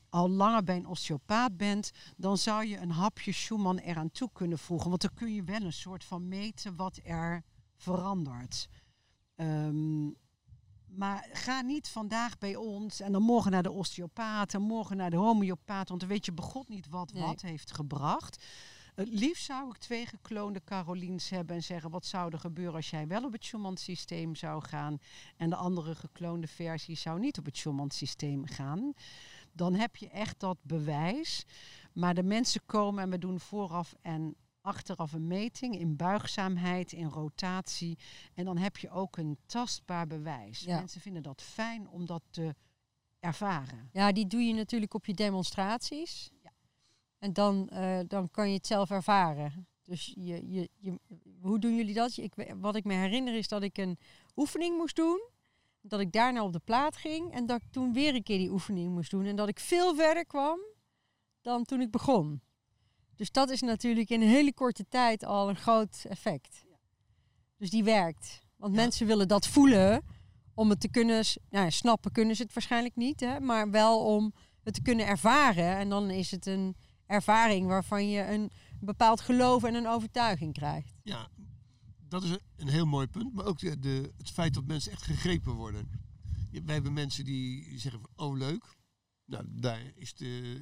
al 0.08 0.30
langer 0.30 0.64
bij 0.64 0.76
een 0.76 0.86
osteopaat 0.86 1.56
bent, 1.56 1.90
dan 2.16 2.38
zou 2.38 2.66
je 2.66 2.76
een 2.76 2.90
hapje 2.90 3.32
Schumann 3.32 3.78
eraan 3.78 4.10
toe 4.10 4.30
kunnen 4.32 4.58
voegen. 4.58 4.88
Want 4.88 5.02
dan 5.02 5.14
kun 5.14 5.34
je 5.34 5.44
wel 5.44 5.60
een 5.60 5.72
soort 5.72 6.04
van 6.04 6.28
meten 6.28 6.76
wat 6.76 7.00
er 7.04 7.42
verandert. 7.76 8.68
Um, 9.36 10.16
maar 10.86 11.28
ga 11.32 11.60
niet 11.60 11.88
vandaag 11.88 12.38
bij 12.38 12.56
ons 12.56 13.00
en 13.00 13.12
dan 13.12 13.22
morgen 13.22 13.50
naar 13.50 13.62
de 13.62 13.70
osteopaat 13.70 14.54
en 14.54 14.62
morgen 14.62 14.96
naar 14.96 15.10
de 15.10 15.16
homeopaat, 15.16 15.88
want 15.88 16.00
dan 16.00 16.08
weet 16.08 16.24
je 16.24 16.32
begot 16.32 16.68
niet 16.68 16.88
wat 16.88 17.12
nee. 17.12 17.22
wat 17.22 17.40
heeft 17.40 17.72
gebracht. 17.72 18.44
Het 18.96 19.08
liefst 19.08 19.44
zou 19.44 19.70
ik 19.70 19.76
twee 19.76 20.06
gekloonde 20.06 20.64
Carolines 20.64 21.30
hebben 21.30 21.56
en 21.56 21.62
zeggen 21.62 21.90
wat 21.90 22.06
zou 22.06 22.32
er 22.32 22.38
gebeuren 22.38 22.74
als 22.74 22.90
jij 22.90 23.06
wel 23.06 23.24
op 23.24 23.32
het 23.32 23.44
Schumann-systeem 23.44 24.34
zou 24.34 24.62
gaan 24.62 24.98
en 25.36 25.50
de 25.50 25.56
andere 25.56 25.94
gekloonde 25.94 26.46
versie 26.46 26.96
zou 26.96 27.20
niet 27.20 27.38
op 27.38 27.44
het 27.44 27.56
Schumann-systeem 27.56 28.46
gaan. 28.46 28.92
Dan 29.52 29.74
heb 29.74 29.96
je 29.96 30.08
echt 30.08 30.40
dat 30.40 30.58
bewijs. 30.62 31.44
Maar 31.92 32.14
de 32.14 32.22
mensen 32.22 32.60
komen 32.66 33.02
en 33.02 33.10
we 33.10 33.18
doen 33.18 33.40
vooraf 33.40 33.94
en 34.02 34.36
achteraf 34.60 35.12
een 35.12 35.26
meting 35.26 35.78
in 35.78 35.96
buigzaamheid, 35.96 36.92
in 36.92 37.08
rotatie. 37.08 37.98
En 38.34 38.44
dan 38.44 38.58
heb 38.58 38.76
je 38.76 38.90
ook 38.90 39.16
een 39.16 39.38
tastbaar 39.46 40.06
bewijs. 40.06 40.60
Ja. 40.60 40.78
Mensen 40.78 41.00
vinden 41.00 41.22
dat 41.22 41.42
fijn 41.42 41.88
om 41.88 42.06
dat 42.06 42.22
te 42.30 42.54
ervaren. 43.20 43.88
Ja, 43.92 44.12
die 44.12 44.26
doe 44.26 44.40
je 44.40 44.54
natuurlijk 44.54 44.94
op 44.94 45.06
je 45.06 45.14
demonstraties. 45.14 46.30
En 47.18 47.32
dan, 47.32 47.70
uh, 47.72 47.98
dan 48.08 48.30
kan 48.30 48.48
je 48.48 48.54
het 48.54 48.66
zelf 48.66 48.90
ervaren. 48.90 49.66
Dus 49.82 50.12
je, 50.16 50.50
je, 50.50 50.68
je, 50.76 50.98
hoe 51.40 51.58
doen 51.58 51.76
jullie 51.76 51.94
dat? 51.94 52.16
Ik, 52.16 52.32
wat 52.60 52.76
ik 52.76 52.84
me 52.84 52.94
herinner 52.94 53.34
is 53.34 53.48
dat 53.48 53.62
ik 53.62 53.78
een 53.78 53.98
oefening 54.36 54.76
moest 54.76 54.96
doen. 54.96 55.28
Dat 55.80 56.00
ik 56.00 56.12
daarna 56.12 56.44
op 56.44 56.52
de 56.52 56.60
plaat 56.64 56.96
ging. 56.96 57.32
En 57.32 57.46
dat 57.46 57.62
ik 57.62 57.70
toen 57.70 57.92
weer 57.92 58.14
een 58.14 58.22
keer 58.22 58.38
die 58.38 58.50
oefening 58.50 58.92
moest 58.92 59.10
doen. 59.10 59.24
En 59.24 59.36
dat 59.36 59.48
ik 59.48 59.60
veel 59.60 59.94
verder 59.94 60.26
kwam 60.26 60.58
dan 61.40 61.64
toen 61.64 61.80
ik 61.80 61.90
begon. 61.90 62.40
Dus 63.16 63.30
dat 63.30 63.50
is 63.50 63.60
natuurlijk 63.60 64.10
in 64.10 64.22
een 64.22 64.28
hele 64.28 64.54
korte 64.54 64.84
tijd 64.88 65.24
al 65.24 65.48
een 65.48 65.56
groot 65.56 66.04
effect. 66.08 66.64
Dus 67.56 67.70
die 67.70 67.84
werkt. 67.84 68.40
Want 68.56 68.74
ja. 68.74 68.80
mensen 68.80 69.06
willen 69.06 69.28
dat 69.28 69.46
voelen 69.46 70.04
om 70.54 70.70
het 70.70 70.80
te 70.80 70.88
kunnen 70.88 71.24
nou, 71.50 71.70
snappen, 71.70 72.12
kunnen 72.12 72.36
ze 72.36 72.42
het 72.42 72.52
waarschijnlijk 72.52 72.96
niet, 72.96 73.20
hè, 73.20 73.40
maar 73.40 73.70
wel 73.70 74.04
om 74.04 74.32
het 74.62 74.74
te 74.74 74.82
kunnen 74.82 75.06
ervaren. 75.06 75.76
En 75.76 75.88
dan 75.88 76.10
is 76.10 76.30
het 76.30 76.46
een 76.46 76.76
ervaring 77.06 77.66
waarvan 77.66 78.08
je 78.08 78.26
een 78.26 78.50
bepaald 78.80 79.20
geloof 79.20 79.64
en 79.64 79.74
een 79.74 79.88
overtuiging 79.88 80.52
krijgt. 80.52 80.98
Ja, 81.02 81.28
dat 82.08 82.22
is 82.22 82.36
een 82.56 82.68
heel 82.68 82.86
mooi 82.86 83.06
punt. 83.06 83.34
Maar 83.34 83.44
ook 83.44 83.58
de, 83.58 83.78
de, 83.78 84.12
het 84.16 84.30
feit 84.30 84.54
dat 84.54 84.66
mensen 84.66 84.92
echt 84.92 85.02
gegrepen 85.02 85.52
worden. 85.52 86.04
Wij 86.50 86.74
hebben 86.74 86.92
mensen 86.92 87.24
die 87.24 87.78
zeggen 87.78 88.00
van, 88.00 88.26
oh 88.26 88.36
leuk. 88.36 88.76
Nou, 89.24 89.44
daar 89.48 89.92
is 89.94 90.14
de, 90.14 90.60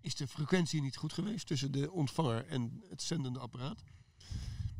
is 0.00 0.14
de 0.14 0.28
frequentie 0.28 0.82
niet 0.82 0.96
goed 0.96 1.12
geweest 1.12 1.46
tussen 1.46 1.72
de 1.72 1.90
ontvanger 1.92 2.46
en 2.46 2.82
het 2.88 3.02
zendende 3.02 3.38
apparaat. 3.38 3.82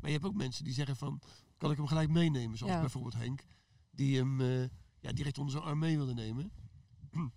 Maar 0.01 0.11
je 0.11 0.17
hebt 0.17 0.25
ook 0.25 0.35
mensen 0.35 0.65
die 0.65 0.73
zeggen 0.73 0.97
van, 0.97 1.21
kan 1.57 1.71
ik 1.71 1.77
hem 1.77 1.87
gelijk 1.87 2.09
meenemen? 2.09 2.59
Zoals 2.59 2.73
ja. 2.73 2.81
bijvoorbeeld 2.81 3.15
Henk, 3.15 3.45
die 3.91 4.17
hem 4.17 4.41
uh, 4.41 4.65
ja, 5.01 5.13
direct 5.13 5.39
onder 5.39 5.53
zijn 5.53 5.65
arm 5.65 5.79
mee 5.79 5.97
wilde 5.97 6.15
nemen. 6.15 6.53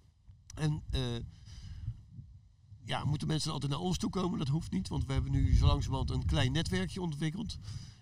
en 0.55 0.84
uh, 0.91 1.01
ja, 2.86 3.05
moeten 3.05 3.27
mensen 3.27 3.51
altijd 3.51 3.71
naar 3.71 3.81
ons 3.81 3.97
toe 3.97 4.09
komen? 4.09 4.39
Dat 4.39 4.47
hoeft 4.47 4.71
niet, 4.71 4.88
want 4.88 5.05
we 5.05 5.13
hebben 5.13 5.31
nu 5.31 5.55
zo 5.55 5.65
langzamerhand 5.65 6.09
een 6.09 6.25
klein 6.25 6.51
netwerkje 6.51 7.01
ontwikkeld 7.01 7.57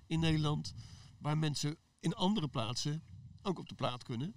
in 0.06 0.20
Nederland, 0.20 0.74
waar 1.18 1.38
mensen 1.38 1.78
in 2.00 2.14
andere 2.14 2.48
plaatsen 2.48 3.04
ook 3.42 3.60
op 3.60 3.70
de 3.70 3.76
plaat 3.76 4.04
kunnen. 4.04 4.34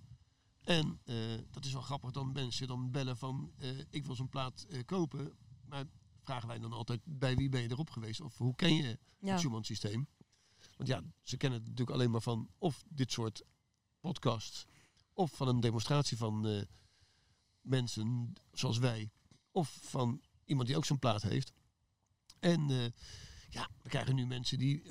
En 0.61 1.01
uh, 1.05 1.17
dat 1.51 1.65
is 1.65 1.73
wel 1.73 1.83
grappig, 1.83 2.11
dan 2.11 2.33
mensen 2.33 2.67
dan 2.67 2.91
bellen 2.91 3.17
van 3.17 3.53
uh, 3.59 3.79
ik 3.91 4.07
wil 4.07 4.15
zo'n 4.15 4.29
plaat 4.29 4.67
uh, 4.69 4.81
kopen. 4.85 5.33
Maar 5.69 5.85
vragen 6.23 6.49
wij 6.49 6.59
dan 6.59 6.73
altijd 6.73 7.01
bij 7.05 7.37
wie 7.37 7.49
ben 7.49 7.63
je 7.63 7.71
erop 7.71 7.91
geweest? 7.91 8.21
Of 8.21 8.39
hoe 8.39 8.55
ken 8.55 8.75
je 8.75 8.99
ja. 9.19 9.31
het 9.31 9.41
Schumann 9.41 9.65
systeem? 9.65 10.09
Want 10.77 10.89
ja, 10.89 11.03
ze 11.23 11.37
kennen 11.37 11.59
het 11.59 11.69
natuurlijk 11.69 11.97
alleen 11.97 12.11
maar 12.11 12.23
van 12.23 12.51
of 12.59 12.85
dit 12.89 13.13
soort 13.13 13.43
podcasts. 14.01 14.67
Of 15.13 15.33
van 15.33 15.49
een 15.49 15.61
demonstratie 15.61 16.17
van 16.17 16.67
mensen 17.61 18.33
zoals 18.53 18.79
wij. 18.79 19.11
Of 19.51 19.79
van 19.83 20.21
iemand 20.45 20.69
die 20.69 20.77
ook 20.77 20.85
zo'n 20.85 20.99
plaat 20.99 21.23
heeft. 21.23 21.53
En 22.41 22.93
ja, 23.51 23.69
we 23.83 23.89
krijgen 23.89 24.15
nu 24.15 24.27
mensen 24.27 24.59
die 24.59 24.83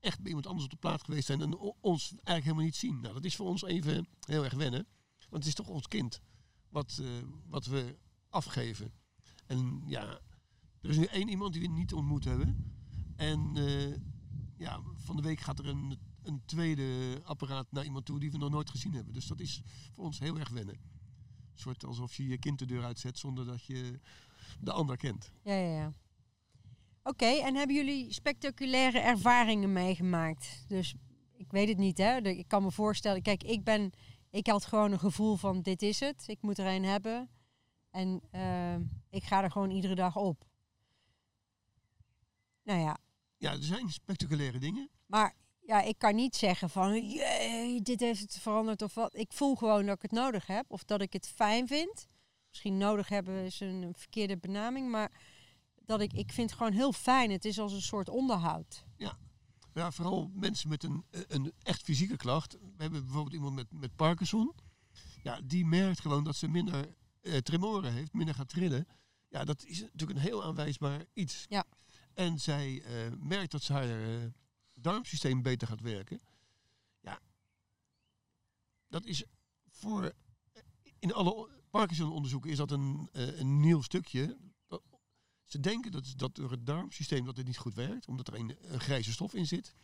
echt 0.00 0.20
bij 0.20 0.28
iemand 0.28 0.46
anders 0.46 0.64
op 0.64 0.70
de 0.70 0.76
plaat 0.76 1.04
geweest 1.04 1.26
zijn 1.26 1.40
en 1.40 1.56
ons 1.80 2.10
eigenlijk 2.10 2.42
helemaal 2.42 2.64
niet 2.64 2.76
zien. 2.76 3.00
Nou, 3.00 3.14
dat 3.14 3.24
is 3.24 3.36
voor 3.36 3.46
ons 3.46 3.62
even 3.62 4.06
heel 4.20 4.44
erg 4.44 4.54
wennen. 4.54 4.86
Want 5.18 5.44
het 5.44 5.46
is 5.46 5.54
toch 5.54 5.68
ons 5.68 5.88
kind 5.88 6.20
wat, 6.68 6.98
uh, 7.00 7.08
wat 7.46 7.66
we 7.66 7.98
afgeven. 8.28 8.92
En 9.46 9.82
ja, 9.86 10.20
er 10.80 10.90
is 10.90 10.96
nu 10.96 11.04
één 11.04 11.28
iemand 11.28 11.52
die 11.52 11.62
we 11.62 11.68
niet 11.68 11.92
ontmoet 11.92 12.24
hebben. 12.24 12.74
En 13.16 13.56
uh, 13.56 13.96
ja, 14.56 14.80
van 14.94 15.16
de 15.16 15.22
week 15.22 15.40
gaat 15.40 15.58
er 15.58 15.68
een, 15.68 15.98
een 16.22 16.42
tweede 16.44 17.20
apparaat 17.24 17.72
naar 17.72 17.84
iemand 17.84 18.04
toe 18.04 18.20
die 18.20 18.30
we 18.30 18.38
nog 18.38 18.50
nooit 18.50 18.70
gezien 18.70 18.94
hebben. 18.94 19.14
Dus 19.14 19.26
dat 19.26 19.40
is 19.40 19.62
voor 19.92 20.04
ons 20.04 20.18
heel 20.18 20.38
erg 20.38 20.48
wennen. 20.48 20.74
Een 20.74 21.60
soort 21.60 21.84
alsof 21.84 22.14
je 22.14 22.26
je 22.26 22.38
kind 22.38 22.58
de 22.58 22.66
deur 22.66 22.84
uitzet 22.84 23.18
zonder 23.18 23.46
dat 23.46 23.64
je 23.64 24.00
de 24.60 24.72
ander 24.72 24.96
kent. 24.96 25.32
Ja, 25.42 25.54
ja, 25.54 25.76
ja. 25.76 25.92
Oké, 27.02 27.24
okay, 27.24 27.40
en 27.40 27.54
hebben 27.54 27.76
jullie 27.76 28.12
spectaculaire 28.12 28.98
ervaringen 28.98 29.72
meegemaakt? 29.72 30.64
Dus 30.68 30.94
ik 31.36 31.50
weet 31.50 31.68
het 31.68 31.78
niet, 31.78 31.98
hè? 31.98 32.16
Ik 32.16 32.48
kan 32.48 32.62
me 32.62 32.70
voorstellen, 32.70 33.22
kijk, 33.22 33.42
ik 33.42 33.64
ben 33.64 33.92
ik 34.34 34.46
had 34.46 34.64
gewoon 34.64 34.92
een 34.92 34.98
gevoel 34.98 35.36
van 35.36 35.62
dit 35.62 35.82
is 35.82 36.00
het, 36.00 36.24
ik 36.26 36.42
moet 36.42 36.58
er 36.58 36.66
een 36.66 36.84
hebben. 36.84 37.30
En 37.90 38.22
uh, 38.32 38.74
ik 39.10 39.24
ga 39.24 39.42
er 39.42 39.50
gewoon 39.50 39.70
iedere 39.70 39.94
dag 39.94 40.16
op. 40.16 40.44
Nou 42.62 42.80
ja. 42.80 42.98
Ja, 43.36 43.52
er 43.52 43.62
zijn 43.62 43.90
spectaculaire 43.90 44.58
dingen. 44.58 44.90
Maar 45.06 45.34
ja, 45.60 45.80
ik 45.80 45.98
kan 45.98 46.14
niet 46.14 46.36
zeggen 46.36 46.70
van 46.70 47.08
jee, 47.08 47.82
dit 47.82 48.00
heeft 48.00 48.20
het 48.20 48.38
veranderd 48.38 48.82
of 48.82 48.94
wat. 48.94 49.16
Ik 49.16 49.32
voel 49.32 49.54
gewoon 49.54 49.86
dat 49.86 49.96
ik 49.96 50.02
het 50.02 50.10
nodig 50.10 50.46
heb 50.46 50.64
of 50.68 50.84
dat 50.84 51.00
ik 51.00 51.12
het 51.12 51.28
fijn 51.28 51.66
vind. 51.66 52.06
Misschien 52.54 52.78
nodig 52.78 53.08
hebben 53.08 53.44
is 53.44 53.60
een, 53.60 53.94
verkeerde 53.96 54.36
benaming, 54.36 54.90
maar 54.90 55.12
dat 55.84 56.00
ik, 56.00 56.12
ik 56.12 56.32
vind 56.32 56.50
het 56.50 56.58
gewoon 56.58 56.72
heel 56.72 56.92
fijn. 56.92 57.30
Het 57.30 57.44
is 57.44 57.58
als 57.58 57.72
een 57.72 57.82
soort 57.82 58.08
onderhoud. 58.08 58.84
Ja, 58.96 59.18
ja, 59.72 59.90
vooral 59.90 60.30
mensen 60.34 60.68
met 60.68 60.82
een, 60.82 61.04
een 61.10 61.52
echt 61.62 61.82
fysieke 61.82 62.16
klacht. 62.16 62.52
We 62.52 62.82
hebben 62.82 63.04
bijvoorbeeld 63.04 63.34
iemand 63.34 63.54
met, 63.54 63.66
met 63.70 63.96
Parkinson. 63.96 64.54
Ja, 65.22 65.40
die 65.44 65.66
merkt 65.66 66.00
gewoon 66.00 66.24
dat 66.24 66.36
ze 66.36 66.48
minder 66.48 66.94
eh, 67.20 67.36
tremoren 67.36 67.92
heeft, 67.92 68.12
minder 68.12 68.34
gaat 68.34 68.48
trillen. 68.48 68.86
Ja, 69.28 69.44
dat 69.44 69.64
is 69.64 69.80
natuurlijk 69.80 70.18
een 70.18 70.24
heel 70.24 70.44
aanwijsbaar 70.44 71.04
iets. 71.12 71.46
Ja. 71.48 71.64
En 72.12 72.40
zij 72.40 72.72
uh, 72.72 73.12
merkt 73.18 73.50
dat 73.50 73.62
ze 73.62 73.72
haar 73.72 74.08
uh, 74.08 74.24
darmsysteem 74.74 75.42
beter 75.42 75.68
gaat 75.68 75.80
werken. 75.80 76.20
Ja, 77.00 77.20
dat 78.88 79.04
is 79.04 79.24
voor... 79.68 80.12
In 80.98 81.12
alle 81.12 81.62
Parkinson-onderzoeken 81.74 82.50
is 82.50 82.56
dat 82.56 82.70
een, 82.70 83.08
uh, 83.12 83.38
een 83.38 83.60
nieuw 83.60 83.82
stukje. 83.82 84.36
Ze 85.44 85.60
denken 85.60 85.92
dat, 85.92 86.12
dat 86.16 86.34
door 86.34 86.50
het 86.50 86.66
darmsysteem 86.66 87.24
dat 87.24 87.36
het 87.36 87.46
niet 87.46 87.58
goed 87.58 87.74
werkt, 87.74 88.06
omdat 88.06 88.28
er 88.28 88.34
een, 88.34 88.56
grijze 88.78 89.12
stof 89.12 89.34
in 89.34 89.46
zit, 89.46 89.74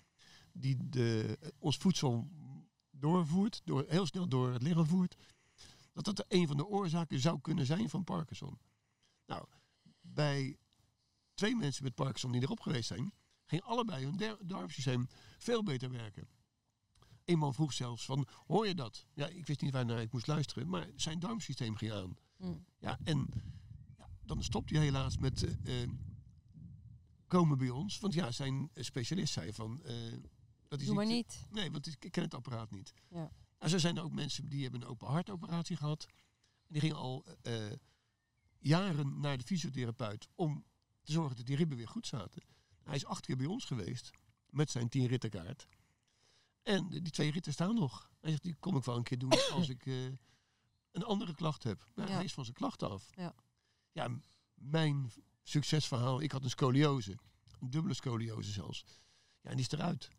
die 0.53 0.89
de, 0.89 1.39
ons 1.59 1.77
voedsel 1.77 2.31
doorvoert, 2.91 3.61
door, 3.65 3.85
heel 3.89 4.07
snel 4.07 4.29
door 4.29 4.53
het 4.53 4.63
lichaam 4.63 4.87
voert, 4.87 5.17
dat 5.93 6.05
dat 6.05 6.25
een 6.29 6.47
van 6.47 6.57
de 6.57 6.67
oorzaken 6.67 7.21
zou 7.21 7.41
kunnen 7.41 7.67
zijn 7.67 7.89
van 7.89 8.05
Parkinson. 8.05 8.59
Nou, 9.27 9.45
bij 10.01 10.57
twee 11.35 11.57
mensen 11.57 11.85
met 11.85 11.95
Parkinson 11.95 12.33
die 12.33 12.43
erop 12.43 12.61
geweest 12.61 12.89
zijn, 12.89 13.13
ging 13.47 13.63
allebei 13.63 14.05
hun 14.05 14.37
darmsysteem 14.41 15.09
veel 15.39 15.63
beter 15.63 15.91
werken. 15.91 16.29
Een 17.31 17.39
man 17.39 17.55
vroeg 17.55 17.73
zelfs 17.73 18.05
van, 18.05 18.27
hoor 18.47 18.67
je 18.67 18.75
dat? 18.75 19.07
Ja, 19.15 19.27
ik 19.27 19.47
wist 19.47 19.61
niet 19.61 19.73
waarnaar 19.73 20.01
ik 20.01 20.13
moest 20.13 20.27
luisteren, 20.27 20.69
maar 20.69 20.89
zijn 20.97 21.19
darmsysteem 21.19 21.77
ging 21.77 21.93
aan. 21.93 22.17
Mm. 22.37 22.65
Ja, 22.79 22.99
en 23.05 23.29
ja, 23.99 24.09
dan 24.25 24.43
stopt 24.43 24.71
hij 24.71 24.81
helaas 24.81 25.19
met 25.19 25.43
eh, 25.43 25.83
eh, 25.83 25.91
komen 27.27 27.59
bij 27.59 27.71
ons. 27.71 27.99
Want 27.99 28.15
ja, 28.15 28.31
zijn 28.31 28.71
specialist 28.75 29.33
zei 29.33 29.53
van... 29.53 29.83
eh, 29.83 29.95
dat 30.69 30.81
is 30.81 30.87
Doe 30.87 30.95
maar 30.95 31.07
niet, 31.07 31.27
niet. 31.27 31.47
Nee, 31.51 31.71
want 31.71 31.87
ik 31.87 32.11
ken 32.11 32.23
het 32.23 32.35
apparaat 32.35 32.71
niet. 32.71 32.93
Ja. 33.09 33.31
En 33.59 33.71
zo 33.71 33.79
zijn 33.79 33.97
er 33.97 34.03
ook 34.03 34.13
mensen 34.13 34.49
die 34.49 34.63
hebben 34.63 34.83
een 34.83 34.89
open 34.89 35.09
hartoperatie 35.09 35.77
gehad. 35.77 36.07
Die 36.67 36.81
gingen 36.81 36.97
al 36.97 37.25
jaren 38.59 39.21
naar 39.21 39.39
de 39.39 39.45
fysiotherapeut 39.45 40.29
om 40.35 40.65
te 41.03 41.13
zorgen 41.13 41.37
dat 41.37 41.47
die 41.47 41.57
ribben 41.57 41.77
weer 41.77 41.89
goed 41.89 42.07
zaten. 42.07 42.43
Hij 42.83 42.95
is 42.95 43.05
acht 43.05 43.27
keer 43.27 43.37
bij 43.37 43.47
ons 43.47 43.65
geweest 43.65 44.11
met 44.51 44.71
zijn 44.71 44.89
tien 44.89 45.07
rittenkaart. 45.07 45.67
En 46.63 46.89
die 46.89 47.11
twee 47.11 47.31
ritten 47.31 47.53
staan 47.53 47.75
nog. 47.75 48.11
Hij 48.21 48.31
zegt, 48.31 48.43
die 48.43 48.55
kom 48.55 48.77
ik 48.77 48.85
wel 48.85 48.97
een 48.97 49.03
keer 49.03 49.19
doen 49.19 49.51
als 49.53 49.69
ik 49.69 49.87
eh, 49.87 50.05
een 50.91 51.03
andere 51.05 51.35
klacht 51.35 51.63
heb. 51.63 51.91
Maar 51.95 52.09
Ja. 52.09 52.15
hij 52.15 52.25
is 52.25 52.33
van 52.33 52.45
zijn 52.45 52.57
klachten 52.57 52.91
af. 52.91 53.11
Ja. 53.17 53.35
ja, 53.93 54.21
mijn 54.55 55.13
succesverhaal, 55.43 56.21
ik 56.21 56.33
had 56.33 56.45
een 56.45 56.51
scoliose. 56.51 57.19
Een 57.61 57.71
dubbele 57.71 57.95
scoliose 57.95 58.51
zelfs. 58.51 58.85
Ja, 59.41 59.51
en 59.51 59.57
die 59.57 59.65
is 59.67 59.73
eruit. 59.73 60.11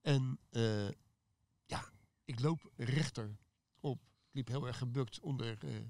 En 0.00 0.38
eh, 0.50 0.88
ja, 1.66 1.90
ik 2.24 2.40
loop 2.40 2.70
rechter 2.76 3.36
op. 3.80 4.00
Ik 4.02 4.34
liep 4.34 4.48
heel 4.48 4.66
erg 4.66 4.78
gebukt 4.78 5.20
onder 5.20 5.58
eh, 5.64 5.80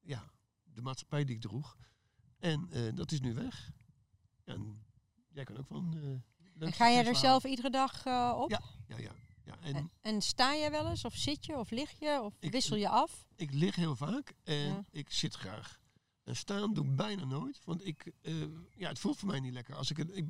ja, 0.00 0.30
de 0.62 0.82
maatschappij 0.82 1.24
die 1.24 1.34
ik 1.34 1.40
droeg. 1.40 1.76
En 2.38 2.68
dat 2.94 3.12
is 3.12 3.20
nu 3.20 3.34
weg. 3.34 3.72
Ja, 4.44 4.54
en 4.54 4.84
jij 5.28 5.44
kan 5.44 5.56
ook 5.56 5.66
van. 5.66 6.22
Eh 6.60 6.66
En 6.66 6.72
ga 6.72 6.86
je 6.88 7.02
er 7.02 7.16
zelf 7.16 7.44
iedere 7.44 7.70
dag 7.70 8.04
eh, 8.06 8.34
op? 8.36 8.50
Ja. 8.50 8.60
Ja, 8.86 8.96
ja. 8.98 9.12
ja. 9.44 9.58
En 9.62 9.90
En, 10.00 10.22
sta 10.22 10.52
je 10.52 10.70
wel 10.70 10.88
eens? 10.88 11.04
Of 11.04 11.14
zit 11.16 11.46
je? 11.46 11.58
Of 11.58 11.70
lig 11.70 11.98
je? 11.98 12.20
Of 12.22 12.34
Ik- 12.40 12.50
wissel 12.52 12.76
je 12.76 12.88
af? 12.88 13.26
ik 13.36 13.52
lig 13.52 13.74
heel 13.74 13.96
vaak 13.96 14.34
en 14.44 14.56
Ja. 14.56 14.84
ik 14.90 15.10
zit 15.12 15.34
graag. 15.34 15.78
En 16.24 16.36
staan 16.36 16.74
doe 16.74 16.84
ik 16.84 16.96
bijna 16.96 17.24
nooit, 17.24 17.60
want 17.64 17.86
ik, 17.86 18.12
eh, 18.22 18.34
ja, 18.74 18.88
het 18.88 18.98
voelt 18.98 19.18
voor 19.18 19.28
mij 19.28 19.40
niet 19.40 19.52
lekker. 19.52 19.74
Als 19.74 19.90
ik, 19.90 19.98
ik, 19.98 20.26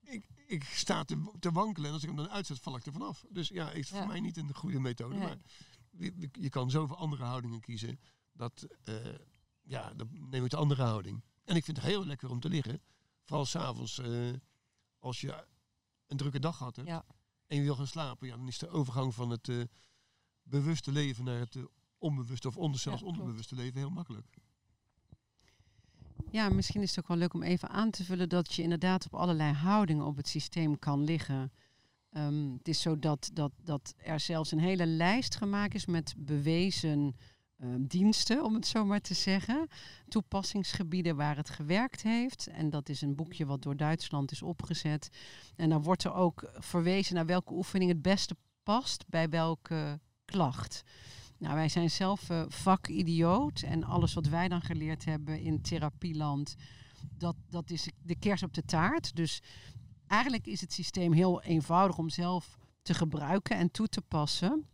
ik, 0.00 0.24
ik 0.46 0.64
sta 0.64 1.04
te, 1.04 1.32
te 1.38 1.52
wankelen 1.52 1.86
en 1.88 1.92
als 1.94 2.02
ik 2.02 2.08
hem 2.08 2.18
dan 2.18 2.30
uitzet, 2.30 2.58
val 2.60 2.76
ik 2.76 2.86
er 2.86 2.92
vanaf. 2.92 3.24
Dus 3.28 3.48
ja, 3.48 3.66
het 3.66 3.76
is 3.76 3.88
Ja. 3.88 3.98
voor 3.98 4.06
mij 4.06 4.20
niet 4.20 4.36
een 4.36 4.54
goede 4.54 4.80
methode. 4.80 5.14
Nee. 5.14 5.22
Maar 5.26 5.36
je, 6.32 6.48
kan 6.48 6.70
zoveel 6.70 6.96
andere 6.96 7.24
houdingen 7.24 7.60
kiezen. 7.60 8.00
Dat, 8.32 8.66
eh, 8.84 8.94
ja, 9.62 9.92
dan 9.94 10.08
neem 10.30 10.44
ik 10.44 10.50
de 10.50 10.56
andere 10.56 10.82
houding. 10.82 11.22
En 11.44 11.56
ik 11.56 11.64
vind 11.64 11.76
het 11.76 11.86
heel 11.86 12.06
lekker 12.06 12.30
om 12.30 12.40
te 12.40 12.48
liggen. 12.48 12.80
Vooral 13.30 13.46
s'avonds, 13.46 13.98
eh 13.98 14.32
als 14.98 15.20
je 15.20 15.44
een 16.06 16.16
drukke 16.16 16.38
dag 16.38 16.56
gehad 16.56 16.76
hebt. 16.76 16.88
Ja. 16.88 17.04
En 17.46 17.56
je 17.56 17.62
wil 17.62 17.74
gaan 17.74 17.86
slapen. 17.86 18.26
Ja, 18.26 18.36
dan 18.36 18.46
is 18.46 18.58
de 18.58 18.68
overgang 18.68 19.14
van 19.14 19.30
het 19.30 19.48
eh, 19.48 19.62
bewuste 20.42 20.92
leven 20.92 21.24
naar 21.24 21.38
het 21.38 21.56
eh, 21.56 21.62
onbewuste 21.98 22.48
of 22.48 22.56
onder, 22.56 22.80
zelfs 22.80 23.00
Ja, 23.00 23.06
onderbewuste 23.06 23.54
leven 23.54 23.78
heel 23.78 23.90
makkelijk. 23.90 24.26
Ja, 26.30 26.48
misschien 26.48 26.82
is 26.82 26.90
het 26.90 26.98
ook 26.98 27.08
wel 27.08 27.16
leuk 27.16 27.34
om 27.34 27.42
even 27.42 27.68
aan 27.68 27.90
te 27.90 28.04
vullen 28.04 28.28
dat 28.28 28.54
je 28.54 28.62
inderdaad 28.62 29.04
op 29.04 29.14
allerlei 29.14 29.52
houdingen 29.52 30.06
op 30.06 30.16
het 30.16 30.28
systeem 30.28 30.78
kan 30.78 31.04
liggen. 31.04 31.52
Ehm, 32.10 32.52
het 32.52 32.68
is 32.68 32.80
zo 32.80 32.98
dat, 32.98 33.30
dat, 33.32 33.52
dat 33.62 33.94
er 33.96 34.20
zelfs 34.20 34.50
een 34.50 34.58
hele 34.58 34.86
lijst 34.86 35.36
gemaakt 35.36 35.74
is 35.74 35.86
met 35.86 36.14
bewezen 36.16 37.16
ehm, 37.60 37.86
diensten, 37.86 38.44
om 38.44 38.54
het 38.54 38.66
zo 38.66 38.84
maar 38.84 39.00
te 39.00 39.14
zeggen. 39.14 39.68
Toepassingsgebieden 40.08 41.16
waar 41.16 41.36
het 41.36 41.50
gewerkt 41.50 42.02
heeft. 42.02 42.46
En 42.46 42.70
dat 42.70 42.88
is 42.88 43.00
een 43.00 43.14
boekje 43.14 43.46
wat 43.46 43.62
door 43.62 43.76
Duitsland 43.76 44.30
is 44.30 44.42
opgezet. 44.42 45.10
En 45.56 45.68
dan 45.68 45.82
wordt 45.82 46.04
er 46.04 46.14
ook 46.14 46.50
verwezen 46.54 47.14
naar 47.14 47.26
welke 47.26 47.52
oefening 47.52 47.90
het 47.90 48.02
beste 48.02 48.36
past 48.62 49.04
bij 49.08 49.28
welke 49.28 50.00
klacht. 50.24 50.82
Nou, 51.38 51.54
wij 51.54 51.68
zijn 51.68 51.90
zelf 51.90 52.30
eh, 52.30 52.44
vakidioot 52.48 53.62
en 53.62 53.84
alles 53.84 54.14
wat 54.14 54.26
wij 54.26 54.48
dan 54.48 54.60
geleerd 54.60 55.04
hebben 55.04 55.40
in 55.40 55.62
therapieland, 55.62 56.56
dat, 57.18 57.36
dat 57.48 57.70
is 57.70 57.88
de 58.02 58.14
kers 58.14 58.42
op 58.42 58.54
de 58.54 58.64
taart. 58.64 59.16
Dus 59.16 59.42
eigenlijk 60.06 60.46
is 60.46 60.60
het 60.60 60.72
systeem 60.72 61.12
heel 61.12 61.42
eenvoudig 61.42 61.98
om 61.98 62.08
zelf 62.08 62.58
te 62.82 62.94
gebruiken 62.94 63.56
en 63.56 63.70
toe 63.70 63.88
te 63.88 64.00
passen. 64.00 64.66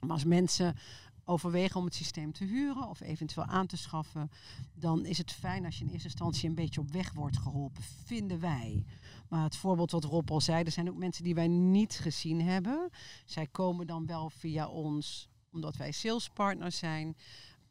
Maar 0.00 0.12
als 0.12 0.24
mensen 0.24 0.76
overwegen 1.24 1.76
om 1.76 1.84
het 1.84 1.94
systeem 1.94 2.32
te 2.32 2.44
huren 2.44 2.88
of 2.88 3.00
eventueel 3.00 3.46
aan 3.46 3.66
te 3.66 3.76
schaffen, 3.76 4.30
dan 4.74 5.06
is 5.06 5.18
het 5.18 5.32
fijn 5.32 5.64
als 5.64 5.78
je 5.78 5.84
in 5.84 5.90
eerste 5.90 6.08
instantie 6.08 6.48
een 6.48 6.54
beetje 6.54 6.80
op 6.80 6.90
weg 6.90 7.12
wordt 7.12 7.38
geholpen, 7.38 7.82
vinden 8.04 8.40
wij. 8.40 8.84
Maar 9.28 9.42
het 9.42 9.56
voorbeeld 9.56 9.90
wat 9.90 10.04
Rob 10.04 10.30
al 10.30 10.40
zei, 10.40 10.64
er 10.64 10.70
zijn 10.70 10.88
ook 10.88 10.96
mensen 10.96 11.24
die 11.24 11.34
wij 11.34 11.48
niet 11.48 11.94
gezien 11.94 12.40
hebben. 12.40 12.90
Zij 13.24 13.46
komen 13.46 13.86
dan 13.86 14.06
wel 14.06 14.30
via 14.30 14.68
ons 14.68 15.28
omdat 15.50 15.76
wij 15.76 15.92
salespartners 15.92 16.78
zijn. 16.78 17.16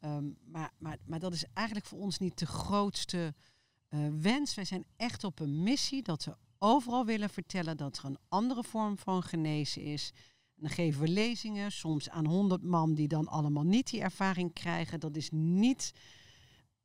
Ehm, 0.00 0.24
maar, 0.44 0.72
maar, 0.78 0.98
maar 1.06 1.18
dat 1.18 1.32
is 1.32 1.44
eigenlijk 1.52 1.86
voor 1.86 1.98
ons 1.98 2.18
niet 2.18 2.38
de 2.38 2.46
grootste 2.46 3.34
eh, 3.88 4.00
wens. 4.20 4.54
Wij 4.54 4.64
zijn 4.64 4.84
echt 4.96 5.24
op 5.24 5.40
een 5.40 5.62
missie 5.62 6.02
dat 6.02 6.24
we 6.24 6.36
overal 6.58 7.04
willen 7.04 7.30
vertellen 7.30 7.76
dat 7.76 7.98
er 7.98 8.04
een 8.04 8.18
andere 8.28 8.64
vorm 8.64 8.98
van 8.98 9.22
genezen 9.22 9.82
is. 9.82 10.12
En 10.56 10.62
dan 10.62 10.70
geven 10.70 11.00
we 11.00 11.08
lezingen, 11.08 11.72
soms 11.72 12.10
aan 12.10 12.26
honderd 12.26 12.62
man 12.62 12.94
die 12.94 13.08
dan 13.08 13.28
allemaal 13.28 13.64
niet 13.64 13.90
die 13.90 14.00
ervaring 14.00 14.52
krijgen. 14.52 15.00
Dat 15.00 15.16
is 15.16 15.30
niet 15.32 15.92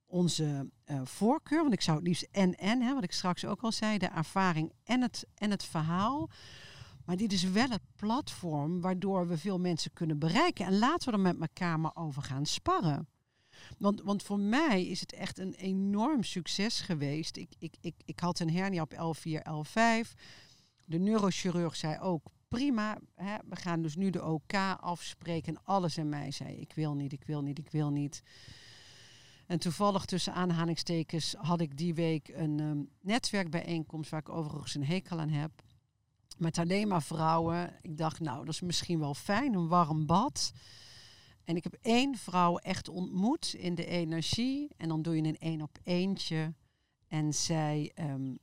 onze 0.05 0.70
eh, 0.84 1.01
voorkeur, 1.03 1.61
want 1.61 1.74
ik 1.74 1.82
zou 1.82 1.97
het 1.97 2.07
liefst 2.07 2.28
en-en, 2.32 2.82
hè, 2.82 2.93
wat 2.93 3.03
ik 3.03 3.11
straks 3.11 3.45
ook 3.45 3.61
al 3.61 3.72
zei, 3.72 3.97
de 3.97 4.05
ervaring 4.07 4.72
en 4.84 5.01
het, 5.01 5.28
en 5.36 5.51
het 5.51 5.63
verhaal. 5.63 6.30
Maar 7.05 7.17
dit 7.17 7.34
is 7.34 7.43
wel 7.43 7.70
het 7.70 7.82
platform 7.95 8.82
waardoor 8.82 9.28
we 9.28 9.38
veel 9.38 9.59
mensen 9.59 9.93
kunnen 9.93 10.20
bereiken. 10.20 10.65
En 10.65 10.80
laten 10.80 11.09
we 11.09 11.15
er 11.15 11.24
met 11.24 11.39
elkaar 11.39 11.80
maar 11.80 11.95
over 11.95 12.22
gaan 12.22 12.45
sparren. 12.45 13.07
Want, 13.78 14.01
want 14.01 14.24
voor 14.24 14.39
mij 14.39 14.86
is 14.86 14.99
het 14.99 15.13
echt 15.13 15.38
een 15.38 15.53
enorm 15.53 16.24
succes 16.24 16.82
geweest. 16.82 17.38
Ik, 17.38 17.53
ik, 17.59 17.76
ik, 17.82 17.95
ik 18.05 18.20
had 18.20 18.39
een 18.39 18.51
hernia 18.51 18.82
op 18.82 18.93
L4, 18.93 19.41
L5. 19.49 20.13
De 20.86 20.97
neurochirurg 20.97 21.76
zei 21.76 21.99
ook, 21.99 22.32
prima, 22.50 22.97
hè, 23.16 23.38
we 23.50 23.56
gaan 23.56 23.82
dus 23.82 23.95
nu 23.95 24.10
de 24.10 24.26
OK 24.26 24.54
afspreken. 24.80 25.56
En 25.56 25.62
alles 25.64 25.97
in 25.97 26.10
mij 26.10 26.32
zei, 26.32 26.56
ik 26.56 26.74
wil 26.74 26.95
niet, 26.95 27.14
ik 27.14 27.24
wil 27.24 27.41
niet, 27.41 27.60
ik 27.60 27.70
wil 27.72 27.89
niet. 27.89 28.24
En 29.47 29.60
toevallig 29.60 30.06
tussen 30.06 30.34
aanhalingstekens 30.34 31.36
had 31.38 31.62
ik 31.62 31.78
die 31.78 31.93
week 31.93 32.28
een 32.28 32.60
ehm, 32.60 32.84
netwerkbijeenkomst... 33.02 34.10
waar 34.10 34.20
ik 34.20 34.30
overigens 34.30 34.76
een 34.76 34.86
hekel 34.86 35.20
aan 35.20 35.30
heb 35.30 35.52
met 36.39 36.58
alleen 36.58 36.88
maar 36.88 37.04
vrouwen. 37.04 37.74
Ik 37.82 37.97
dacht, 37.97 38.20
nou, 38.20 38.45
dat 38.45 38.54
is 38.54 38.62
misschien 38.62 39.00
wel 39.00 39.14
fijn, 39.14 39.54
een 39.54 39.68
warm 39.68 40.06
bad. 40.06 40.52
En 41.43 41.56
ik 41.56 41.64
heb 41.64 41.78
één 41.82 42.18
vrouw 42.18 42.58
echt 42.58 42.89
ontmoet 42.89 43.54
in 43.54 43.76
de 43.76 43.86
energie. 43.86 44.70
En 44.78 44.88
dan 44.88 45.02
doe 45.02 45.16
je 45.16 45.24
een 45.24 45.38
één 45.38 45.62
op 45.62 45.78
eentje. 45.84 46.54
En 47.08 47.34
zij, 47.34 47.91
ehm, 47.95 48.36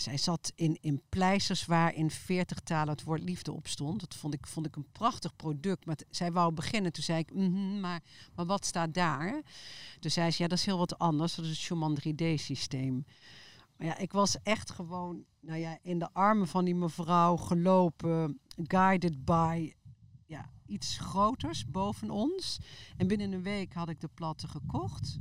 zij 0.00 0.16
zat 0.16 0.52
in, 0.54 0.78
in 0.80 1.02
pleisters 1.08 1.66
waar 1.66 1.94
in 1.94 2.10
veertig 2.10 2.60
talen 2.60 2.88
het 2.88 3.02
woord 3.02 3.22
liefde 3.22 3.52
op 3.52 3.66
stond. 3.66 4.00
Dat 4.00 4.14
vond 4.14 4.34
ik, 4.34 4.46
vond 4.46 4.66
ik 4.66 4.76
een 4.76 4.92
prachtig 4.92 5.36
product. 5.36 5.86
Maar 5.86 5.98
zij 6.10 6.32
wou 6.32 6.52
beginnen. 6.52 6.92
Toen 6.92 7.02
zei 7.02 7.18
ik, 7.18 7.34
"Mhm, 7.34 7.80
maar, 7.80 8.02
maar 8.34 8.46
wat 8.46 8.64
staat 8.64 8.94
daar? 8.94 9.42
Toen 10.00 10.10
zei 10.10 10.30
ze, 10.30 10.42
ja, 10.42 10.48
dat 10.48 10.58
is 10.58 10.66
heel 10.66 10.78
wat 10.78 10.98
anders. 10.98 11.34
Dat 11.34 11.44
is 11.44 11.50
het 11.50 11.60
Schumann 11.60 11.98
3D-systeem. 12.00 13.04
Maar 13.76 13.86
ja, 13.86 13.98
ik 13.98 14.12
was 14.12 14.42
echt 14.42 14.70
gewoon 14.70 15.24
nou 15.40 15.58
ja, 15.58 15.78
in 15.82 15.98
de 15.98 16.12
armen 16.12 16.48
van 16.48 16.64
die 16.64 16.74
mevrouw 16.74 17.36
gelopen, 17.36 18.40
guided 18.62 19.24
by 19.24 19.72
ja, 20.26 20.50
iets 20.66 20.98
groters 20.98 21.66
boven 21.66 22.10
ons. 22.10 22.58
En 22.96 23.06
binnen 23.06 23.32
een 23.32 23.42
week 23.42 23.72
had 23.72 23.88
ik 23.88 24.00
de 24.00 24.10
platte 24.14 24.48
gekocht. 24.48 25.18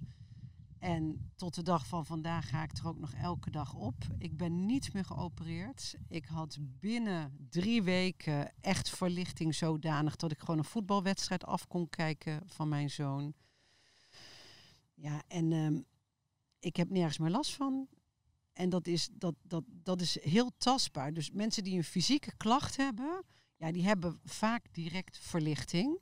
En 0.85 1.31
tot 1.35 1.55
de 1.55 1.61
dag 1.61 1.87
van 1.87 2.05
vandaag 2.05 2.49
ga 2.49 2.63
ik 2.63 2.77
er 2.77 2.87
ook 2.87 2.99
nog 2.99 3.13
elke 3.13 3.49
dag 3.51 3.73
op. 3.73 3.95
Ik 4.17 4.37
ben 4.37 4.65
niet 4.65 4.93
meer 4.93 5.05
geopereerd. 5.05 5.95
Ik 6.07 6.25
had 6.25 6.57
binnen 6.61 7.47
drie 7.49 7.83
weken 7.83 8.53
echt 8.61 8.89
verlichting 8.89 9.55
zodanig 9.55 10.15
dat 10.15 10.31
ik 10.31 10.39
gewoon 10.39 10.57
een 10.57 10.63
voetbalwedstrijd 10.63 11.45
af 11.45 11.67
kon 11.67 11.89
kijken 11.89 12.41
van 12.45 12.69
mijn 12.69 12.89
zoon. 12.89 13.33
Ja, 14.93 15.23
en 15.27 15.51
ehm, 15.51 15.81
ik 16.59 16.75
heb 16.75 16.89
nergens 16.89 17.17
meer 17.17 17.29
last 17.29 17.55
van. 17.55 17.87
En 18.53 18.69
dat 18.69 18.87
is, 18.87 19.09
dat, 19.11 19.35
dat, 19.41 19.63
dat 19.67 20.01
is 20.01 20.23
heel 20.23 20.51
tastbaar. 20.57 21.13
Dus 21.13 21.31
mensen 21.31 21.63
die 21.63 21.77
een 21.77 21.83
fysieke 21.83 22.35
klacht 22.37 22.77
hebben, 22.77 23.23
ja, 23.55 23.71
die 23.71 23.83
hebben 23.83 24.19
vaak 24.23 24.65
direct 24.71 25.17
verlichting. 25.17 25.99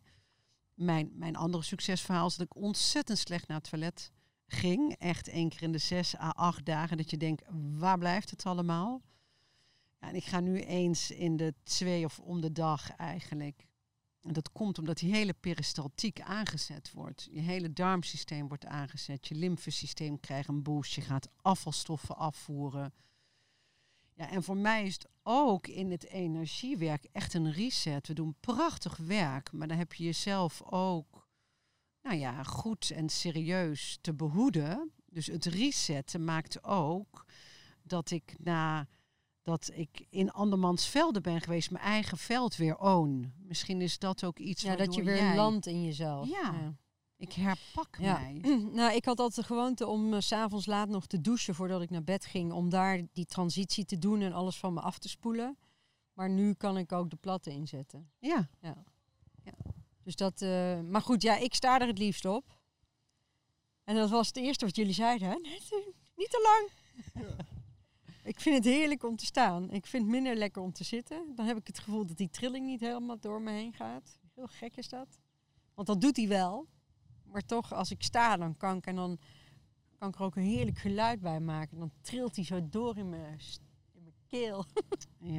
Mijn, 0.73 1.11
mijn 1.13 1.35
andere 1.35 1.63
succesverhaal 1.63 2.27
is 2.27 2.35
dat 2.35 2.45
ik 2.45 2.55
ontzettend 2.55 3.17
slecht 3.17 3.47
naar 3.47 3.57
het 3.57 3.69
toilet 3.69 4.12
ging. 4.53 4.95
Echt 4.99 5.27
één 5.27 5.49
keer 5.49 5.61
in 5.61 5.71
de 5.71 5.77
zes 5.77 6.17
à 6.17 6.29
acht 6.29 6.65
dagen 6.65 6.97
dat 6.97 7.09
je 7.09 7.17
denkt, 7.17 7.43
waar 7.77 7.97
blijft 7.97 8.29
het 8.29 8.45
allemaal? 8.45 9.01
Ja, 9.99 10.07
en 10.07 10.15
ik 10.15 10.23
ga 10.23 10.39
nu 10.39 10.59
eens 10.59 11.11
in 11.11 11.37
de 11.37 11.53
twee 11.63 12.05
of 12.05 12.19
om 12.19 12.41
de 12.41 12.51
dag 12.51 12.95
eigenlijk. 12.95 13.65
En 14.21 14.33
dat 14.33 14.51
komt 14.51 14.77
omdat 14.77 14.97
die 14.97 15.13
hele 15.13 15.33
peristaltiek 15.33 16.21
aangezet 16.21 16.91
wordt. 16.91 17.27
Je 17.31 17.39
hele 17.39 17.73
darmsysteem 17.73 18.47
wordt 18.47 18.65
aangezet. 18.65 19.27
Je 19.27 19.35
lymfesysteem 19.35 20.19
krijgt 20.19 20.49
een 20.49 20.63
boost. 20.63 20.93
Je 20.93 21.01
gaat 21.01 21.29
afvalstoffen 21.41 22.17
afvoeren. 22.17 22.93
Ja, 24.15 24.29
en 24.29 24.43
voor 24.43 24.57
mij 24.57 24.85
is 24.85 24.93
het 24.93 25.07
ook 25.23 25.67
in 25.67 25.91
het 25.91 26.03
energiewerk 26.03 27.07
echt 27.11 27.33
een 27.33 27.51
reset. 27.51 28.07
We 28.07 28.13
doen 28.13 28.35
prachtig 28.39 28.97
werk, 28.97 29.51
maar 29.51 29.67
dan 29.67 29.77
heb 29.77 29.93
je 29.93 30.03
jezelf 30.03 30.61
ook 30.61 31.22
nou 32.03 32.17
ja, 32.17 32.43
goed 32.43 32.91
en 32.91 33.09
serieus 33.09 33.97
te 34.01 34.13
behoeden. 34.13 34.91
Dus 35.05 35.27
het 35.27 35.45
resetten 35.45 36.23
maakt 36.23 36.63
ook 36.63 37.25
dat 37.83 38.11
ik 38.11 38.35
na 38.37 38.87
dat 39.41 39.71
ik 39.73 40.05
in 40.09 40.31
andermans 40.31 40.87
velden 40.87 41.21
ben 41.21 41.41
geweest, 41.41 41.71
mijn 41.71 41.83
eigen 41.83 42.17
veld 42.17 42.55
weer 42.55 42.77
own. 42.77 43.33
Misschien 43.37 43.81
is 43.81 43.99
dat 43.99 44.23
ook 44.23 44.39
iets 44.39 44.61
Ja, 44.61 44.75
dat 44.75 44.95
je 44.95 45.03
weer 45.03 45.15
jij... 45.15 45.35
landt 45.35 45.65
in 45.65 45.83
jezelf. 45.83 46.27
Ja. 46.29 46.75
Ik 47.17 47.33
herpak 47.33 47.97
Ja. 47.99 48.19
mij. 48.19 48.41
Nou, 48.73 48.95
ik 48.95 49.05
had 49.05 49.19
altijd 49.19 49.47
de 49.47 49.53
gewoonte 49.53 49.87
om 49.87 50.21
s 50.21 50.27
s'avonds 50.27 50.65
laat 50.65 50.89
nog 50.89 51.05
te 51.05 51.21
douchen 51.21 51.55
voordat 51.55 51.81
ik 51.81 51.89
naar 51.89 52.03
bed 52.03 52.25
ging. 52.25 52.51
Om 52.51 52.69
daar 52.69 53.01
die 53.13 53.25
transitie 53.25 53.85
te 53.85 53.97
doen 53.97 54.21
en 54.21 54.33
alles 54.33 54.57
van 54.57 54.73
me 54.73 54.79
af 54.81 54.97
te 54.99 55.09
spoelen. 55.09 55.57
Maar 56.13 56.29
nu 56.29 56.53
kan 56.53 56.77
ik 56.77 56.91
ook 56.91 57.09
de 57.09 57.15
platten 57.15 57.51
inzetten. 57.51 58.11
Ja, 58.19 58.49
Dus 60.03 60.15
dat, 60.15 60.41
eh, 60.41 60.79
maar 60.79 61.01
goed, 61.01 61.21
ja, 61.21 61.37
ik 61.37 61.53
sta 61.53 61.79
er 61.79 61.87
het 61.87 61.97
liefst 61.97 62.25
op. 62.25 62.59
En 63.83 63.95
dat 63.95 64.09
was 64.09 64.27
het 64.27 64.37
eerste 64.37 64.65
wat 64.65 64.75
jullie 64.75 64.93
zeiden, 64.93 65.27
hè? 65.27 65.35
Niet 66.15 66.29
te 66.29 66.41
lang. 66.43 66.69
Ik 68.23 68.39
vind 68.39 68.55
het 68.55 68.65
heerlijk 68.73 69.03
om 69.03 69.15
te 69.15 69.25
staan. 69.25 69.71
Ik 69.71 69.85
vind 69.85 70.03
het 70.03 70.11
minder 70.11 70.35
lekker 70.35 70.61
om 70.61 70.73
te 70.73 70.83
zitten. 70.83 71.35
Dan 71.35 71.45
heb 71.45 71.57
ik 71.57 71.67
het 71.67 71.79
gevoel 71.79 72.05
dat 72.05 72.17
die 72.17 72.29
trilling 72.29 72.65
niet 72.65 72.79
helemaal 72.79 73.19
door 73.19 73.41
me 73.41 73.51
heen 73.51 73.73
gaat. 73.73 74.19
Heel 74.33 74.47
gek 74.47 74.75
is 74.77 74.89
dat. 74.89 75.07
Want 75.73 75.87
dat 75.87 76.01
doet 76.01 76.17
hij 76.17 76.27
wel. 76.27 76.67
Maar 77.23 77.45
toch, 77.45 77.73
als 77.73 77.91
ik 77.91 78.03
sta, 78.03 78.37
dan 78.37 78.57
kan 78.57 78.77
ik, 78.77 78.85
en 78.85 78.95
dan 78.95 79.19
kan 79.97 80.09
ik 80.09 80.15
er 80.15 80.23
ook 80.23 80.35
een 80.35 80.43
heerlijk 80.43 80.77
geluid 80.77 81.21
bij 81.21 81.39
maken. 81.39 81.77
Dan 81.77 81.91
trilt 82.01 82.35
hij 82.35 82.45
zo 82.45 82.69
door 82.69 82.97
in 82.97 83.09
mijn, 83.09 83.39
st- 83.39 83.59
in 83.59 83.65
mijn 83.65 83.72
keel. 84.39 84.65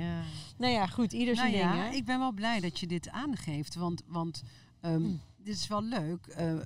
ja. 0.02 0.22
nou 0.56 0.72
ja, 0.72 0.86
goed, 0.86 1.12
ieder 1.12 1.36
zijn 1.36 1.52
Nou 1.52 1.64
ding, 1.64 1.82
ja, 1.82 1.90
ik 1.90 2.04
ben 2.04 2.18
wel 2.18 2.32
blij 2.32 2.60
dat 2.60 2.80
je 2.80 2.86
dit 2.86 3.08
aangeeft, 3.08 3.74
want, 3.74 4.02
want 4.06 4.42
ehm, 4.80 5.00
Mm. 5.00 5.20
dit 5.36 5.54
is 5.54 5.66
wel 5.66 5.82
leuk. 5.82 6.26
Eh, 6.26 6.52
eh, 6.52 6.62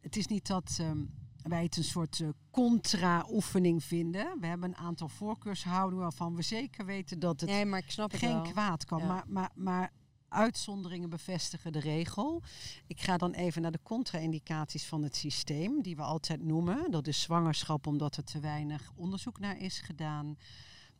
het 0.00 0.16
is 0.16 0.26
niet 0.26 0.46
dat 0.46 0.76
ehm, 0.80 0.98
wij 1.42 1.62
het 1.62 1.76
een 1.76 1.84
soort 1.84 2.20
eh, 2.20 2.28
contra-oefening 2.50 3.84
vinden. 3.84 4.40
We 4.40 4.46
hebben 4.46 4.68
een 4.68 4.76
aantal 4.76 5.08
voorkeurshoudingen 5.08 6.02
waarvan 6.02 6.34
we 6.36 6.42
zeker 6.42 6.84
weten 6.84 7.18
dat 7.18 7.40
het 7.40 7.50
Nee, 7.50 7.64
maar 7.64 7.78
ik 7.78 7.90
snap 7.90 8.10
het 8.10 8.20
geen 8.20 8.42
kwaad 8.42 8.84
kan. 8.84 8.98
Ja. 8.98 9.06
Maar, 9.06 9.24
maar, 9.26 9.50
maar 9.54 9.92
uitzonderingen 10.28 11.10
bevestigen 11.10 11.72
de 11.72 11.80
regel. 11.80 12.42
Ik 12.86 13.00
ga 13.00 13.16
dan 13.16 13.32
even 13.32 13.62
naar 13.62 13.72
de 13.72 13.82
contra-indicaties 13.82 14.86
van 14.86 15.02
het 15.02 15.16
systeem, 15.16 15.82
die 15.82 15.96
we 15.96 16.02
altijd 16.02 16.42
noemen. 16.42 16.90
Dat 16.90 17.06
is 17.06 17.20
zwangerschap, 17.20 17.86
omdat 17.86 18.16
er 18.16 18.24
te 18.24 18.40
weinig 18.40 18.92
onderzoek 18.94 19.38
naar 19.38 19.58
is 19.58 19.80
gedaan. 19.80 20.36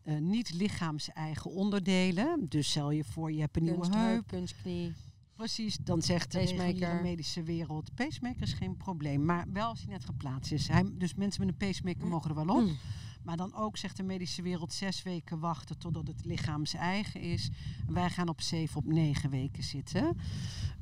Eh, 0.07 0.19
niet 0.19 0.53
lichaams-eigen 0.53 1.51
onderdelen. 1.51 2.47
Dus 2.49 2.71
stel 2.71 2.91
je 2.91 3.05
voor, 3.05 3.33
je 3.33 3.41
hebt 3.41 3.57
een 3.57 3.65
nieuwe 3.65 3.97
heup. 3.97 4.27
kunstknie. 4.27 4.95
Precies, 5.35 5.77
dan 5.77 6.03
zegt 6.03 6.33
de 6.33 6.99
medische 7.03 7.43
wereld... 7.43 7.95
pacemaker 7.95 8.43
is 8.43 8.53
geen 8.53 8.77
probleem, 8.77 9.25
maar 9.25 9.47
wel 9.53 9.69
als 9.69 9.81
hij 9.81 9.89
net 9.89 10.05
geplaatst 10.05 10.53
is. 10.53 10.69
Hij, 10.69 10.85
dus 10.93 11.15
mensen 11.15 11.41
met 11.41 11.51
een 11.51 11.69
pacemaker 11.69 12.07
mogen 12.07 12.31
er 12.31 12.47
wel 12.47 12.57
op. 12.57 12.63
Mm. 12.63 12.77
Maar 13.23 13.37
dan 13.37 13.55
ook 13.55 13.77
zegt 13.77 13.97
de 13.97 14.03
medische 14.03 14.43
wereld 14.43 14.73
zes 14.73 15.03
weken 15.03 15.39
wachten 15.39 15.79
totdat 15.79 16.07
het 16.07 16.25
lichaams 16.25 16.75
eigen 16.75 17.21
is. 17.21 17.51
Wij 17.87 18.11
gaan 18.11 18.29
op 18.29 18.41
zeven 18.41 18.77
op 18.77 18.87
negen 18.87 19.31
weken 19.31 19.63
zitten. 19.63 20.17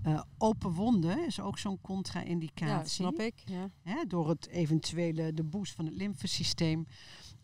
Eh, 0.02 0.22
open 0.38 0.70
wonden 0.70 1.26
is 1.26 1.40
ook 1.40 1.58
zo'n 1.58 1.80
contra-indicatie. 1.80 3.04
Ja, 3.04 3.10
snap 3.10 3.26
ik. 3.26 3.42
Ja. 3.44 3.70
Hè, 3.82 4.04
door 4.08 4.28
het 4.28 4.48
eventuele 4.48 5.34
de 5.34 5.44
boost 5.44 5.74
van 5.74 5.84
het 5.84 5.94
lymfesysteem. 5.94 6.86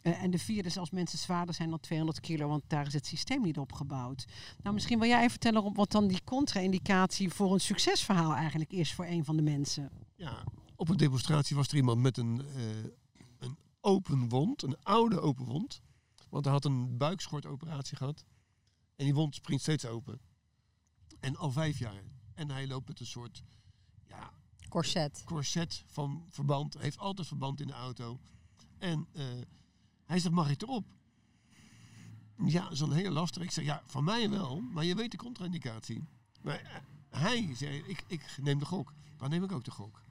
Eh, 0.02 0.22
en 0.22 0.30
de 0.30 0.38
vierde 0.38 0.68
is 0.68 0.78
als 0.78 0.90
mensen 0.90 1.18
zwaarder 1.18 1.54
zijn 1.54 1.70
dan 1.70 1.80
200 1.80 2.20
kilo, 2.20 2.48
want 2.48 2.62
daar 2.66 2.86
is 2.86 2.92
het 2.92 3.06
systeem 3.06 3.42
niet 3.42 3.58
op 3.58 3.72
gebouwd. 3.72 4.24
Nou, 4.62 4.74
misschien 4.74 4.98
wil 4.98 5.08
jij 5.08 5.18
even 5.18 5.30
vertellen 5.30 5.62
op 5.62 5.76
wat 5.76 5.90
dan 5.90 6.06
die 6.06 6.24
contra-indicatie 6.24 7.30
voor 7.30 7.52
een 7.52 7.60
succesverhaal 7.60 8.34
eigenlijk 8.34 8.72
is 8.72 8.94
voor 8.94 9.04
een 9.04 9.24
van 9.24 9.36
de 9.36 9.42
mensen. 9.42 9.90
Ja, 10.16 10.44
op 10.76 10.88
een 10.88 10.96
demonstratie 10.96 11.56
was 11.56 11.68
er 11.68 11.76
iemand 11.76 12.00
met 12.00 12.16
een, 12.16 12.44
eh, 12.54 12.84
een 13.38 13.56
open 13.80 14.28
wond, 14.28 14.62
een 14.62 14.82
oude 14.82 15.20
open 15.20 15.44
wond. 15.44 15.80
Want 16.28 16.44
hij 16.44 16.54
had 16.54 16.64
een 16.64 16.96
buikschortoperatie 16.96 17.96
gehad. 17.96 18.24
En 18.96 19.04
die 19.04 19.14
wond 19.14 19.34
springt 19.34 19.62
steeds 19.62 19.86
open. 19.86 20.20
En 21.20 21.36
al 21.36 21.50
vijf 21.50 21.78
jaar. 21.78 22.02
En 22.34 22.50
hij 22.50 22.66
loopt 22.66 22.88
met 22.88 23.00
een 23.00 23.06
soort 23.06 23.42
ja, 24.06 24.30
Corset. 24.68 25.22
corset 25.24 25.84
van 25.86 26.26
verband. 26.28 26.74
Hij 26.74 26.82
heeft 26.82 26.98
altijd 26.98 27.26
verband 27.26 27.60
in 27.60 27.66
de 27.66 27.72
auto. 27.72 28.20
En 28.78 29.06
eh, 29.12 29.24
hij 30.10 30.18
zegt, 30.18 30.34
mag 30.34 30.50
ik 30.50 30.62
erop? 30.62 30.86
Ja, 32.46 32.62
dat 32.62 32.72
is 32.72 32.80
een 32.80 32.92
hele 32.92 33.10
lastig. 33.10 33.42
Ik 33.42 33.50
zeg, 33.50 33.64
ja, 33.64 33.82
van 33.86 34.04
mij 34.04 34.30
wel. 34.30 34.60
Maar 34.60 34.84
je 34.84 34.94
weet 34.94 35.10
de 35.10 35.16
contra-indicatie. 35.16 36.04
Maar 36.42 36.60
eh, 36.60 36.76
hij 37.08 37.54
zei, 37.54 37.82
ik, 37.86 38.04
ik 38.06 38.36
neem 38.42 38.58
de 38.58 38.64
gok. 38.64 38.94
Dan 39.16 39.30
neem 39.30 39.44
ik 39.44 39.52
ook 39.52 39.64
de 39.64 39.70
gok. 39.70 40.02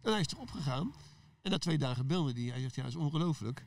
En 0.00 0.10
hij 0.12 0.20
is 0.20 0.32
erop 0.32 0.50
gegaan. 0.50 0.94
En 1.42 1.50
na 1.50 1.58
twee 1.58 1.78
dagen 1.78 2.06
belde 2.06 2.32
hij. 2.32 2.50
Hij 2.50 2.60
zegt, 2.60 2.74
ja, 2.74 2.82
dat 2.82 2.90
is 2.90 2.96
ongelooflijk. 2.96 3.64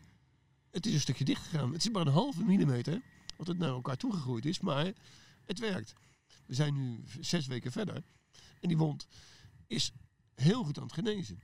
Het 0.71 0.85
is 0.85 0.93
een 0.93 0.99
stukje 0.99 1.25
dicht 1.25 1.47
gegaan. 1.47 1.73
Het 1.73 1.85
is 1.85 1.91
maar 1.91 2.07
een 2.07 2.13
halve 2.13 2.43
millimeter. 2.43 3.01
Wat 3.37 3.47
het 3.47 3.57
naar 3.57 3.69
elkaar 3.69 3.97
toegegroeid 3.97 4.45
is. 4.45 4.59
Maar 4.59 4.93
het 5.45 5.59
werkt. 5.59 5.93
We 6.45 6.53
zijn 6.53 6.73
nu 6.73 7.03
zes 7.19 7.47
weken 7.47 7.71
verder. 7.71 8.03
En 8.59 8.67
die 8.67 8.77
wond 8.77 9.07
is 9.67 9.91
heel 10.35 10.63
goed 10.63 10.77
aan 10.77 10.83
het 10.83 10.93
genezen. 10.93 11.39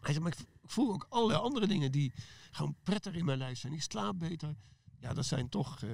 Hij 0.00 0.12
zegt, 0.12 0.20
maar 0.20 0.32
ik 0.32 0.46
ik 0.70 0.76
voel 0.76 0.92
ook 0.92 1.06
allerlei 1.08 1.40
andere 1.40 1.66
dingen 1.66 1.92
die 1.92 2.12
gewoon 2.50 2.76
prettig 2.82 3.14
in 3.14 3.24
mijn 3.24 3.38
lijf 3.38 3.58
zijn. 3.58 3.72
Ik 3.72 3.82
slaap 3.82 4.18
beter. 4.18 4.56
Ja, 4.98 5.14
dat 5.14 5.26
zijn 5.26 5.48
toch 5.48 5.82
eh, 5.82 5.90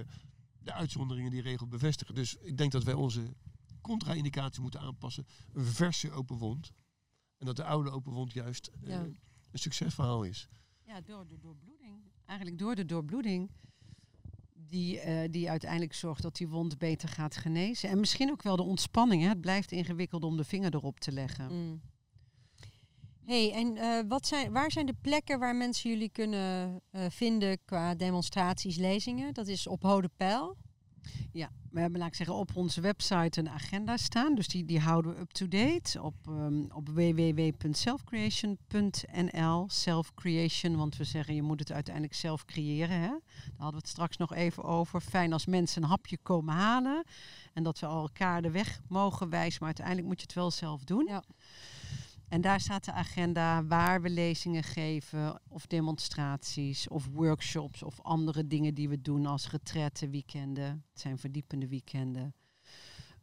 de 0.58 0.72
uitzonderingen 0.72 1.30
die 1.30 1.42
regel 1.42 1.66
bevestigen. 1.66 2.14
Dus 2.14 2.36
ik 2.36 2.56
denk 2.56 2.72
dat 2.72 2.84
wij 2.84 2.94
onze 2.94 3.34
contra-indicatie 3.80 4.62
moeten 4.62 4.80
aanpassen. 4.80 5.26
Een 5.52 5.64
verse 5.64 6.10
open 6.10 6.36
wond. 6.36 6.72
En 7.38 7.46
dat 7.46 7.56
de 7.56 7.64
oude 7.64 7.90
open 7.90 8.12
wond 8.12 8.32
juist 8.32 8.66
eh, 8.66 8.88
Ja. 8.88 9.00
een 9.00 9.18
succesverhaal 9.58 10.22
is. 10.24 10.48
Ja, 10.82 11.00
door 11.00 11.26
de 11.26 11.38
doorbloeding. 11.38 12.00
Eigenlijk 12.24 12.58
door 12.58 12.74
de 12.74 12.84
doorbloeding. 12.84 13.50
Die, 14.54 15.00
eh, 15.00 15.30
die 15.30 15.50
uiteindelijk 15.50 15.94
zorgt 15.94 16.22
dat 16.22 16.36
die 16.36 16.48
wond 16.48 16.78
beter 16.78 17.08
gaat 17.08 17.36
genezen. 17.36 17.88
En 17.90 18.00
misschien 18.00 18.30
ook 18.30 18.42
wel 18.42 18.56
de 18.56 18.62
ontspanning. 18.62 19.22
Hè? 19.22 19.28
Het 19.28 19.40
blijft 19.40 19.72
ingewikkeld 19.72 20.24
om 20.24 20.36
de 20.36 20.44
vinger 20.44 20.74
erop 20.74 21.00
te 21.00 21.12
leggen. 21.12 21.52
Mm. 21.52 21.80
Hey, 23.26 23.52
en 23.52 23.76
eh, 23.76 24.00
wat 24.08 24.26
zijn, 24.26 24.52
waar 24.52 24.70
zijn 24.70 24.86
de 24.86 24.94
plekken 25.00 25.38
waar 25.38 25.56
mensen 25.56 25.90
jullie 25.90 26.10
kunnen 26.10 26.80
eh, 26.90 27.04
vinden 27.08 27.58
qua 27.64 27.94
demonstraties, 27.94 28.76
lezingen? 28.76 29.34
Dat 29.34 29.46
is 29.46 29.66
op 29.66 29.82
Hode 29.82 30.10
Pijl. 30.16 30.56
Ja, 31.32 31.50
we 31.70 31.80
hebben, 31.80 31.98
laat 31.98 32.08
ik 32.08 32.14
zeggen, 32.14 32.36
op 32.36 32.56
onze 32.56 32.80
website 32.80 33.40
een 33.40 33.48
agenda 33.48 33.96
staan. 33.96 34.34
Dus 34.34 34.48
die, 34.48 34.64
die 34.64 34.80
houden 34.80 35.14
we 35.14 35.20
up-to-date 35.20 36.02
op, 36.02 36.14
ehm 36.28 36.64
op 36.74 36.88
www.selfcreation.nl. 36.88 39.64
Self-creation, 39.68 40.76
want 40.76 40.96
we 40.96 41.04
zeggen 41.04 41.34
je 41.34 41.42
moet 41.42 41.58
het 41.58 41.72
uiteindelijk 41.72 42.14
zelf 42.14 42.44
creëren. 42.44 43.00
Hè? 43.00 43.08
Daar 43.08 43.20
hadden 43.56 43.70
we 43.70 43.76
het 43.76 43.88
straks 43.88 44.16
nog 44.16 44.34
even 44.34 44.64
over. 44.64 45.00
Fijn 45.00 45.32
als 45.32 45.46
mensen 45.46 45.82
een 45.82 45.88
hapje 45.88 46.18
komen 46.22 46.54
halen. 46.54 47.04
En 47.52 47.62
dat 47.62 47.78
we 47.78 47.86
al 47.86 48.02
elkaar 48.02 48.42
de 48.42 48.50
weg 48.50 48.80
mogen 48.88 49.30
wijzen. 49.30 49.58
Maar 49.58 49.68
uiteindelijk 49.68 50.06
moet 50.06 50.20
je 50.20 50.26
het 50.26 50.34
wel 50.34 50.50
zelf 50.50 50.84
doen. 50.84 51.06
Ja. 51.08 51.22
En 52.28 52.40
daar 52.40 52.60
staat 52.60 52.84
de 52.84 52.92
agenda 52.92 53.64
waar 53.64 54.02
we 54.02 54.10
lezingen 54.10 54.62
geven, 54.62 55.40
of 55.48 55.66
demonstraties, 55.66 56.88
of 56.88 57.08
workshops, 57.12 57.82
of 57.82 58.00
andere 58.00 58.46
dingen 58.46 58.74
die 58.74 58.88
we 58.88 59.00
doen 59.00 59.26
als 59.26 59.50
retretten, 59.50 60.10
weekenden. 60.10 60.84
Het 60.90 61.00
zijn 61.00 61.18
verdiepende 61.18 61.68
weekenden. 61.68 62.34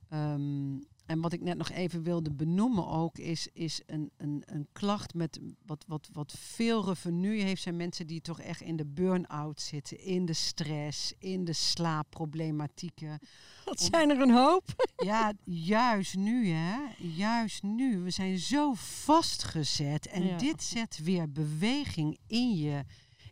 Ehm, 0.09 0.79
en 1.05 1.21
wat 1.21 1.33
ik 1.33 1.41
net 1.41 1.57
nog 1.57 1.69
even 1.69 2.03
wilde 2.03 2.31
benoemen 2.31 2.87
ook, 2.87 3.17
is, 3.17 3.47
is 3.53 3.81
een, 3.85 4.11
een, 4.17 4.43
een 4.45 4.67
klacht 4.71 5.13
met 5.13 5.39
wat, 5.65 5.83
wat, 5.87 6.09
wat 6.13 6.35
veel 6.37 6.85
revenue 6.85 7.41
heeft, 7.41 7.61
zijn 7.61 7.75
mensen 7.75 8.07
die 8.07 8.21
toch 8.21 8.39
echt 8.39 8.61
in 8.61 8.75
de 8.75 8.85
burn-out 8.85 9.61
zitten, 9.61 9.99
in 9.99 10.25
de 10.25 10.33
stress, 10.33 11.13
in 11.19 11.45
de 11.45 11.53
slaapproblematieken. 11.53 13.19
Dat 13.65 13.81
zijn 13.81 14.09
er 14.09 14.21
een 14.21 14.33
hoop. 14.33 14.63
Ja, 15.05 15.33
juist 15.43 16.15
nu, 16.15 16.47
hè. 16.47 16.77
Juist 16.97 17.63
nu. 17.63 17.97
We 17.99 18.09
zijn 18.09 18.37
zo 18.39 18.73
vastgezet. 18.73 20.07
En 20.07 20.25
Ja. 20.25 20.37
dit 20.37 20.63
zet 20.63 20.99
weer 21.03 21.31
beweging 21.31 22.17
in 22.27 22.55
je, 22.55 22.83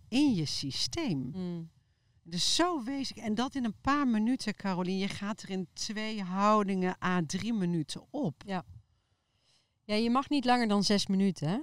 in 0.08 0.34
je 0.34 0.46
systeem. 0.46 1.32
Mm. 1.36 1.70
Dus 2.24 2.56
zo 2.56 2.84
wezenlijk. 2.84 3.28
En 3.28 3.36
dat 3.36 3.56
in 3.56 3.66
een 3.66 3.82
paar 3.82 4.08
minuten, 4.08 4.56
Carolien. 4.56 4.98
Je 4.98 5.08
gaat 5.08 5.42
er 5.42 5.50
in 5.50 5.68
twee 5.74 6.24
houdingen 6.24 6.96
à 7.04 7.22
drie 7.26 7.54
minuten 7.54 8.06
op. 8.10 8.44
Ja, 8.46 8.64
je 9.96 10.10
mag 10.10 10.30
niet 10.30 10.46
langer 10.46 10.68
dan 10.68 10.84
zes 10.84 11.08
minuten, 11.08 11.48
hè? 11.50 11.60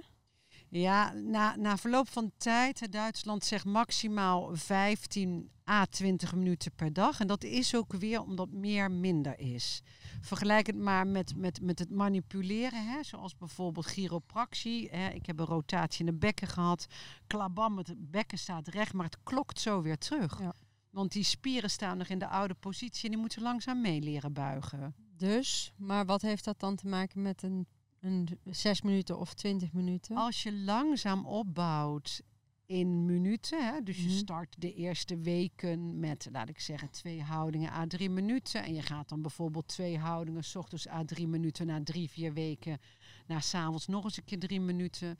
Ja, 0.69 1.13
na, 1.13 1.55
na 1.55 1.77
verloop 1.77 2.09
van 2.09 2.31
tijd, 2.37 2.91
Duitsland 2.91 3.45
zegt 3.45 3.65
maximaal 3.65 4.55
15 4.55 5.49
à 5.69 5.85
20 5.85 6.35
minuten 6.35 6.71
per 6.75 6.93
dag. 6.93 7.19
En 7.19 7.27
dat 7.27 7.43
is 7.43 7.75
ook 7.75 7.93
weer 7.93 8.21
omdat 8.21 8.49
meer 8.49 8.91
minder 8.91 9.39
is. 9.39 9.81
Vergelijk 10.21 10.67
het 10.67 10.77
maar 10.77 11.07
met, 11.07 11.35
met, 11.35 11.61
met 11.61 11.79
het 11.79 11.89
manipuleren, 11.89 12.87
hè, 12.87 13.03
zoals 13.03 13.37
bijvoorbeeld 13.37 13.85
chiropractie. 13.85 14.89
Hè. 14.89 15.09
Ik 15.09 15.25
heb 15.25 15.39
een 15.39 15.45
rotatie 15.45 15.99
in 16.05 16.11
de 16.11 16.17
bekken 16.17 16.47
gehad. 16.47 16.85
Klabam, 17.27 17.77
het 17.77 18.11
bekken 18.11 18.37
staat 18.37 18.67
recht, 18.67 18.93
maar 18.93 19.05
het 19.05 19.23
klokt 19.23 19.59
zo 19.59 19.81
weer 19.81 19.97
terug. 19.97 20.39
Ja. 20.39 20.53
Want 20.89 21.11
die 21.11 21.23
spieren 21.23 21.69
staan 21.69 21.97
nog 21.97 22.07
in 22.07 22.19
de 22.19 22.27
oude 22.27 22.53
positie 22.53 23.03
en 23.03 23.11
die 23.11 23.19
moeten 23.19 23.41
langzaam 23.41 23.81
mee 23.81 24.01
leren 24.01 24.33
buigen. 24.33 24.95
Dus, 25.17 25.73
maar 25.77 26.05
wat 26.05 26.21
heeft 26.21 26.43
dat 26.43 26.59
dan 26.59 26.75
te 26.75 26.87
maken 26.87 27.21
met 27.21 27.43
een, 27.43 27.67
een 27.99 28.27
zes 28.43 28.81
minuten 28.81 29.19
of 29.19 29.33
twintig 29.33 29.73
minuten? 29.73 30.15
Als 30.15 30.43
je 30.43 30.53
langzaam 30.53 31.25
opbouwt 31.25 32.21
in 32.65 33.05
minuten, 33.05 33.65
hè, 33.73 33.81
dus 33.83 33.97
je 33.97 34.07
Mhm. 34.07 34.17
start 34.17 34.55
de 34.57 34.73
eerste 34.73 35.17
weken 35.17 35.99
met, 35.99 36.27
laat 36.31 36.49
ik 36.49 36.59
zeggen, 36.59 36.89
twee 36.89 37.21
houdingen 37.21 37.71
à 37.71 37.87
drie 37.87 38.09
minuten. 38.09 38.63
En 38.63 38.73
je 38.73 38.81
gaat 38.81 39.09
dan 39.09 39.21
bijvoorbeeld 39.21 39.67
twee 39.67 39.97
houdingen, 39.97 40.43
s 40.43 40.55
ochtends 40.55 40.87
à 40.87 41.03
drie 41.05 41.27
minuten, 41.27 41.65
na 41.65 41.83
drie, 41.83 42.09
vier 42.09 42.33
weken, 42.33 42.79
na 43.27 43.39
s'avonds 43.39 43.87
nog 43.87 44.03
eens 44.03 44.17
een 44.17 44.23
keer 44.23 44.39
drie 44.39 44.61
minuten. 44.61 45.17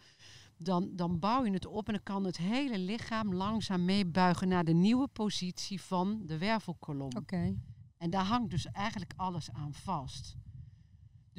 Dan, 0.58 0.90
dan 0.96 1.20
bouw 1.20 1.46
je 1.46 1.52
het 1.52 1.66
op 1.66 1.88
en 1.88 1.94
dan 1.94 2.04
kan 2.04 2.24
het 2.24 2.38
hele 2.38 2.78
lichaam 2.80 3.34
langzaam 3.34 3.86
meebuigen 3.86 4.48
naar 4.48 4.64
de 4.66 4.74
nieuwe 4.74 5.08
positie 5.08 5.82
van 5.82 6.22
de 6.26 6.38
wervelkolom. 6.38 7.12
Oké. 7.18 7.56
En 7.98 8.10
daar 8.10 8.26
hangt 8.26 8.50
dus 8.50 8.66
eigenlijk 8.66 9.14
alles 9.16 9.52
aan 9.52 9.74
vast. 9.74 10.36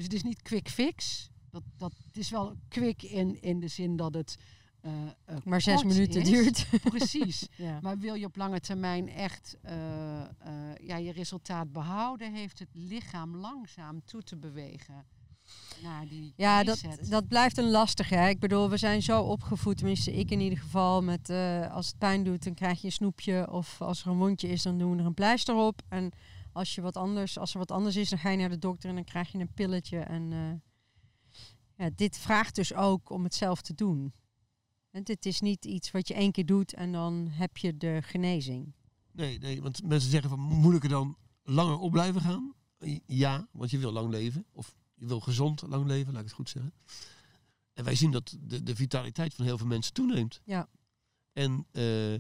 Dus 0.01 0.09
het 0.09 0.19
is 0.19 0.29
niet 0.29 0.43
quick 0.43 0.69
fix. 0.69 1.31
Dat, 1.51 1.63
dat, 1.77 1.93
het 2.07 2.17
is 2.17 2.31
wel 2.31 2.55
quick 2.69 3.03
in, 3.03 3.43
in 3.43 3.61
de 3.61 3.69
zin 3.69 3.97
dat 3.97 4.15
het. 4.15 4.37
eh, 4.81 4.93
eh, 5.25 5.37
Maar 5.45 5.61
zes 5.61 5.85
minuten 5.85 6.21
is. 6.21 6.29
duurt. 6.29 6.67
Precies. 6.95 7.49
ja. 7.57 7.79
Maar 7.83 7.99
wil 7.99 8.15
je 8.15 8.27
op 8.27 8.37
lange 8.37 8.61
termijn 8.61 9.09
echt 9.09 9.57
eh, 9.63 9.73
ja, 10.81 10.97
je 10.97 11.13
resultaat 11.13 11.73
behouden, 11.73 12.35
heeft 12.35 12.59
het 12.59 12.69
lichaam 12.73 13.37
langzaam 13.37 14.05
toe 14.05 14.23
te 14.23 14.37
bewegen 14.37 15.05
naar 15.83 16.09
die 16.09 16.33
Ja, 16.37 16.63
dat, 16.65 16.81
reset. 16.81 17.11
dat 17.11 17.29
blijft 17.29 17.59
een 17.59 17.71
lastige. 17.71 18.15
Hè? 18.15 18.29
Ik 18.29 18.41
bedoel, 18.41 18.71
we 18.71 18.77
zijn 18.77 19.03
zo 19.03 19.23
opgevoed, 19.23 19.77
tenminste 19.77 20.13
ik 20.13 20.31
in 20.31 20.41
ieder 20.41 20.59
geval, 20.59 21.03
met 21.03 21.31
als 21.71 21.87
het 21.87 21.99
pijn 21.99 22.25
doet, 22.25 22.45
dan 22.45 22.55
krijg 22.55 22.81
je 22.81 22.87
een 22.87 22.93
snoepje. 22.93 23.51
Of 23.51 23.81
als 23.83 24.01
er 24.03 24.11
een 24.11 24.19
wondje 24.19 24.49
is, 24.49 24.63
dan 24.63 24.79
doen 24.79 24.93
we 24.93 24.99
er 24.99 25.07
een 25.07 25.15
pleister 25.15 25.55
op. 25.55 25.83
En 25.89 26.13
als, 26.53 26.75
je 26.75 26.81
wat 26.81 26.97
anders, 26.97 27.39
als 27.39 27.53
er 27.53 27.59
wat 27.59 27.71
anders 27.71 27.97
is, 27.97 28.09
dan 28.09 28.19
ga 28.19 28.31
je 28.31 28.37
naar 28.37 28.49
de 28.49 28.59
dokter 28.59 28.89
en 28.89 28.95
dan 28.95 29.05
krijg 29.05 29.33
je 29.33 29.39
een 29.39 29.53
pilletje. 29.55 29.99
En 29.99 30.33
eh, 30.33 30.53
ja, 31.77 31.91
dit 31.95 32.19
vraagt 32.19 32.55
dus 32.55 32.75
ook 32.75 33.11
om 33.11 33.25
het 33.25 33.35
zelf 33.35 33.63
te 33.63 33.75
doen. 33.75 34.13
En 34.91 35.03
dit 35.03 35.27
is 35.27 35.41
niet 35.41 35.65
iets 35.65 35.91
wat 35.91 36.09
je 36.09 36.15
één 36.15 36.33
keer 36.33 36.47
doet 36.47 36.75
en 36.75 36.93
dan 36.93 37.29
heb 37.31 37.57
je 37.57 37.77
de 37.77 38.01
genezing. 38.03 38.73
Nee, 39.13 39.39
nee, 39.39 39.63
want 39.63 39.83
mensen 39.85 40.11
zeggen 40.11 40.31
van 40.31 40.41
moet 40.41 40.75
ik 40.75 40.83
er 40.83 40.89
dan 40.89 41.17
langer 41.43 41.79
op 41.79 41.91
blijven 41.91 42.21
gaan? 42.21 42.55
Ja, 43.07 43.49
want 43.53 43.71
je 43.71 43.79
wil 43.79 43.93
lang 43.93 44.11
leven. 44.11 44.47
Of 44.53 44.75
je 44.95 45.07
wil 45.07 45.21
gezond 45.21 45.63
lang 45.63 45.87
leven, 45.87 46.13
laat 46.13 46.21
ik 46.21 46.27
het 46.27 46.37
goed 46.37 46.49
zeggen. 46.49 46.73
En 47.73 47.85
wij 47.85 47.95
zien 47.95 48.11
dat 48.11 48.37
de, 48.41 48.63
de 48.63 48.75
vitaliteit 48.75 49.35
van 49.35 49.45
heel 49.45 49.59
veel 49.59 49.67
mensen 49.67 49.93
toeneemt. 49.93 50.41
Ja. 50.45 50.69
En 51.33 51.67
eh, 51.71 52.15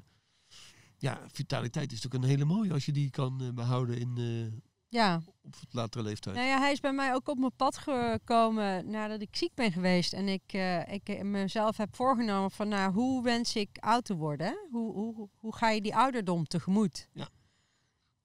ja, 1.00 1.20
vitaliteit 1.32 1.92
is 1.92 2.02
natuurlijk 2.02 2.24
een 2.24 2.30
hele 2.30 2.54
mooie 2.54 2.72
als 2.72 2.86
je 2.86 2.92
die 2.92 3.10
kan 3.10 3.40
eh, 3.40 3.48
behouden 3.48 3.98
in, 3.98 4.14
eh, 4.16 4.58
Ja, 4.88 5.22
op 5.42 5.54
latere 5.70 6.04
leeftijd. 6.04 6.36
Nou 6.36 6.48
ja, 6.48 6.58
hij 6.58 6.72
is 6.72 6.80
bij 6.80 6.92
mij 6.92 7.14
ook 7.14 7.28
op 7.28 7.38
mijn 7.38 7.56
pad 7.56 7.78
gekomen 7.78 8.90
nadat 8.90 9.20
ik 9.20 9.36
ziek 9.36 9.54
ben 9.54 9.72
geweest. 9.72 10.12
En 10.12 10.28
ik, 10.28 10.42
eh, 10.46 10.92
ik 10.92 11.22
mezelf 11.22 11.76
heb 11.76 11.96
voorgenomen 11.96 12.50
van, 12.50 12.68
nou, 12.68 12.92
hoe 12.92 13.22
wens 13.22 13.56
ik 13.56 13.78
oud 13.80 14.04
te 14.04 14.16
worden? 14.16 14.66
Hoe, 14.70 14.92
hoe, 14.92 15.28
hoe 15.38 15.56
ga 15.56 15.70
je 15.70 15.80
die 15.80 15.96
ouderdom 15.96 16.44
tegemoet? 16.44 17.08
Ja. 17.12 17.28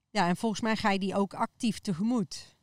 Ja, 0.09 0.27
en 0.27 0.35
volgens 0.35 0.61
mij 0.61 0.75
ga 0.75 0.91
je 0.91 0.99
die 0.99 1.15
ook 1.15 1.33
actief 1.33 1.79
tegemoet. 1.79 2.55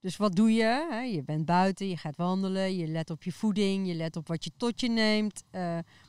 Dus 0.00 0.16
wat 0.16 0.36
doe 0.36 0.52
je? 0.52 1.08
Je 1.12 1.22
bent 1.24 1.44
buiten, 1.44 1.88
je 1.88 1.96
gaat 1.96 2.16
wandelen, 2.16 2.76
je 2.76 2.86
let 2.86 3.10
op 3.10 3.22
je 3.22 3.32
voeding, 3.32 3.86
je 3.86 3.94
let 3.94 4.16
op 4.16 4.28
wat 4.28 4.44
je 4.44 4.50
tot 4.56 4.80
je 4.80 4.88
neemt. 4.88 5.42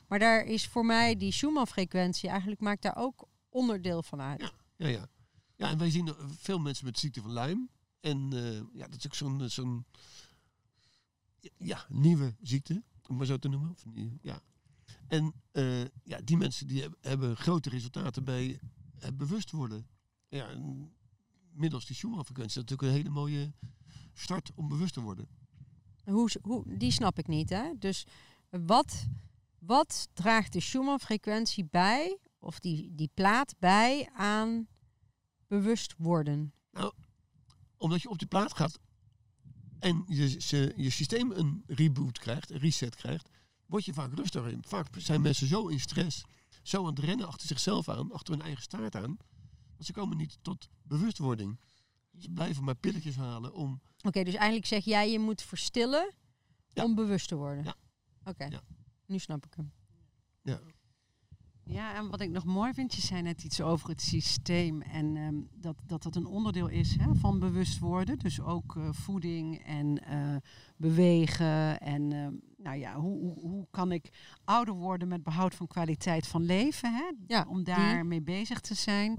maar 0.08 0.18
daar 0.18 0.44
is 0.44 0.66
voor 0.66 0.84
mij 0.84 1.16
die 1.16 1.32
Schumann-frequentie 1.32 2.28
eigenlijk 2.28 2.60
maakt 2.60 2.82
daar 2.82 2.96
ook 2.96 3.28
onderdeel 3.58 4.02
van 4.02 4.20
uit. 4.20 4.40
Ja. 4.40 4.52
Ja, 4.76 4.88
ja. 4.88 5.08
ja, 5.56 5.68
en 5.70 5.78
wij 5.78 5.90
zien 5.90 6.14
veel 6.28 6.58
mensen 6.58 6.84
met 6.84 6.98
ziekte 6.98 7.20
van 7.20 7.32
Lyme. 7.32 7.68
En 8.00 8.32
eh, 8.32 8.60
ja, 8.72 8.88
dat 8.88 8.98
is 8.98 9.06
ook 9.06 9.14
zo'n 9.14 9.48
zo'n 9.48 9.84
ja, 11.56 11.86
nieuwe 11.88 12.34
ziekte, 12.42 12.82
om 13.06 13.16
maar 13.16 13.26
zo 13.26 13.36
te 13.36 13.48
noemen. 13.48 13.70
Of 13.70 13.84
ja. 14.22 14.40
En 15.08 15.32
eh, 15.52 15.84
ja, 15.84 16.20
die 16.24 16.36
mensen 16.36 16.66
die 16.66 16.82
heb- 16.82 16.96
hebben 17.00 17.36
grote 17.36 17.68
resultaten 17.68 18.24
bij 18.24 18.60
het 18.98 19.16
bewust 19.16 19.50
worden. 19.50 19.86
Ja, 20.28 20.48
en 20.48 20.92
middels 21.52 21.86
die 21.86 21.96
Schumann-frequentie. 21.96 22.54
Dat 22.60 22.64
is 22.64 22.70
natuurlijk 22.70 22.82
een 22.82 23.04
hele 23.04 23.20
mooie 23.20 23.52
start 24.14 24.50
om 24.54 24.68
bewust 24.68 24.94
te 24.94 25.00
worden. 25.00 25.28
Hoe, 26.04 26.30
hoe, 26.42 26.76
die 26.76 26.90
snap 26.90 27.18
ik 27.18 27.26
niet. 27.26 27.50
Hè? 27.50 27.72
Dus 27.78 28.06
wat, 28.50 29.06
wat 29.58 30.08
draagt 30.12 30.52
de 30.52 30.60
Schumann-frequentie 30.60 31.64
bij, 31.64 32.18
of 32.48 32.58
die, 32.60 32.94
die 32.94 33.10
plaat 33.14 33.54
bij 33.58 34.10
aan 34.14 34.68
bewust 35.46 35.94
worden? 35.98 36.52
Omdat 37.76 38.02
je 38.02 38.08
op 38.08 38.18
die 38.18 38.28
plaat 38.28 38.56
gaat 38.56 38.78
en 39.78 40.04
je, 40.06 40.40
ze, 40.40 40.72
je 40.76 40.90
systeem 40.90 41.30
een 41.30 41.62
reboot 41.66 42.18
krijgt, 42.18 42.50
een 42.50 42.58
reset 42.58 42.94
krijgt, 42.96 43.28
word 43.66 43.84
je 43.84 43.92
vaak 43.92 44.12
rustiger. 44.14 44.56
Vaak 44.60 44.86
zijn 44.96 45.20
mensen 45.20 45.46
zo 45.46 45.66
in 45.66 45.80
stress, 45.80 46.24
zo 46.62 46.80
aan 46.80 46.90
het 46.94 46.98
rennen 46.98 47.26
achter 47.26 47.46
zichzelf 47.46 47.88
aan, 47.88 48.12
achter 48.12 48.34
hun 48.34 48.42
eigen 48.42 48.62
staart 48.62 48.96
aan, 48.96 49.16
dat 49.76 49.86
ze 49.86 49.92
komen 49.92 50.16
niet 50.16 50.38
tot 50.42 50.68
bewustwording. 50.82 51.60
Ze 52.18 52.30
blijven 52.30 52.64
maar 52.64 52.76
pilletjes 52.76 53.16
halen 53.16 53.54
om... 53.54 53.80
Oké, 54.02 54.22
dus 54.24 54.34
eigenlijk 54.34 54.66
zeg 54.66 54.84
jij 54.84 55.10
je 55.10 55.18
moet 55.18 55.42
verstillen 55.42 56.14
Ja. 56.72 56.84
om 56.84 56.94
bewust 56.94 57.28
te 57.28 57.34
worden. 57.36 57.64
Ja. 57.64 57.74
Oké, 58.24 58.44
Ja. 58.44 58.60
nu 59.06 59.18
snap 59.18 59.46
ik 59.46 59.54
hem. 59.54 59.72
Ja, 60.42 60.60
Ja, 61.70 61.94
en 61.94 62.10
wat 62.10 62.20
ik 62.20 62.30
nog 62.30 62.44
mooi 62.44 62.72
vind, 62.72 62.94
je 62.94 63.00
zei 63.00 63.22
net 63.22 63.44
iets 63.44 63.60
over 63.60 63.88
het 63.88 64.02
systeem 64.02 64.82
en 64.82 65.16
ehm, 65.16 65.34
dat, 65.54 65.76
dat 65.86 66.02
dat 66.02 66.16
een 66.16 66.26
onderdeel 66.26 66.68
is 66.68 66.96
hè, 66.98 67.14
van 67.14 67.38
bewust 67.38 67.78
worden. 67.78 68.18
Dus 68.18 68.40
ook 68.40 68.76
eh, 68.76 68.88
voeding 68.92 69.64
en 69.64 70.04
eh, 70.04 70.36
bewegen 70.76 71.80
en 71.80 72.12
ehm, 72.12 72.32
nou 72.56 72.78
ja, 72.78 72.94
hoe, 72.94 73.18
hoe, 73.20 73.40
hoe 73.40 73.66
kan 73.70 73.92
ik 73.92 74.08
ouder 74.44 74.74
worden 74.74 75.08
met 75.08 75.22
behoud 75.22 75.54
van 75.54 75.66
kwaliteit 75.66 76.26
van 76.26 76.42
leven, 76.42 76.94
hè? 76.94 77.10
Ja, 77.26 77.46
om 77.48 77.64
daarmee 77.64 78.22
bezig 78.22 78.60
te 78.60 78.74
zijn. 78.74 79.18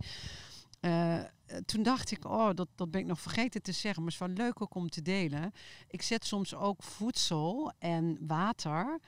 Eh, 0.79 1.19
toen 1.65 1.83
dacht 1.83 2.11
ik, 2.11 2.25
oh, 2.25 2.49
dat, 2.53 2.67
dat 2.75 2.91
ben 2.91 3.01
ik 3.01 3.07
nog 3.07 3.21
vergeten 3.21 3.61
te 3.61 3.71
zeggen, 3.71 4.03
maar 4.03 4.11
het 4.11 4.21
is 4.21 4.27
wel 4.27 4.45
leuk 4.45 4.61
ook 4.61 4.75
om 4.75 4.89
te 4.89 5.01
delen. 5.01 5.51
Ik 5.87 6.01
zet 6.01 6.25
soms 6.25 6.55
ook 6.55 6.83
voedsel 6.83 7.71
en 7.79 8.17
water 8.27 8.99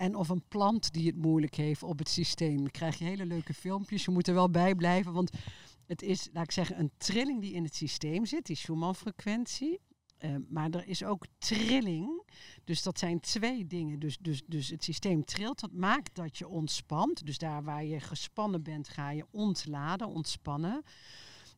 en 0.00 0.14
of 0.14 0.28
een 0.28 0.44
plant 0.48 0.92
die 0.92 1.06
het 1.06 1.16
moeilijk 1.16 1.54
heeft 1.54 1.82
op 1.82 1.98
het 1.98 2.08
systeem. 2.08 2.56
Dan 2.56 2.70
krijg 2.70 2.98
je 2.98 3.04
hele 3.04 3.26
leuke 3.26 3.54
filmpjes. 3.54 4.04
Je 4.04 4.10
moet 4.10 4.28
er 4.28 4.34
wel 4.34 4.50
bij 4.50 4.74
blijven, 4.74 5.12
want 5.12 5.30
het 5.86 6.02
is, 6.02 6.28
laat 6.32 6.44
ik 6.44 6.52
zeggen, 6.52 6.78
een 6.78 6.90
trilling 6.96 7.40
die 7.40 7.52
in 7.52 7.64
het 7.64 7.74
systeem 7.74 8.26
zit, 8.26 8.46
die 8.46 8.56
Schumann-frequentie. 8.56 9.80
Eh, 10.18 10.34
maar 10.48 10.70
er 10.70 10.86
is 10.86 11.04
ook 11.04 11.26
trilling. 11.38 12.22
Dus 12.64 12.82
dat 12.82 12.98
zijn 12.98 13.20
twee 13.20 13.66
dingen. 13.66 13.98
Dus, 13.98 14.18
dus, 14.18 14.42
dus 14.46 14.68
het 14.68 14.84
systeem 14.84 15.24
trilt. 15.24 15.60
Dat 15.60 15.72
maakt 15.72 16.14
dat 16.14 16.38
je 16.38 16.48
ontspant. 16.48 17.26
Dus 17.26 17.38
daar 17.38 17.62
waar 17.64 17.84
je 17.84 18.00
gespannen 18.00 18.62
bent, 18.62 18.88
ga 18.88 19.10
je 19.10 19.26
ontladen, 19.30 20.08
ontspannen. 20.08 20.82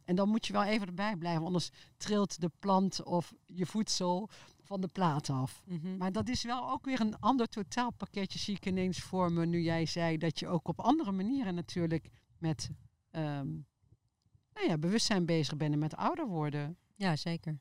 En 0.05 0.17
dan 0.17 0.29
moet 0.29 0.47
je 0.47 0.53
wel 0.53 0.65
even 0.65 0.87
erbij 0.87 1.17
blijven, 1.17 1.45
anders 1.45 1.71
trilt 1.97 2.41
de 2.41 2.51
plant 2.59 3.03
of 3.03 3.33
je 3.47 3.67
voedsel 3.67 4.31
van 4.73 4.81
de 4.81 4.89
plaat 4.89 5.31
af. 5.31 5.63
Mhm. 5.67 5.97
Maar 5.97 6.13
dat 6.13 6.29
is 6.29 6.43
wel 6.43 6.71
ook 6.71 6.85
weer 6.85 7.01
een 7.01 7.19
ander 7.19 7.49
totaalpakketje, 7.49 8.39
zie 8.39 8.57
ik 8.57 8.67
ineens 8.67 8.99
voor 8.99 9.33
me. 9.33 9.47
Nu 9.47 9.61
jij 9.61 9.87
zei 9.87 10.19
dat 10.19 10.39
je 10.39 10.49
ook 10.49 10.69
op 10.69 10.81
andere 10.81 11.13
manieren 11.13 11.55
natuurlijk 11.55 12.09
met 12.39 12.71
ehm, 13.11 13.51
nou 14.55 14.69
ja, 14.69 14.79
bewustzijn 14.79 15.27
bezig 15.27 15.57
bent 15.57 15.73
en 15.73 15.79
met 15.79 15.97
ouder 15.97 16.27
worden. 16.27 16.77
Ja, 16.97 17.17
zeker. 17.17 17.59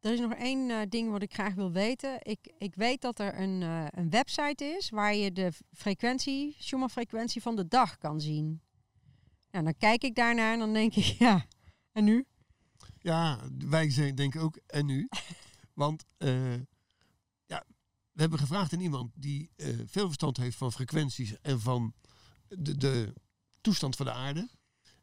Er 0.00 0.12
is 0.12 0.20
nog 0.20 0.32
één 0.32 0.70
eh, 0.70 0.78
ding 0.88 1.10
wat 1.10 1.22
ik 1.22 1.34
graag 1.34 1.54
wil 1.54 1.72
weten. 1.72 2.18
Ik, 2.22 2.52
ik 2.58 2.74
weet 2.74 3.00
dat 3.00 3.18
er 3.18 3.40
een, 3.40 3.62
eh, 3.62 3.86
een 3.90 4.10
website 4.10 4.64
is 4.64 4.90
waar 4.90 5.14
je 5.14 5.32
de 5.32 5.52
frequentie, 5.72 6.56
Schumann-frequentie 6.58 7.42
van 7.42 7.56
de 7.56 7.68
dag 7.68 7.98
kan 7.98 8.20
zien. 8.20 8.60
Nou, 9.50 9.64
dan 9.64 9.76
kijk 9.78 10.02
ik 10.02 10.14
daarnaar 10.14 10.52
en 10.52 10.58
dan 10.58 10.72
denk 10.72 10.94
ik, 10.94 11.04
ja, 11.26 11.46
en 11.92 12.04
nu? 12.04 12.26
ja 12.98 13.40
wij 13.58 13.90
zijn, 13.90 14.14
denken 14.14 14.40
ook 14.40 14.58
en 14.66 14.86
nu. 14.86 15.08
Want 15.76 16.04
eh, 16.16 16.54
ja, 17.46 17.64
we 18.12 18.20
hebben 18.20 18.38
gevraagd 18.38 18.72
aan 18.72 18.80
iemand 18.80 19.12
die 19.14 19.50
eh, 19.56 19.68
veel 19.86 20.06
verstand 20.06 20.36
heeft 20.36 20.56
van 20.56 20.72
frequenties 20.72 21.40
en 21.40 21.60
van 21.60 21.94
de, 22.48 22.76
de 22.76 23.12
toestand 23.60 23.96
van 23.96 24.06
de 24.06 24.12
aarde. 24.12 24.48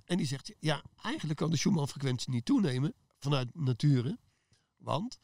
En 0.05 0.17
die 0.17 0.25
zegt, 0.25 0.53
ja, 0.59 0.83
eigenlijk 1.01 1.39
kan 1.39 1.49
de 1.49 1.57
Schumann-frequentie 1.57 2.33
niet 2.33 2.45
toenemen 2.45 2.93
vanuit 3.19 3.55
nature. 3.55 4.19
Want 4.77 5.19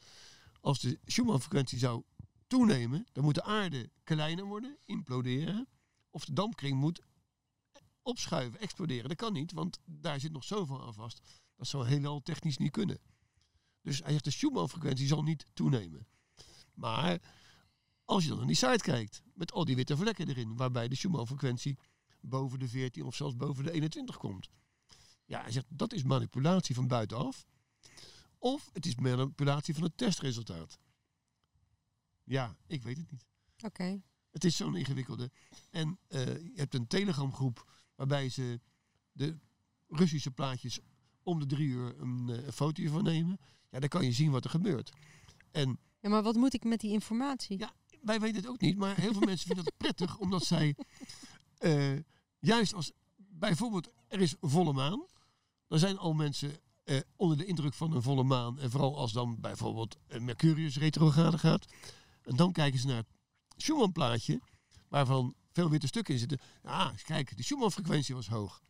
als 0.62 0.80
de 0.80 1.00
Schumann-frequentie 1.06 1.80
zou 1.80 2.04
toenemen, 2.47 3.08
dan 3.12 3.24
moet 3.24 3.36
de 3.36 3.43
aarde 3.43 3.89
kleiner 4.04 4.45
worden, 4.45 4.78
imploderen. 4.86 5.68
Of 6.10 6.26
de 6.26 6.34
dampkring 6.34 6.80
moet 6.80 7.02
opschuiven, 8.02 8.60
exploderen. 8.60 9.10
Dat 9.10 9.18
kan 9.18 9.34
niet, 9.34 9.52
want 9.52 9.80
daar 9.86 10.20
zit 10.20 10.32
nog 10.32 10.43
zoveel 10.43 10.86
aan 10.86 10.93
vast. 10.93 11.22
Dat 11.56 11.68
zou 11.68 11.88
helemaal 11.88 12.22
technisch 12.22 12.58
niet 12.58 12.72
kunnen. 12.72 13.00
Dus 13.89 13.99
hij 13.99 14.11
zegt 14.11 14.23
de 14.23 14.31
Schumann-frequentie 14.31 15.07
zal 15.07 15.23
niet 15.23 15.45
toenemen. 15.53 16.07
Maar 16.73 17.21
als 18.05 18.23
je 18.23 18.29
dan 18.29 18.37
naar 18.37 18.47
die 18.47 18.55
site 18.55 18.83
kijkt, 18.83 19.23
met 19.33 19.51
al 19.51 19.65
die 19.65 19.75
witte 19.75 19.97
vlekken 19.97 20.27
erin, 20.27 20.55
waarbij 20.55 20.87
de 20.87 20.95
Schumann-frequentie 20.95 21.77
boven 22.21 22.59
de 22.59 22.67
14 22.67 23.03
of 23.03 23.15
zelfs 23.15 23.35
boven 23.35 23.63
de 23.63 23.71
21 23.71 24.17
komt. 24.17 24.49
Ja, 25.25 25.41
hij 25.41 25.51
zegt 25.51 25.65
dat 25.69 25.93
is 25.93 26.03
manipulatie 26.03 26.75
van 26.75 26.87
buitenaf. 26.87 27.45
Of 28.37 28.69
het 28.73 28.85
is 28.85 28.95
manipulatie 28.95 29.73
van 29.73 29.83
het 29.83 29.97
testresultaat. 29.97 30.79
Ja, 32.23 32.57
ik 32.67 32.83
weet 32.83 32.97
het 32.97 33.11
niet. 33.11 33.25
Oké. 33.65 34.01
Het 34.31 34.43
is 34.43 34.55
zo'n 34.55 34.75
ingewikkelde. 34.75 35.31
En 35.69 35.99
eh, 36.07 36.25
je 36.25 36.55
hebt 36.55 36.73
een 36.73 36.87
telegramgroep 36.87 37.71
waarbij 37.95 38.29
ze 38.29 38.59
de 39.11 39.37
Russische 39.87 40.31
plaatjes 40.31 40.79
om 41.23 41.39
de 41.39 41.45
drie 41.45 41.67
uur 41.67 41.99
een, 41.99 42.29
eh, 42.29 42.45
een 42.45 42.53
foto 42.53 42.89
van 42.89 43.03
nemen. 43.03 43.39
Ja, 43.70 43.80
dan 43.80 43.89
kan 43.89 44.05
je 44.05 44.11
zien 44.11 44.32
wat 44.32 44.43
er 44.43 44.49
gebeurt. 44.49 44.91
En 45.51 45.80
Ja, 46.01 46.09
maar 46.09 46.24
wat 46.24 46.36
moet 46.36 46.53
ik 46.53 46.63
met 46.63 46.80
die 46.80 46.91
informatie? 46.91 47.59
Ja. 47.59 47.74
wij 48.01 48.20
weten 48.20 48.41
het 48.41 48.47
ook 48.47 48.61
niet, 48.61 48.78
maar 48.78 48.95
heel 48.95 49.13
veel 49.13 49.26
mensen 49.26 49.47
vinden 49.47 49.65
het 49.65 49.78
prettig 49.86 50.17
omdat 50.17 50.43
zij 50.45 50.76
eh, 51.57 51.97
juist 52.39 52.74
als 52.74 52.91
bijvoorbeeld 53.17 53.89
er 54.07 54.22
is 54.22 54.36
volle 54.41 54.74
maan, 54.74 55.05
dan 55.67 55.80
zijn 55.80 55.97
al 55.97 56.13
mensen 56.13 56.51
eh, 56.84 56.99
onder 57.15 57.38
de 57.38 57.45
indruk 57.45 57.74
van 57.74 57.93
een 57.93 58.01
volle 58.01 58.24
maan 58.24 58.59
en 58.59 58.72
vooral 58.72 58.97
als 58.97 59.11
dan 59.11 59.39
bijvoorbeeld 59.39 59.97
een 60.07 60.26
Mercurius 60.26 60.78
retrograde 60.78 61.38
gaat 61.38 61.65
en 62.24 62.36
dan 62.36 62.51
kijken 62.51 62.80
ze 62.80 62.88
naar 62.88 62.97
het 62.97 63.07
Schumann 63.57 63.91
plaatje 63.91 64.41
waarvan 64.88 65.36
veel 65.51 65.70
witte 65.70 65.88
stukken 65.88 66.13
in 66.13 66.20
zitten. 66.20 66.39
Ah, 66.63 66.89
kijk, 67.03 67.38
de 67.38 67.43
Schumann 67.43 67.72
frequentie 67.72 68.15
was 68.15 68.28
hoog. 68.28 68.61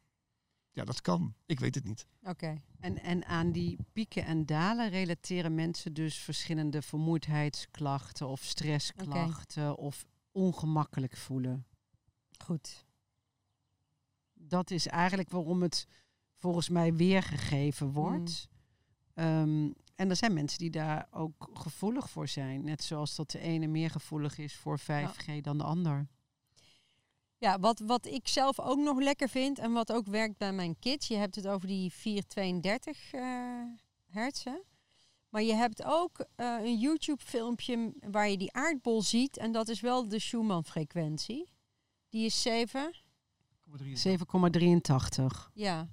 Ja, 0.71 0.85
dat 0.85 1.01
kan. 1.01 1.33
Ik 1.45 1.59
weet 1.59 1.75
het 1.75 1.83
niet. 1.83 2.07
Oké. 2.23 2.61
En, 2.79 3.01
en 3.01 3.25
aan 3.25 3.51
die 3.51 3.77
pieken 3.93 4.25
en 4.25 4.45
dalen 4.45 4.89
relateren 4.89 5.55
mensen 5.55 5.93
dus 5.93 6.17
verschillende 6.17 6.81
vermoeidheidsklachten 6.81 8.27
of 8.27 8.43
stressklachten 8.43 9.77
of 9.77 10.05
ongemakkelijk 10.31 11.17
voelen. 11.17 11.65
Goed. 12.43 12.85
Dat 14.33 14.71
is 14.71 14.87
eigenlijk 14.87 15.29
waarom 15.29 15.61
het 15.61 15.87
volgens 16.35 16.69
mij 16.69 16.93
weergegeven 16.93 17.91
wordt. 17.91 18.47
Ehm, 19.13 19.71
en 19.95 20.09
er 20.09 20.15
zijn 20.15 20.33
mensen 20.33 20.59
die 20.59 20.69
daar 20.69 21.07
ook 21.11 21.49
gevoelig 21.53 22.09
voor 22.09 22.27
zijn. 22.27 22.63
Net 22.63 22.83
zoals 22.83 23.15
dat 23.15 23.31
de 23.31 23.39
ene 23.39 23.67
meer 23.67 23.89
gevoelig 23.89 24.37
is 24.37 24.55
voor 24.55 24.79
5G 24.79 25.41
dan 25.41 25.57
de 25.57 25.63
ander. 25.63 26.07
Ja, 27.39 27.59
wat, 27.59 27.79
wat 27.79 28.05
ik 28.05 28.27
zelf 28.27 28.59
ook 28.59 28.79
nog 28.79 28.99
lekker 28.99 29.29
vind 29.29 29.59
en 29.59 29.71
wat 29.71 29.91
ook 29.91 30.05
werkt 30.05 30.37
bij 30.37 30.53
mijn 30.53 30.79
kids. 30.79 31.07
Je 31.07 31.15
hebt 31.15 31.35
het 31.35 31.47
over 31.47 31.67
die 31.67 31.91
432 31.91 33.13
eh 33.13 33.21
hertzen. 34.09 34.63
Maar 35.29 35.41
je 35.41 35.53
hebt 35.53 35.83
ook 35.83 36.25
eh, 36.35 36.57
een 36.59 36.77
YouTube 36.77 37.23
filmpje 37.23 37.93
waar 37.99 38.29
je 38.29 38.37
die 38.37 38.53
aardbol 38.53 39.01
ziet. 39.01 39.37
En 39.37 39.51
dat 39.51 39.67
is 39.67 39.79
wel 39.79 40.07
de 40.07 40.19
Schumann 40.19 40.65
frequentie. 40.65 41.49
Die 42.09 42.25
is 42.25 42.41
7. 42.41 42.95
7,83. 43.67 45.51
Ja. 45.53 45.89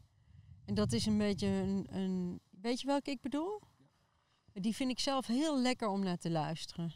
En 0.64 0.74
dat 0.74 0.92
is 0.92 1.07
een 1.07 1.18
beetje 1.18 1.47
een, 1.47 1.86
een... 1.90 2.40
Weet 2.51 2.80
je 2.80 2.86
welke 2.86 3.11
ik 3.11 3.20
bedoel? 3.20 3.61
Die 4.53 4.74
vind 4.74 4.90
ik 4.90 5.01
zelf 5.01 5.26
heel 5.26 5.61
lekker 5.61 5.88
om 5.88 6.01
naar 6.01 6.18
te 6.18 6.30
luisteren. 6.30 6.92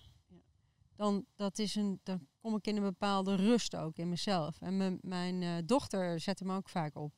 Dan, 0.97 1.25
dat 1.37 1.59
is 1.59 1.75
een, 1.75 2.01
dan 2.03 2.29
kom 2.41 2.57
ik 2.57 2.67
in 2.67 2.77
een 2.77 2.83
bepaalde 2.83 3.35
rust 3.35 3.77
ook 3.77 3.97
in 3.97 4.09
mezelf. 4.09 4.61
En 4.61 4.99
mijn, 5.03 5.43
eh, 5.43 5.55
dochter 5.65 6.21
zet 6.21 6.39
hem 6.39 6.51
ook 6.51 6.69
vaak 6.69 6.97
op. 6.97 7.13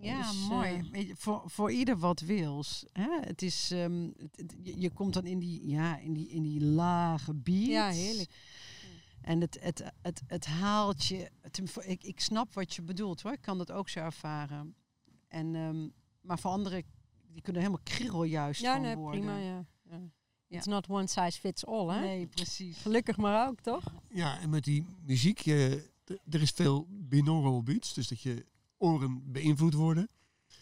Ja, 0.00 0.18
Dus, 0.30 0.48
mooi. 0.48 0.88
eh, 0.92 1.08
je, 1.08 1.16
voor, 1.16 1.42
voor 1.50 1.72
ieder 1.72 1.96
wat 1.98 2.20
wils. 2.20 2.84
Hè? 2.92 3.18
Het 3.20 3.42
is, 3.42 3.70
ehm, 3.70 4.10
het- 4.34 4.56
je, 4.62 4.90
komt 4.90 5.14
dan 5.14 5.26
in 5.26 5.38
die, 5.38 5.68
ja, 5.68 5.98
in 5.98 6.12
die, 6.12 6.28
in 6.28 6.42
die 6.42 6.64
lage 6.64 7.34
beat. 7.34 7.66
Ja, 7.66 7.88
heerlijk. 7.88 8.30
En 9.20 9.40
het, 9.40 9.58
het, 9.60 9.92
het, 10.02 10.22
het 10.26 10.46
haalt 10.46 11.06
je. 11.06 11.30
Het, 11.40 11.62
ik, 11.86 12.02
ik 12.04 12.20
snap 12.20 12.54
wat 12.54 12.74
je 12.74 12.82
bedoelt 12.82 13.22
hoor. 13.22 13.32
Ik 13.32 13.40
kan 13.40 13.58
dat 13.58 13.72
ook 13.72 13.88
zo 13.88 13.98
ervaren. 14.00 14.74
En, 15.28 15.54
ehm, 15.54 15.88
maar 16.20 16.38
voor 16.38 16.50
anderen, 16.50 16.82
die 17.32 17.42
kunnen 17.42 17.62
helemaal 17.62 17.84
kriegel 17.84 18.22
juist 18.24 18.60
Ja, 18.60 18.72
van 18.72 18.82
nee, 18.82 18.96
worden. 18.96 19.20
prima. 19.20 19.38
Ja. 19.38 19.64
Ja. 20.48 20.56
It's 20.56 20.66
not 20.66 20.88
one 20.88 21.06
size 21.06 21.40
fits 21.40 21.66
all, 21.66 21.88
hè? 21.88 22.00
Nee, 22.00 22.26
precies. 22.26 22.76
Gelukkig 22.78 23.16
maar 23.16 23.48
ook, 23.48 23.60
toch? 23.60 23.84
Ja, 24.08 24.40
en 24.40 24.50
met 24.50 24.64
die 24.64 24.86
muziek, 25.02 25.38
je, 25.38 25.90
er 26.30 26.42
is 26.42 26.50
veel 26.50 26.86
binaural 26.90 27.62
beats, 27.62 27.94
dus 27.94 28.08
dat 28.08 28.20
je 28.20 28.46
oren 28.76 29.32
beïnvloed 29.32 29.74
worden. 29.74 30.08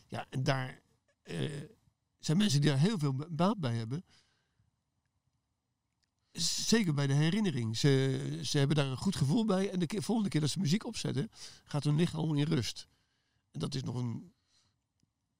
Ja, 0.09 0.26
en 0.30 0.43
daar 0.43 0.80
eh, 1.22 1.51
zijn 2.18 2.37
mensen 2.37 2.61
die 2.61 2.70
daar 2.70 2.78
heel 2.78 2.99
veel 2.99 3.14
ba- 3.14 3.28
baat 3.30 3.59
bij 3.59 3.74
hebben. 3.74 4.05
Zeker 6.66 6.95
bij 6.95 7.07
de 7.07 7.12
herinnering. 7.12 7.76
Ze, 7.76 8.41
ze 8.43 8.59
hebben 8.59 8.76
daar 8.76 8.87
een 8.87 8.97
goed 8.97 9.16
gevoel 9.16 9.45
bij. 9.45 9.70
En 9.70 9.78
de 9.78 9.87
keer, 9.87 10.03
volgende 10.03 10.30
keer 10.30 10.41
dat 10.41 10.51
ze 10.51 10.59
muziek 10.59 10.87
opzetten, 10.87 11.30
gaat 11.64 11.85
hun 11.85 11.97
lichaam 11.97 12.37
in 12.37 12.45
rust. 12.45 12.89
En 13.51 13.61
dat 13.61 13.74
is 13.74 13.82
nog 13.82 13.95
een, 13.95 14.32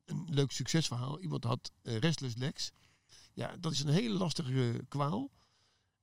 een 0.05 0.27
leuk 0.31 0.51
succesverhaal. 0.51 1.21
Iemand 1.21 1.45
had 1.45 1.73
eh, 1.83 1.97
restless 1.97 2.37
legs. 2.37 2.71
Ja, 3.35 3.57
dat 3.57 3.73
is 3.73 3.81
een 3.81 3.89
hele 3.93 4.15
lastige 4.19 4.85
kwaal. 4.89 5.31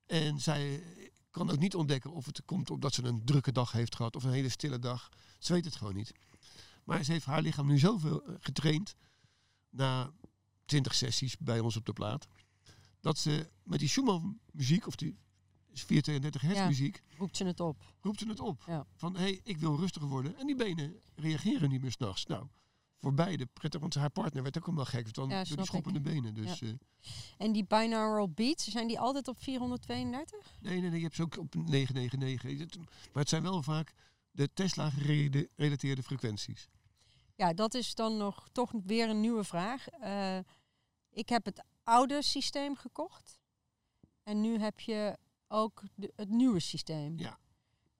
En 0.05 0.39
zij 0.39 0.84
kan 1.29 1.49
ook 1.51 1.59
niet 1.59 1.75
ontdekken 1.75 2.11
of 2.11 2.25
het 2.25 2.45
komt 2.45 2.69
omdat 2.71 2.93
ze 2.93 3.03
een 3.03 3.25
drukke 3.25 3.51
dag 3.51 3.71
heeft 3.71 3.95
gehad 3.95 4.15
of 4.15 4.23
een 4.23 4.32
hele 4.32 4.49
stille 4.49 4.79
dag. 4.79 5.09
Ze 5.39 5.53
weet 5.53 5.65
het 5.65 5.75
gewoon 5.75 5.95
niet. 5.95 6.11
Maar 6.84 7.03
ze 7.03 7.11
heeft 7.11 7.25
haar 7.25 7.41
lichaam 7.41 7.67
nu 7.67 7.79
zoveel 7.79 8.23
eh, 8.25 8.36
getraind 8.39 8.95
na 9.69 10.11
20 10.65 10.95
sessies 10.95 11.38
bij 11.38 11.59
ons 11.59 11.75
op 11.77 11.86
de 11.86 11.93
plaat. 11.93 12.27
Dat 12.99 13.17
ze 13.17 13.49
met 13.63 13.79
die 13.79 13.89
Schumann 13.89 14.39
muziek 14.51 14.88
of 14.88 14.95
die 14.95 15.17
432 15.73 16.41
hertz 16.41 16.57
Ja. 16.57 16.67
muziek 16.67 17.01
Roept 17.17 17.38
ze 17.38 17.45
het 17.45 17.59
op. 17.59 17.93
roept 18.01 18.19
ze 18.19 18.27
het 18.27 18.39
op. 18.39 18.63
Ja. 18.67 18.86
Van 18.95 19.13
hé, 19.15 19.21
hey, 19.21 19.39
ik 19.43 19.57
wil 19.57 19.75
rustiger 19.77 20.07
worden. 20.07 20.38
En 20.38 20.45
die 20.45 20.55
benen 20.55 21.01
reageren 21.15 21.69
niet 21.69 21.82
meer 21.82 21.91
s'nachts. 21.91 22.25
Nou, 22.25 22.47
voor 23.02 23.14
beide 23.14 23.45
prettig, 23.45 23.80
want 23.82 23.93
haar 23.95 24.10
partner 24.10 24.43
werd 24.43 24.58
ook 24.58 24.66
helemaal 24.66 24.86
gek 24.86 25.08
van 25.12 25.30
Ja, 25.30 25.43
door 25.43 25.58
ik. 25.60 25.66
schoppende 25.66 26.02
benen. 26.02 26.34
Dus 26.34 26.62
eh, 26.62 26.70
En 27.38 27.52
die 27.52 27.66
binaural 27.66 28.30
beats, 28.30 28.68
zijn 28.68 28.88
die 28.88 28.99
altijd 28.99 29.28
op 29.28 29.41
432? 29.41 30.58
Nee, 30.62 30.80
nee, 30.80 30.89
nee, 30.89 30.97
je 30.99 31.04
hebt 31.06 31.16
ze 31.16 31.22
ook 31.22 31.38
op 31.38 31.56
999. 31.56 32.60
Het- 32.60 32.78
Maar 33.14 33.22
het 33.22 33.30
zijn 33.30 33.43
wel 33.43 33.64
vaak 33.64 33.93
de 34.32 34.49
Tesla-gerelateerde 34.54 36.04
frequenties. 36.04 36.70
Ja, 37.36 37.54
dat 37.54 37.74
is 37.74 37.95
dan 37.95 38.18
nog 38.18 38.47
toch 38.52 38.72
weer 38.84 39.10
een 39.10 39.22
nieuwe 39.22 39.43
vraag. 39.43 39.88
Eh, 39.88 40.38
ik 41.10 41.30
heb 41.30 41.45
het 41.45 41.64
oude 41.84 42.22
systeem 42.24 42.76
gekocht. 42.76 43.39
En 44.24 44.41
nu 44.41 44.60
heb 44.60 44.80
je 44.80 45.18
ook 45.47 45.84
de, 45.95 46.14
het 46.16 46.30
nieuwe 46.30 46.60
systeem. 46.60 47.18
Ja. 47.20 47.39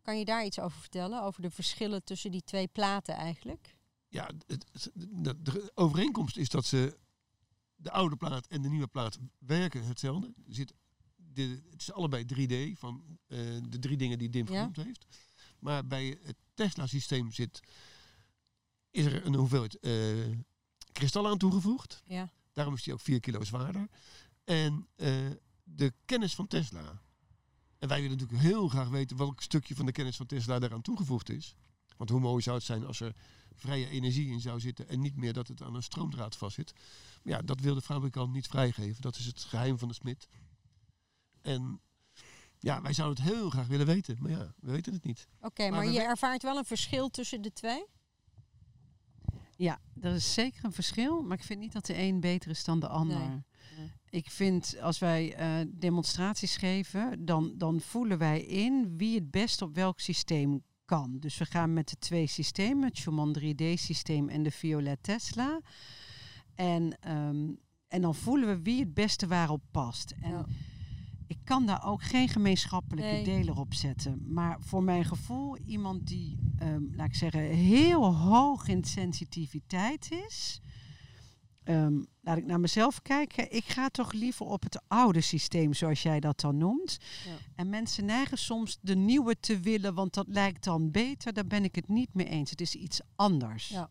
Kan 0.02 0.18
je 0.20 0.26
daar 0.26 0.46
iets 0.46 0.60
over 0.60 0.80
vertellen? 0.80 1.24
Over 1.24 1.42
de 1.42 1.52
verschillen 1.52 2.04
tussen 2.04 2.32
die 2.32 2.44
twee 2.44 2.68
platen 2.68 3.16
eigenlijk? 3.16 3.76
Ja, 4.12 4.30
het, 4.48 4.66
het- 4.72 4.92
de, 5.46 5.72
overeenkomst 5.76 6.38
is 6.38 6.50
dat 6.50 6.66
ze 6.66 6.98
de 7.76 7.92
oude 7.92 8.16
plaat 8.16 8.48
en 8.48 8.62
de 8.62 8.70
nieuwe 8.70 8.88
plaat 8.88 9.20
werken 9.38 9.86
hetzelfde. 9.86 10.28
Er 10.48 10.54
zit 10.54 10.74
de, 11.16 11.62
het 11.70 11.82
is 11.82 11.92
allebei 11.92 12.26
3D 12.26 12.80
van 12.80 13.04
eh, 13.28 13.38
de 13.70 13.80
drie 13.80 13.98
dingen 13.98 14.18
die 14.18 14.30
Dim 14.30 14.48
Ja. 14.48 14.58
genoemd 14.60 14.76
heeft. 14.76 15.06
Maar 15.60 15.88
bij 15.88 16.18
het 16.24 16.36
Tesla-systeem 16.54 17.32
zit 17.32 17.60
is 18.92 19.06
er 19.06 19.26
een 19.26 19.36
hoeveelheid 19.36 19.80
eh 19.80 20.38
kristal 20.92 21.28
aan 21.28 21.38
toegevoegd. 21.38 22.02
Ja. 22.06 22.32
Daarom 22.54 22.74
is 22.74 22.84
die 22.84 22.94
ook 22.94 23.00
4 23.00 23.20
kilo 23.20 23.44
zwaarder. 23.44 23.88
En 24.44 24.88
eh, 24.96 25.16
de 25.64 25.94
kennis 26.06 26.36
van 26.36 26.48
Tesla. 26.48 27.02
En 27.80 27.88
wij 27.88 28.02
willen 28.02 28.18
natuurlijk 28.18 28.44
heel 28.44 28.68
graag 28.68 28.90
weten 28.90 29.18
welk 29.18 29.42
stukje 29.42 29.76
van 29.76 29.86
de 29.86 29.92
kennis 29.92 30.16
van 30.16 30.26
Tesla 30.26 30.60
daaraan 30.60 30.82
toegevoegd 30.82 31.30
is. 31.30 31.56
Want 31.98 32.10
hoe 32.10 32.20
mooi 32.20 32.42
zou 32.42 32.56
het 32.56 32.66
zijn 32.66 32.86
als 32.86 33.00
er 33.00 33.16
vrije 33.56 33.88
energie 33.90 34.28
in 34.32 34.40
zou 34.42 34.60
zitten 34.60 34.88
en 34.90 35.00
niet 35.00 35.16
meer 35.16 35.34
dat 35.34 35.48
het 35.48 35.62
aan 35.62 35.76
een 35.76 35.84
stroomdraad 35.84 36.36
vastzit. 36.38 36.74
Maar 37.24 37.34
ja, 37.34 37.42
dat 37.42 37.60
wil 37.60 37.74
de 37.74 37.82
fabrikant 37.82 38.34
niet 38.34 38.48
vrijgeven. 38.48 39.02
Dat 39.02 39.16
is 39.16 39.26
het 39.26 39.40
geheim 39.44 39.78
van 39.78 39.88
de 39.88 39.94
smid. 39.94 40.28
En 41.42 41.82
ja, 42.60 42.82
wij 42.82 42.94
zouden 42.94 43.24
het 43.24 43.34
heel 43.34 43.50
graag 43.50 43.68
willen 43.68 43.86
weten. 43.86 44.18
Maar 44.20 44.32
ja, 44.32 44.54
we 44.60 44.72
weten 44.72 44.94
het 44.94 45.04
niet. 45.04 45.28
Oké, 45.42 45.70
Maar 45.70 45.86
je 45.86 45.92
we- 45.92 46.06
ervaart 46.06 46.44
wel 46.44 46.58
een 46.58 46.66
verschil 46.66 47.10
tussen 47.10 47.42
de 47.42 47.54
twee? 47.54 47.86
Ja, 49.56 49.80
er 50.02 50.14
is 50.14 50.34
zeker 50.34 50.66
een 50.66 50.72
verschil, 50.72 51.22
maar 51.22 51.38
ik 51.38 51.44
vind 51.44 51.60
niet 51.60 51.72
dat 51.74 51.86
de 51.86 51.98
een 51.98 52.20
beter 52.20 52.50
is 52.50 52.64
dan 52.64 52.80
de 52.80 52.88
ander. 52.88 53.20
Nee. 53.20 53.40
Ik 54.10 54.30
vind 54.30 54.80
als 54.82 55.00
wij 55.00 55.34
eh, 55.36 55.68
demonstraties 55.68 56.58
geven, 56.58 57.26
dan, 57.26 57.54
dan 57.58 57.82
voelen 57.82 58.18
wij 58.18 58.42
in 58.42 58.98
wie 58.98 59.16
het 59.16 59.32
best 59.32 59.62
op 59.62 59.76
welk 59.76 60.00
systeem 60.00 60.64
kan. 60.92 61.18
Dus 61.20 61.38
we 61.38 61.46
gaan 61.46 61.74
met 61.74 61.90
de 61.90 61.98
twee 62.00 62.28
systemen, 62.28 62.84
het 62.88 62.98
Schumann 62.98 63.36
3D-systeem 63.40 64.30
en 64.30 64.44
de 64.44 64.52
Violet 64.52 65.04
Tesla. 65.04 65.60
En, 66.56 66.98
ehm, 67.00 67.50
en 67.88 68.02
dan 68.02 68.16
voelen 68.16 68.48
we 68.50 68.62
wie 68.62 68.80
het 68.80 68.94
beste 68.94 69.28
waarop 69.28 69.62
past. 69.72 70.14
En 70.22 70.32
Ja. 70.32 70.46
ik 71.28 71.38
kan 71.44 71.66
daar 71.66 71.86
ook 71.86 72.04
geen 72.04 72.30
gemeenschappelijke 72.30 73.12
Nee. 73.12 73.24
deler 73.24 73.60
op 73.60 73.74
zetten. 73.74 74.26
Maar 74.34 74.58
voor 74.62 74.84
mijn 74.84 75.06
gevoel, 75.06 75.58
iemand 75.58 76.08
die, 76.08 76.38
ehm, 76.58 76.82
laat 76.96 77.08
ik 77.08 77.16
zeggen, 77.16 77.42
heel 77.42 78.16
hoog 78.16 78.68
in 78.68 78.84
sensitiviteit 78.84 80.12
is. 80.28 80.62
Ehm, 81.64 82.02
laat 82.22 82.38
ik 82.38 82.46
naar 82.46 82.60
mezelf 82.60 83.02
kijken. 83.02 83.52
Ik 83.52 83.66
ga 83.66 83.90
toch 83.90 84.12
liever 84.12 84.46
op 84.46 84.64
het 84.64 84.82
oude 84.88 85.22
systeem, 85.22 85.74
zoals 85.74 86.02
jij 86.02 86.20
dat 86.20 86.40
dan 86.40 86.58
noemt. 86.58 86.98
Ja. 87.26 87.36
En 87.56 87.70
mensen 87.70 88.06
neigen 88.06 88.38
soms 88.38 88.78
de 88.82 88.96
nieuwe 88.96 89.40
te 89.40 89.60
willen, 89.60 89.94
want 89.94 90.14
dat 90.14 90.28
lijkt 90.28 90.64
dan 90.64 90.92
beter. 90.92 91.34
Daar 91.34 91.48
ben 91.48 91.64
ik 91.64 91.76
het 91.76 91.88
niet 91.88 92.14
mee 92.14 92.28
eens. 92.28 92.50
Het 92.50 92.62
is 92.62 92.76
iets 92.76 93.02
anders. 93.16 93.68
Ja. 93.68 93.90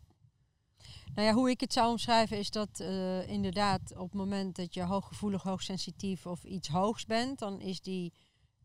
Nou 1.14 1.26
ja, 1.26 1.34
hoe 1.34 1.50
ik 1.50 1.60
het 1.60 1.72
zou 1.72 1.90
omschrijven 1.90 2.38
is 2.38 2.50
dat 2.50 2.80
eh, 2.80 3.28
inderdaad 3.28 3.92
op 3.96 4.10
het 4.10 4.14
moment 4.14 4.56
dat 4.56 4.74
je 4.74 4.82
hooggevoelig, 4.82 5.42
hoogsensitief 5.42 6.26
of 6.26 6.44
iets 6.44 6.68
hoogs 6.68 7.06
bent, 7.06 7.38
dan 7.38 7.60
is 7.60 7.80
die 7.80 8.12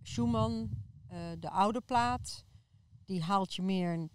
Schumann, 0.01 0.69
eh, 1.07 1.17
de 1.39 1.49
oude 1.49 1.81
plaat, 1.81 2.45
die 3.05 3.23
haalt 3.23 3.55
je 3.55 3.61
meer 3.61 4.07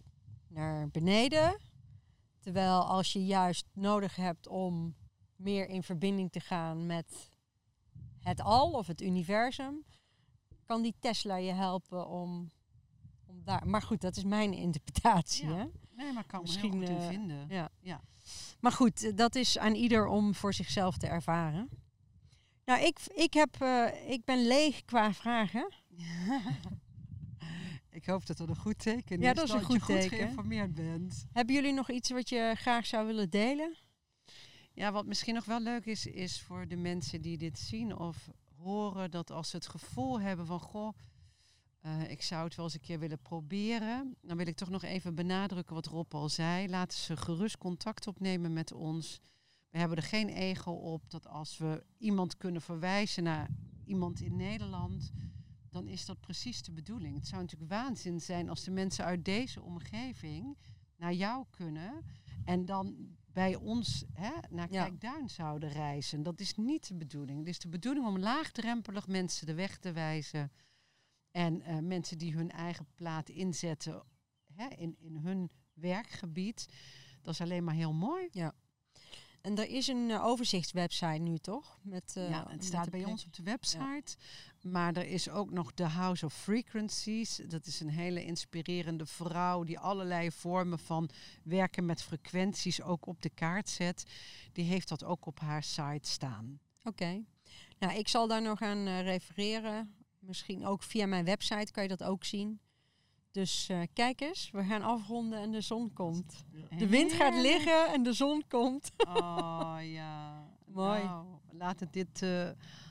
naar 0.49 0.89
beneden. 0.89 1.57
Terwijl 2.41 2.85
als 2.85 3.13
je 3.13 3.25
juist 3.25 3.67
nodig 3.73 4.17
hebt 4.17 4.49
om 4.49 4.95
meer 5.37 5.69
in 5.69 5.83
verbinding 5.83 6.33
te 6.33 6.41
gaan 6.41 6.87
met 6.87 7.31
het 8.19 8.41
al 8.41 8.73
of 8.73 8.87
het 8.87 9.01
universum, 9.01 9.85
kan 10.65 10.83
die 10.83 10.95
Tesla 10.99 11.37
je 11.37 11.53
helpen 11.53 12.09
om, 12.09 12.51
om 13.27 13.45
daar. 13.45 13.67
Maar 13.67 13.83
goed, 13.83 14.01
dat 14.01 14.17
is 14.17 14.25
mijn 14.25 14.53
interpretatie. 14.53 15.49
Ja. 15.49 15.55
Hè? 15.55 15.65
Nee, 15.91 16.13
maar 16.13 16.25
kan 16.25 16.41
Misschien, 16.41 16.79
me 16.79 16.87
heel 16.87 16.95
goed 16.95 17.03
in 17.03 17.03
eh, 17.03 17.09
vinden. 17.09 17.47
ja. 17.49 17.71
ja. 17.81 18.01
Maar 18.61 18.73
goed, 18.73 19.05
eh, 19.05 19.17
dat 19.17 19.35
is 19.35 19.59
aan 19.59 19.75
ieder 19.75 20.07
om 20.07 20.35
voor 20.35 20.55
zichzelf 20.55 20.97
te 20.97 21.07
ervaren. 21.07 21.69
Nou, 22.65 22.83
ik, 22.83 23.01
ik, 23.15 23.35
heb, 23.35 23.61
eh, 23.61 24.11
ik 24.11 24.25
ben 24.25 24.47
leeg 24.47 24.85
qua 24.85 25.13
vragen. 25.13 25.73
ik 27.91 28.05
hoop 28.07 28.27
dat 28.27 28.37
dat 28.37 28.49
een 28.49 28.57
goed 28.57 28.79
teken 28.79 29.21
Ja, 29.21 29.31
is. 29.31 29.37
dat 29.37 29.45
is 29.45 29.51
een 29.51 29.59
je 29.59 29.65
goed 29.65 29.83
goed 29.83 29.95
teken. 29.95 30.19
geïnformeerd 30.19 30.75
bent. 30.75 31.27
Hebben 31.33 31.55
jullie 31.55 31.73
nog 31.73 31.91
iets 31.91 32.11
wat 32.11 32.29
je 32.29 32.53
graag 32.57 32.87
zou 32.87 33.07
willen 33.07 33.31
delen? 33.31 33.77
Ja, 34.73 34.93
wat 34.93 35.07
misschien 35.07 35.35
nog 35.35 35.45
wel 35.45 35.61
leuk 35.61 35.87
is, 35.87 36.07
is 36.07 36.41
voor 36.41 36.69
de 36.69 36.77
mensen 36.77 37.21
die 37.21 37.39
dit 37.39 37.59
zien 37.59 37.97
of 37.97 38.29
horen, 38.57 39.11
dat 39.11 39.31
als 39.31 39.51
ze 39.51 39.57
het 39.57 39.67
gevoel 39.69 40.21
hebben 40.21 40.47
van, 40.47 40.61
goh, 40.61 40.97
eh, 41.81 42.11
ik 42.11 42.23
zou 42.23 42.45
het 42.45 42.55
wel 42.55 42.65
eens 42.65 42.75
een 42.75 42.81
keer 42.81 42.99
willen 42.99 43.21
proberen, 43.23 44.17
dan 44.23 44.37
wil 44.37 44.47
ik 44.47 44.57
toch 44.57 44.71
nog 44.71 44.83
even 44.83 45.15
benadrukken 45.15 45.75
wat 45.75 45.87
Rob 45.87 46.15
al 46.15 46.29
zei. 46.29 46.69
Laten 46.69 46.99
ze 46.99 47.17
gerust 47.17 47.59
contact 47.59 48.07
opnemen 48.07 48.53
met 48.53 48.73
ons. 48.73 49.21
We 49.71 49.79
hebben 49.79 49.97
er 49.97 50.03
geen 50.03 50.29
ego 50.29 50.71
op 50.71 51.11
dat 51.11 51.27
als 51.27 51.59
we 51.59 51.85
iemand 51.99 52.37
kunnen 52.37 52.63
verwijzen 52.63 53.23
naar 53.23 53.49
iemand 53.85 54.21
in 54.21 54.37
Nederland, 54.37 55.13
dan 55.71 55.89
is 55.89 56.05
dat 56.07 56.21
precies 56.21 56.63
de 56.63 56.73
bedoeling. 56.73 57.15
Het 57.15 57.27
zou 57.27 57.41
natuurlijk 57.41 57.71
waanzin 57.71 58.21
zijn 58.21 58.49
als 58.49 58.65
de 58.65 58.71
mensen 58.71 59.05
uit 59.05 59.25
deze 59.25 59.63
omgeving 59.63 60.59
naar 60.97 61.13
jou 61.13 61.45
kunnen 61.51 62.05
en 62.45 62.65
dan 62.65 63.17
bij 63.33 63.55
ons 63.55 64.05
hè, 64.13 64.33
naar 64.51 64.73
Ja. 64.73 64.85
Kijkduin 64.85 65.29
zouden 65.29 65.69
reizen. 65.69 66.23
Dat 66.23 66.41
is 66.41 66.57
niet 66.57 66.89
de 66.89 66.95
bedoeling. 66.95 67.39
Het 67.39 67.49
is 67.49 67.59
de 67.59 67.69
bedoeling 67.69 68.07
om 68.07 68.19
laagdrempelig 68.19 69.07
mensen 69.07 69.47
de 69.47 69.55
weg 69.55 69.79
te 69.79 69.93
wijzen. 69.93 70.53
En 71.31 71.63
eh, 71.63 71.79
mensen 71.79 72.19
die 72.19 72.35
hun 72.35 72.51
eigen 72.51 72.87
plaat 72.95 73.29
inzetten 73.29 74.03
hè, 74.55 74.69
in, 74.69 74.97
in 74.99 75.17
hun 75.17 75.51
werkgebied. 75.73 76.69
Dat 77.23 77.35
is 77.35 77.41
alleen 77.41 77.65
maar 77.65 77.75
heel 77.75 77.93
mooi. 77.93 78.29
En 79.41 79.59
er 79.59 79.69
is 79.69 79.87
een 79.87 80.11
eh, 80.11 80.25
overzichtswebsite 80.25 81.21
nu, 81.21 81.39
toch? 81.39 81.79
Met, 81.83 82.13
eh, 82.17 82.31
ja, 82.31 82.47
het 82.49 82.65
staat 82.65 82.91
bij 82.91 83.01
plek. 83.01 83.13
ons 83.13 83.25
op 83.25 83.35
de 83.35 83.43
website. 83.43 84.17
Maar 84.63 84.97
er 84.97 85.07
is 85.07 85.29
ook 85.29 85.51
nog 85.51 85.75
de 85.75 85.85
House 85.85 86.25
of 86.25 86.35
Frequencies. 86.35 87.41
Dat 87.49 87.67
is 87.67 87.81
een 87.81 87.91
hele 87.91 88.25
inspirerende 88.25 89.07
vrouw 89.07 89.65
die 89.65 89.79
allerlei 89.79 90.31
vormen 90.31 90.79
van 90.79 91.11
werken 91.43 91.85
met 91.85 92.03
frequenties 92.03 92.83
ook 92.83 93.07
op 93.07 93.23
de 93.23 93.31
kaart 93.31 93.69
zet. 93.69 94.03
Die 94.53 94.65
heeft 94.65 94.89
dat 94.89 95.05
ook 95.05 95.27
op 95.27 95.41
haar 95.41 95.63
site 95.63 96.09
staan. 96.11 96.61
Oké. 96.85 97.25
Nou, 97.79 97.95
ik 97.99 98.09
zal 98.09 98.29
daar 98.29 98.43
nog 98.43 98.61
aan 98.61 98.87
eh, 98.87 99.03
refereren. 99.03 99.95
Misschien 100.19 100.67
ook 100.67 100.83
via 100.83 101.07
mijn 101.07 101.25
website 101.25 101.73
kan 101.73 101.83
je 101.83 101.89
dat 101.89 102.03
ook 102.03 102.25
zien. 102.25 102.61
Dus 103.31 103.69
eh, 103.69 103.81
kijk 103.93 104.21
eens, 104.21 104.51
we 104.51 104.65
gaan 104.65 104.83
afronden 104.83 105.39
en 105.39 105.51
de 105.51 105.61
zon 105.61 105.93
komt. 105.93 106.45
De 106.79 106.89
wind 106.89 107.13
gaat 107.13 107.35
liggen 107.35 107.89
en 107.93 108.03
de 108.03 108.13
zon 108.13 108.45
komt. 108.49 108.91
Oh 108.97 109.77
ja. 109.99 110.49
Mooi. 110.67 111.03
Nou, 111.03 111.27
laat 111.51 111.81
het 111.81 111.93
dit 111.93 112.23
eh 112.23 112.51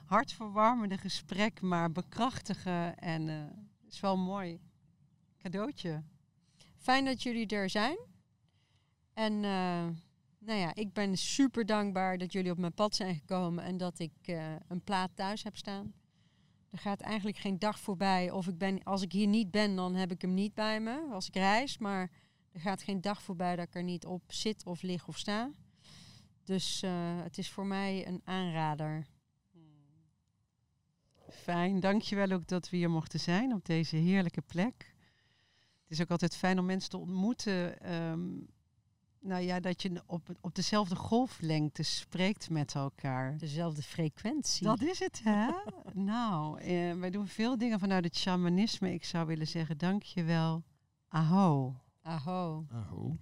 hartverwarmende 0.10 0.98
gesprek 0.98 1.62
maar 1.62 1.92
bekrachtigen. 1.92 2.98
En 2.98 3.30
eh, 3.30 3.36
het 3.84 3.94
is 3.94 4.00
wel 4.00 4.14
een 4.14 4.20
mooi 4.20 4.60
cadeautje. 5.38 6.04
Fijn 6.78 7.06
dat 7.06 7.24
jullie 7.24 7.48
er 7.48 7.70
zijn. 7.70 7.98
En 9.14 9.34
eh, 9.34 9.88
nou 10.38 10.60
ja, 10.60 10.76
ik 10.76 10.94
ben 10.94 11.18
super 11.18 11.66
dankbaar 11.66 12.18
dat 12.18 12.32
jullie 12.32 12.52
op 12.52 12.58
mijn 12.58 12.74
pad 12.74 12.96
zijn 12.96 13.16
gekomen 13.16 13.64
en 13.64 13.78
dat 13.78 14.00
ik 14.00 14.14
eh, 14.22 14.56
een 14.68 14.84
plaat 14.84 15.12
thuis 15.16 15.44
heb 15.44 15.58
staan. 15.58 15.94
Er 16.72 16.78
gaat 16.78 17.02
eigenlijk 17.02 17.38
geen 17.38 17.60
dag 17.60 17.80
voorbij. 17.80 18.32
Of 18.32 18.48
ik 18.48 18.58
ben, 18.58 18.84
als 18.84 19.02
ik 19.02 19.12
hier 19.12 19.28
niet 19.28 19.52
ben, 19.52 19.76
dan 19.76 19.96
heb 19.96 20.12
ik 20.12 20.22
hem 20.22 20.34
niet 20.34 20.54
bij 20.54 20.80
me 20.80 21.08
als 21.12 21.28
ik 21.28 21.36
reis. 21.36 21.78
Maar 21.78 22.12
er 22.52 22.60
gaat 22.60 22.84
geen 22.84 23.02
dag 23.02 23.22
voorbij 23.22 23.56
dat 23.56 23.68
ik 23.68 23.76
er 23.76 23.84
niet 23.84 24.06
op 24.06 24.24
zit 24.28 24.66
of 24.66 24.82
lig 24.82 25.08
of 25.08 25.18
sta. 25.18 25.52
Dus 26.44 26.82
eh, 26.82 27.22
het 27.22 27.38
is 27.38 27.50
voor 27.50 27.66
mij 27.66 28.08
een 28.08 28.22
aanrader. 28.24 29.06
Fijn, 31.30 31.80
dankjewel 31.80 32.32
ook 32.32 32.48
dat 32.48 32.70
we 32.70 32.78
hier 32.78 32.90
mochten 32.90 33.20
zijn 33.20 33.54
op 33.54 33.66
deze 33.66 33.96
heerlijke 33.96 34.42
plek. 34.42 34.96
Het 35.82 35.92
is 35.98 36.02
ook 36.02 36.12
altijd 36.12 36.36
fijn 36.36 36.60
om 36.60 36.66
mensen 36.66 36.90
te 36.90 36.98
ontmoeten. 36.98 37.80
ehm, 37.80 38.28
nou 39.20 39.42
ja, 39.42 39.60
dat 39.60 39.82
je 39.82 40.02
op, 40.06 40.28
op 40.42 40.56
dezelfde 40.56 40.96
golflengte 40.96 41.84
spreekt 41.84 42.50
met 42.50 42.76
elkaar. 42.76 43.38
Dezelfde 43.38 43.82
frequentie. 43.82 44.68
Dat 44.68 44.82
is 44.82 45.00
het, 45.00 45.22
hè? 45.24 45.50
nou, 45.94 46.60
eh, 46.60 46.94
wij 46.94 47.10
doen 47.10 47.28
veel 47.28 47.58
dingen 47.58 47.80
vanuit 47.80 48.04
het 48.04 48.18
shamanisme. 48.18 48.94
Ik 48.94 49.04
zou 49.04 49.28
willen 49.28 49.48
zeggen, 49.48 49.78
dankjewel. 49.78 50.64
Aho. 51.08 51.76
Aho. 52.02 52.66
Aho. 52.72 53.18